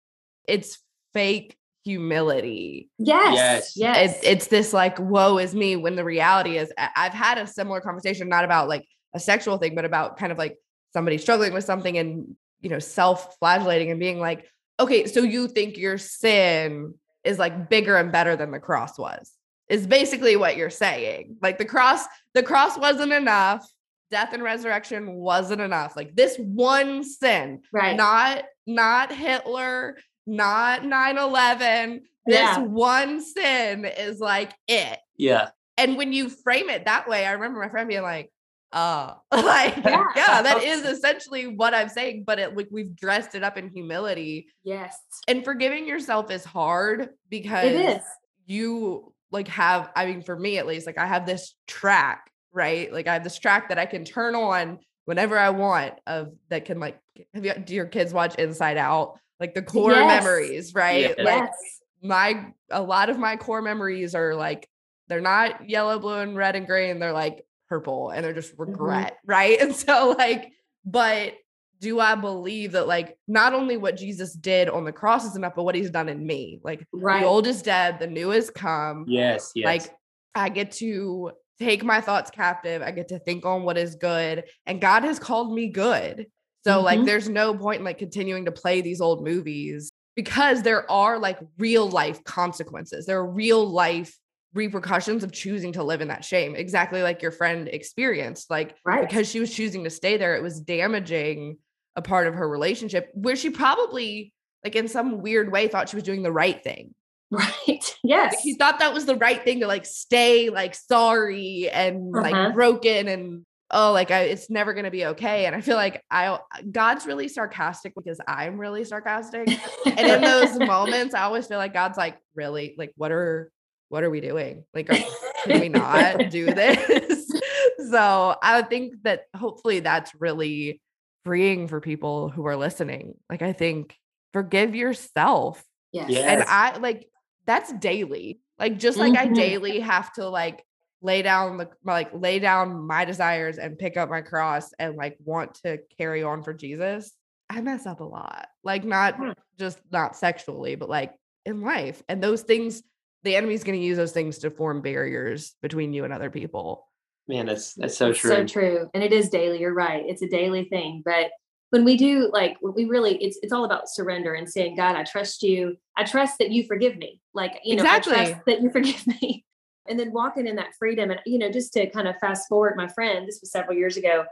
It's 0.48 0.80
fake 1.13 1.56
humility. 1.84 2.89
yes, 2.98 3.36
Yes. 3.36 3.74
yes, 3.76 4.15
It's 4.18 4.26
it's 4.28 4.48
this 4.48 4.74
like 4.74 5.00
woe 5.00 5.38
is 5.39 5.56
me 5.56 5.76
when 5.76 5.96
the 5.96 6.04
reality 6.04 6.58
is 6.58 6.72
I've 6.78 7.13
had 7.13 7.38
a 7.38 7.48
similar 7.48 7.82
conversation 7.82 8.30
not 8.30 8.44
about 8.44 8.68
like 8.68 8.86
a 9.15 9.20
sexual 9.20 9.58
thing 9.58 9.74
but 9.76 9.86
about 9.86 10.18
kind 10.18 10.32
of 10.32 10.38
like 10.38 10.58
somebody 10.93 11.17
struggling 11.17 11.54
with 11.54 11.63
something 11.63 11.97
and 11.97 12.36
you 12.62 12.69
know 12.69 12.80
self-flagellating 12.80 13.91
and 13.91 13.99
being 13.99 14.19
like 14.19 14.47
okay 14.80 15.06
so 15.06 15.21
you 15.21 15.47
think 15.47 15.78
your 15.78 15.97
sin 15.97 16.93
is 17.23 17.39
like 17.39 17.69
bigger 17.69 17.95
and 17.95 18.12
better 18.12 18.36
than 18.36 18.52
the 18.52 18.60
cross 18.60 18.97
was 18.97 19.32
is 19.69 19.86
basically 19.86 20.36
what 20.36 20.58
you're 20.58 20.69
saying 20.69 21.36
like 21.41 21.58
the 21.58 21.65
cross 21.65 22.06
the 22.34 22.43
cross 22.43 22.78
wasn't 22.78 23.12
enough 23.12 23.67
death 24.12 24.34
and 24.34 24.41
resurrection 24.41 25.13
wasn't 25.13 25.62
enough 25.62 25.95
like 25.95 26.15
this 26.15 26.36
one 26.38 27.04
sin 27.04 27.62
right. 27.71 27.95
not 27.95 28.43
not 28.69 29.12
Hitler, 29.12 29.97
not 30.25 30.84
9/11. 30.84 32.04
This 32.25 32.38
Yeah. 32.39 32.60
one 32.60 33.21
sin 33.21 33.86
is 33.86 34.19
like 34.19 34.54
it. 34.67 34.99
Yeah. 35.17 35.49
And 35.78 35.97
when 35.97 36.13
you 36.13 36.30
frame 36.30 36.69
it 36.69 36.86
that 36.86 37.08
way, 37.08 37.25
I 37.25 37.32
remember 37.32 37.60
my 37.60 37.69
friend 37.69 37.89
being 37.89 38.04
like, 38.04 38.32
"Oh, 38.74 39.16
like 39.32 39.76
Yeah. 39.84 40.04
yeah, 40.16 40.42
that 40.42 40.64
is 40.64 40.84
essentially 40.84 41.48
what 41.48 41.74
I'm 41.74 41.90
saying, 41.90 42.24
but 42.26 42.40
it 42.40 42.56
like 42.56 42.68
we've 42.72 42.96
dressed 42.96 43.36
it 43.36 43.44
up 43.44 43.58
in 43.58 43.70
humility. 43.70 44.48
yes, 44.64 44.98
And 45.28 45.44
forgiving 45.44 45.88
yourself 45.88 46.32
is 46.32 46.44
hard 46.46 47.10
because 47.30 47.66
it 47.66 47.76
is. 47.98 48.04
you 48.46 49.14
like 49.32 49.48
have 49.48 49.92
i 49.96 50.08
mean 50.08 50.24
for 50.24 50.36
me 50.38 50.58
at 50.58 50.66
least 50.66 50.88
like 50.88 50.98
i 50.98 51.06
have 51.06 51.28
this 51.28 51.54
track 51.68 52.32
right 52.52 52.92
like 52.92 53.06
i 53.08 53.14
have 53.14 53.24
this 53.24 53.38
track 53.38 53.70
that 53.70 53.78
i 53.78 53.86
can 53.86 54.04
turn 54.04 54.34
on 54.34 54.80
whenever 55.06 55.38
i 55.38 55.52
want 55.52 55.94
of 56.08 56.30
that 56.50 56.66
can 56.66 56.80
like 56.80 56.98
have 57.36 57.46
you 57.46 57.54
do 57.54 57.76
your 57.76 57.86
kids 57.86 58.12
watch 58.12 58.34
inside 58.36 58.76
out 58.78 59.20
like 59.40 59.54
the 59.54 59.62
core 59.62 59.92
Yes. 59.92 60.08
memories 60.24 60.74
right 60.74 61.14
Yes. 61.16 61.16
like 61.20 61.44
yes, 61.44 61.82
my 62.02 62.46
a 62.72 62.82
lot 62.82 63.10
of 63.12 63.20
my 63.20 63.36
core 63.36 63.62
memories 63.62 64.16
are 64.16 64.34
like 64.34 64.68
they're 65.10 65.22
not 65.22 65.70
yellow 65.70 66.00
blue 66.00 66.16
and 66.16 66.36
red 66.36 66.56
and 66.56 66.66
gray 66.66 66.90
and 66.90 67.00
they're 67.00 67.14
like 67.14 67.46
purple 67.70 68.10
and 68.10 68.26
they're 68.26 68.34
just 68.34 68.52
Mm-hmm. 68.58 68.72
regret 68.72 69.18
right 69.26 69.62
and 69.62 69.74
so 69.76 70.16
like 70.18 70.52
but 70.86 71.34
do 71.80 72.00
i 72.00 72.16
believe 72.16 72.74
that 72.74 72.88
like 72.88 73.18
not 73.28 73.54
only 73.54 73.78
what 73.78 73.96
jesus 73.96 74.34
did 74.34 74.68
on 74.70 74.84
the 74.84 74.92
cross 74.92 75.24
is 75.26 75.36
enough 75.36 75.54
but 75.56 75.64
what 75.64 75.76
he's 75.76 75.92
done 75.92 76.10
in 76.10 76.26
me 76.26 76.60
like 76.64 76.86
right. 76.92 77.22
the 77.22 77.28
old 77.28 77.48
is 77.48 77.62
dead, 77.62 78.00
the 78.00 78.08
new 78.08 78.32
is 78.32 78.50
come. 78.50 79.06
Yes. 79.08 79.52
Yes. 79.56 79.66
Like 79.66 79.96
I 80.36 80.50
get 80.50 80.72
to 80.74 81.32
take 81.60 81.84
my 81.84 82.00
thoughts 82.02 82.32
captive. 82.32 82.82
I 82.82 82.92
get 82.92 83.10
to 83.10 83.20
think 83.20 83.46
on 83.46 83.64
what 83.64 83.78
is 83.78 83.96
good. 83.96 84.46
And 84.66 84.80
God 84.80 85.04
has 85.04 85.20
called 85.20 85.54
me 85.54 85.68
good. 85.70 86.28
So 86.66 86.82
like 86.82 87.00
Mhm. 87.00 87.06
there's 87.06 87.28
no 87.30 87.54
point 87.54 87.80
in 87.80 87.86
like 87.86 87.98
continuing 87.98 88.46
to 88.46 88.52
play 88.52 88.82
these 88.82 89.02
old 89.02 89.24
movies 89.24 89.92
because 90.16 90.62
there 90.64 90.90
are 90.92 91.18
like 91.20 91.40
real 91.58 91.90
life 91.90 92.24
consequences. 92.24 93.06
There 93.06 93.20
are 93.20 93.30
real 93.30 93.66
life 93.66 94.18
repercussions 94.54 95.24
of 95.24 95.32
choosing 95.32 95.74
to 95.74 95.84
live 95.84 96.02
in 96.02 96.08
that 96.08 96.26
shame. 96.26 96.56
Exactly 96.56 97.02
like 97.04 97.22
your 97.22 97.32
friend 97.32 97.68
experienced. 97.68 98.50
Like 98.50 98.76
right. 98.86 99.08
because 99.08 99.30
she 99.30 99.40
was 99.40 99.54
choosing 99.54 99.84
to 99.84 99.90
stay 99.90 100.18
there, 100.18 100.36
it 100.36 100.44
was 100.44 100.60
damaging 100.60 101.58
a 101.96 102.02
part 102.02 102.28
of 102.28 102.34
her 102.34 102.48
relationship 102.48 103.10
where 103.14 103.36
she 103.36 103.50
probably 103.50 104.34
like 104.64 104.76
in 104.76 104.88
some 104.88 105.22
weird 105.22 105.52
way 105.52 105.68
thought 105.68 105.90
she 105.90 105.96
was 105.96 106.04
doing 106.04 106.24
the 106.24 106.32
right 106.32 106.64
thing. 106.64 106.94
right. 107.32 107.96
Yes. 108.04 108.34
Like 108.34 108.40
he 108.42 108.56
thought 108.56 108.80
that 108.80 108.94
was 108.94 109.06
the 109.06 109.16
right 109.16 109.44
thing 109.44 109.60
to 109.60 109.68
like 109.68 109.86
stay 109.86 110.50
like 110.50 110.74
sorry 110.74 111.70
and 111.70 112.16
Uh-huh. 112.16 112.30
like 112.32 112.54
broken 112.56 113.08
and 113.08 113.46
oh, 113.72 113.92
like 113.92 114.10
I, 114.10 114.22
it's 114.22 114.50
never 114.50 114.74
going 114.74 114.86
to 114.86 114.92
be 114.92 115.06
okay. 115.06 115.46
And 115.46 115.56
I 115.56 115.62
feel 115.62 115.76
like 115.76 116.04
I, 116.10 116.40
God's 116.72 117.06
really 117.06 117.28
sarcastic 117.28 117.94
because 117.96 118.20
I'm 118.28 118.58
really 118.58 118.84
sarcastic. 118.84 119.48
and 119.86 120.00
in 120.00 120.22
those 120.22 120.58
moments, 120.68 121.14
I 121.14 121.22
always 121.22 121.46
feel 121.46 121.60
like 121.60 121.74
God's 121.74 121.98
like, 121.98 122.18
really, 122.34 122.74
like, 122.80 122.94
what 122.96 123.12
are, 123.12 123.52
what 123.89 124.04
are 124.04 124.10
we 124.10 124.21
doing? 124.21 124.63
Like, 124.73 124.89
are, 124.89 124.97
can 125.43 125.60
we 125.60 125.69
not 125.69 126.30
do 126.30 126.45
this? 126.45 127.32
so 127.91 128.36
I 128.41 128.62
think 128.62 129.04
that 129.04 129.25
hopefully 129.36 129.82
that's 129.82 130.13
really 130.19 130.82
freeing 131.25 131.67
for 131.67 131.82
people 131.82 132.30
who 132.30 132.45
are 132.47 132.56
listening. 132.56 133.15
Like, 133.30 133.41
I 133.41 133.54
think 133.54 133.95
forgive 134.34 134.75
yourself. 134.75 135.63
Yes. 135.91 136.12
Yes. 136.12 136.25
And 136.25 136.43
I 136.47 136.78
like 136.78 137.10
that's 137.45 137.73
daily. 137.73 138.39
Like, 138.60 138.78
just 138.78 138.97
like 138.97 139.17
I 139.17 139.28
Mhm. 139.28 139.36
daily 139.36 139.80
have 139.80 140.13
to 140.13 140.30
like 140.30 140.63
lay 141.02 141.21
down 141.21 141.58
the 141.58 141.69
like 141.84 142.10
lay 142.13 142.39
down 142.39 142.86
my 142.86 143.06
desires 143.06 143.58
and 143.58 143.78
pick 143.78 143.97
up 143.97 144.10
my 144.10 144.21
cross 144.21 144.71
and 144.78 144.95
like 144.95 145.17
want 145.23 145.56
to 145.63 145.80
carry 145.97 146.23
on 146.23 146.43
for 146.43 146.54
Jesus. 146.54 147.12
I 147.49 147.62
mess 147.62 147.88
up 147.88 148.02
a 148.02 148.04
lot. 148.04 148.47
Like, 148.63 148.84
not 148.84 149.17
just 149.58 149.80
not 149.91 150.15
sexually, 150.15 150.75
but 150.75 150.89
like 150.89 151.15
in 151.45 151.62
life. 151.62 152.04
And 152.08 152.21
those 152.21 152.43
things, 152.43 152.84
the 153.24 153.36
enemy's 153.36 153.64
going 153.64 153.80
to 153.80 153.86
use 153.86 153.98
those 153.98 154.12
things 154.12 154.38
to 154.40 154.52
form 154.52 154.82
barriers 154.82 155.56
between 155.62 155.94
you 155.94 156.04
and 156.04 156.14
other 156.14 156.30
people. 156.30 156.88
Man, 157.28 157.46
that's 157.46 157.74
that's 157.76 157.98
so 157.98 158.12
true. 158.14 158.32
So 158.32 158.46
true. 158.46 158.90
And 158.94 159.04
it 159.04 159.14
is 159.14 159.30
daily. 159.30 159.60
You're 159.60 159.74
right. 159.74 160.04
It's 160.06 160.22
a 160.22 160.30
daily 160.30 160.66
thing. 160.66 161.04
But 161.06 161.30
when 161.70 161.86
we 161.86 161.96
do 161.98 162.30
like 162.34 162.58
when 162.62 162.74
we 162.74 162.86
really 162.86 163.24
it's 163.24 163.38
it's 163.44 163.54
all 163.54 163.66
about 163.66 163.90
surrender 163.90 164.34
and 164.34 164.50
saying, 164.50 164.76
God, 164.76 164.96
I 164.96 165.04
trust 165.04 165.44
you. 165.44 165.76
I 165.96 166.04
trust 166.04 166.40
that 166.40 166.50
you 166.50 166.64
forgive 166.66 166.98
me. 166.98 167.22
Like, 167.34 167.60
you 167.64 167.76
know, 167.76 167.84
I 167.84 167.98
Exactly. 167.98 168.14
trust 168.14 168.46
that 168.48 168.62
you 168.62 168.72
forgive 168.72 169.06
me. 169.08 169.46
And 169.88 170.00
then 170.00 170.12
walking 170.14 170.46
in 170.46 170.56
that 170.58 170.76
freedom. 170.78 171.10
And, 171.10 171.20
you 171.26 171.40
know, 171.40 171.50
just 171.50 171.74
to 171.74 171.90
kind 171.90 172.08
of 172.08 172.16
fast 172.20 172.48
forward, 172.48 172.76
my 172.78 172.88
friend, 172.88 173.28
this 173.28 173.40
was 173.42 173.52
several 173.52 173.76
years 173.76 173.98
ago. 173.98 174.24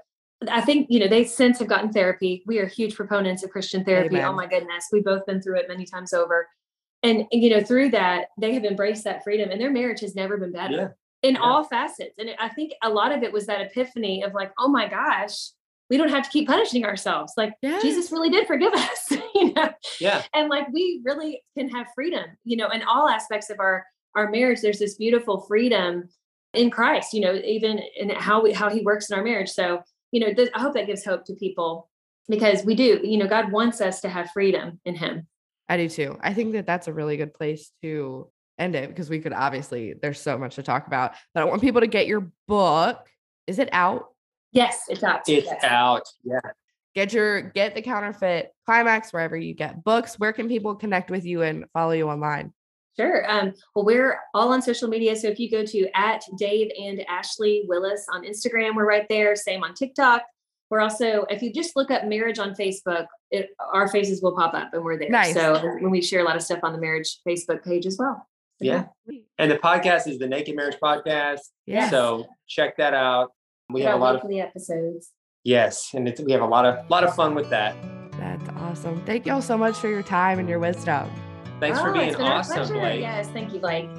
I 0.52 0.62
think, 0.62 0.86
you 0.88 1.00
know, 1.00 1.08
they 1.08 1.24
since 1.24 1.58
have 1.58 1.68
gotten 1.68 1.92
therapy. 1.92 2.44
We 2.46 2.60
are 2.60 2.68
huge 2.68 2.94
proponents 2.94 3.44
of 3.44 3.50
Christian 3.50 3.84
therapy. 3.84 4.22
Oh 4.22 4.34
my 4.34 4.46
goodness. 4.46 4.86
We've 4.92 5.04
both 5.04 5.26
been 5.26 5.42
through 5.42 5.58
it 5.58 5.66
many 5.68 5.86
times 5.86 6.14
over. 6.14 6.48
And, 7.04 7.20
and, 7.32 7.44
you 7.44 7.50
know, 7.52 7.62
through 7.62 7.90
that, 7.92 8.28
they 8.40 8.54
have 8.54 8.66
embraced 8.66 9.04
that 9.04 9.24
freedom 9.24 9.50
and 9.52 9.62
their 9.62 9.72
marriage 9.72 10.00
has 10.02 10.16
never 10.16 10.38
been 10.38 10.52
better 10.52 10.96
Yeah. 11.24 11.30
in 11.30 11.36
Yeah. 11.36 11.42
all 11.42 11.64
facets. 11.64 12.16
And 12.18 12.30
I 12.40 12.50
think 12.50 12.74
a 12.84 12.90
lot 12.90 13.12
of 13.12 13.22
it 13.24 13.32
was 13.32 13.46
that 13.48 13.62
epiphany 13.62 14.24
of 14.24 14.34
like, 14.34 14.52
oh 14.58 14.68
my 14.68 14.88
gosh, 14.88 15.50
we 15.90 15.98
don't 15.98 16.10
have 16.10 16.24
to 16.24 16.30
keep 16.30 16.48
punishing 16.48 16.86
ourselves. 16.86 17.34
Like 17.38 17.54
Yeah. 17.62 17.80
Jesus 17.82 18.12
really 18.12 18.30
did 18.30 18.48
forgive 18.48 18.74
us, 18.76 19.12
you 19.36 19.54
know, 19.54 19.70
Yeah. 20.02 20.24
and 20.34 20.50
like 20.50 20.68
we 20.74 21.02
really 21.06 21.44
can 21.58 21.70
have 21.70 21.88
freedom, 21.96 22.26
you 22.44 22.58
know, 22.58 22.70
in 22.70 22.82
all 22.84 23.08
aspects 23.08 23.50
of 23.50 23.60
our 23.60 23.86
our 24.16 24.30
marriage. 24.32 24.62
There's 24.62 24.80
this 24.80 24.96
beautiful 24.96 25.42
freedom 25.42 26.10
in 26.56 26.72
Christ, 26.72 27.14
you 27.14 27.22
know, 27.22 27.36
even 27.36 27.80
in 27.96 28.10
how 28.10 28.42
we 28.42 28.52
how 28.54 28.70
He 28.70 28.82
works 28.82 29.12
in 29.12 29.18
our 29.18 29.24
marriage. 29.24 29.50
So, 29.50 29.84
you 30.12 30.20
know, 30.20 30.34
th- 30.34 30.50
I 30.56 30.60
hope 30.62 30.74
that 30.74 30.88
gives 30.88 31.06
hope 31.06 31.24
to 31.26 31.36
people 31.36 31.90
because 32.28 32.66
we 32.66 32.74
do, 32.74 33.00
you 33.04 33.18
know, 33.18 33.28
God 33.28 33.52
wants 33.52 33.80
us 33.80 34.02
to 34.02 34.10
have 34.10 34.32
freedom 34.32 34.80
in 34.86 34.96
Him. 34.96 35.28
I 35.70 35.78
do 35.78 35.90
too. 35.90 36.18
I 36.22 36.34
think 36.34 36.54
that 36.54 36.66
that's 36.66 36.88
a 36.88 36.94
really 36.94 37.18
good 37.18 37.34
place 37.34 37.72
to 37.82 38.30
end 38.58 38.76
it 38.76 38.90
because 38.90 39.10
we 39.10 39.20
could 39.20 39.34
obviously, 39.34 39.94
there's 40.02 40.20
so 40.20 40.38
much 40.38 40.56
to 40.56 40.64
talk 40.64 40.88
about, 40.88 41.14
but 41.34 41.42
I 41.42 41.46
want 41.46 41.62
people 41.62 41.82
to 41.82 41.88
get 41.88 42.08
your 42.08 42.32
book. 42.48 43.06
Is 43.46 43.60
it 43.60 43.70
out? 43.72 44.08
Yes, 44.52 44.84
it's 44.88 45.04
out. 45.04 45.28
It's 45.28 45.46
Yes. 45.46 45.64
out. 45.64 46.04
Yeah. 46.24 46.40
Get 46.96 47.14
your, 47.14 47.42
get 47.42 47.76
the 47.76 47.82
counterfeit 47.82 48.52
climax 48.66 49.14
wherever 49.14 49.38
you 49.38 49.54
get 49.54 49.84
books. 49.84 50.18
Where 50.18 50.34
can 50.34 50.48
people 50.48 50.74
connect 50.76 51.12
with 51.12 51.26
you 51.26 51.44
and 51.44 51.66
follow 51.74 51.92
you 51.92 52.10
online? 52.10 52.54
Sure. 52.98 53.30
Um, 53.30 53.54
well, 53.76 53.86
we're 53.86 54.20
all 54.34 54.52
on 54.52 54.62
social 54.64 54.88
media. 54.88 55.16
So 55.16 55.28
if 55.28 55.40
you 55.40 55.52
go 55.52 55.64
to 55.64 55.88
at 55.94 56.24
Dave 56.40 56.72
and 56.82 57.06
Ashley 57.08 57.64
Willis 57.68 58.08
on 58.12 58.24
Instagram, 58.24 58.74
we're 58.74 58.88
right 58.88 59.06
there. 59.10 59.36
Same 59.36 59.64
on 59.64 59.76
TikTok. 59.76 60.24
We're 60.70 60.82
also, 60.82 61.26
if 61.30 61.42
you 61.42 61.54
just 61.54 61.76
look 61.76 61.92
up 61.92 62.06
marriage 62.06 62.40
on 62.40 62.54
Facebook, 62.54 63.06
it, 63.32 63.50
our 63.74 63.88
faces 63.88 64.22
will 64.22 64.36
pop 64.36 64.54
up 64.54 64.70
and 64.74 64.84
we're 64.84 64.98
there. 64.98 65.10
Nice. 65.10 65.34
So 65.34 65.62
when 65.80 65.90
we 65.92 66.02
share 66.02 66.20
a 66.22 66.24
lot 66.24 66.36
of 66.36 66.42
stuff 66.42 66.60
on 66.64 66.74
the 66.74 66.80
marriage 66.80 67.20
Facebook 67.28 67.64
page 67.64 67.86
as 67.86 67.98
well. 67.98 68.28
So, 68.62 68.66
Yeah. 68.66 68.86
And 69.38 69.50
the 69.52 69.58
podcast 69.58 70.08
is 70.08 70.18
the 70.20 70.28
Naked 70.28 70.56
Marriage 70.56 70.78
Podcast. 70.84 71.40
Yeah. 71.66 71.90
So 71.90 72.26
check 72.48 72.76
that 72.78 72.94
out. 72.94 73.32
We 73.70 73.82
Put 73.82 73.88
have 73.88 73.94
a 73.94 73.96
out 73.98 74.02
lot 74.02 74.16
of 74.18 74.24
weekly 74.24 74.42
episodes. 74.42 75.12
yes, 75.44 75.92
and 75.94 76.08
it's, 76.08 76.20
we 76.22 76.32
have 76.32 76.42
a 76.42 76.46
lot 76.46 76.66
of 76.66 76.90
lot 76.90 77.04
of 77.04 77.14
fun 77.16 77.36
with 77.36 77.50
that. 77.50 77.76
That's 78.14 78.50
awesome. 78.58 79.06
Thank 79.06 79.26
y'all 79.26 79.42
so 79.42 79.58
much 79.58 79.76
for 79.76 79.90
your 79.90 80.02
time 80.04 80.40
and 80.40 80.48
your 80.50 80.60
wisdom. 80.60 81.10
Thanks 81.60 81.80
for 81.80 81.90
Oh, 81.90 81.94
being 81.94 82.08
it's 82.10 82.18
been 82.18 82.26
our 82.26 82.40
awesome. 82.40 82.68
Blake. 82.80 83.02
Yes. 83.02 83.28
Thank 83.30 83.54
you, 83.54 83.60
Blake. 83.60 83.90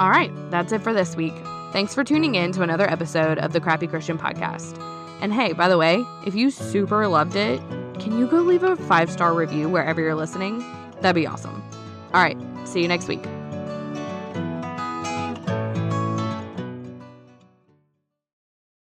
All 0.00 0.10
right, 0.10 0.30
that's 0.50 0.72
it 0.72 0.80
for 0.82 0.92
this 0.92 1.16
week. 1.16 1.34
Thanks 1.72 1.94
for 1.94 2.02
tuning 2.02 2.34
in 2.34 2.52
to 2.52 2.62
another 2.62 2.90
episode 2.90 3.38
of 3.38 3.52
the 3.52 3.60
Crappy 3.60 3.86
Christian 3.86 4.18
Podcast. 4.18 4.82
And 5.20 5.32
hey, 5.32 5.52
by 5.52 5.68
the 5.68 5.76
way, 5.76 6.04
if 6.24 6.34
you 6.34 6.50
super 6.50 7.06
loved 7.06 7.36
it, 7.36 7.60
can 7.98 8.18
you 8.18 8.26
go 8.26 8.38
leave 8.38 8.62
a 8.62 8.76
five 8.76 9.10
star 9.10 9.34
review 9.34 9.68
wherever 9.68 10.00
you're 10.00 10.14
listening? 10.14 10.64
That'd 11.00 11.14
be 11.14 11.26
awesome. 11.26 11.62
All 12.14 12.22
right, 12.22 12.38
see 12.64 12.80
you 12.80 12.88
next 12.88 13.06
week. 13.08 13.22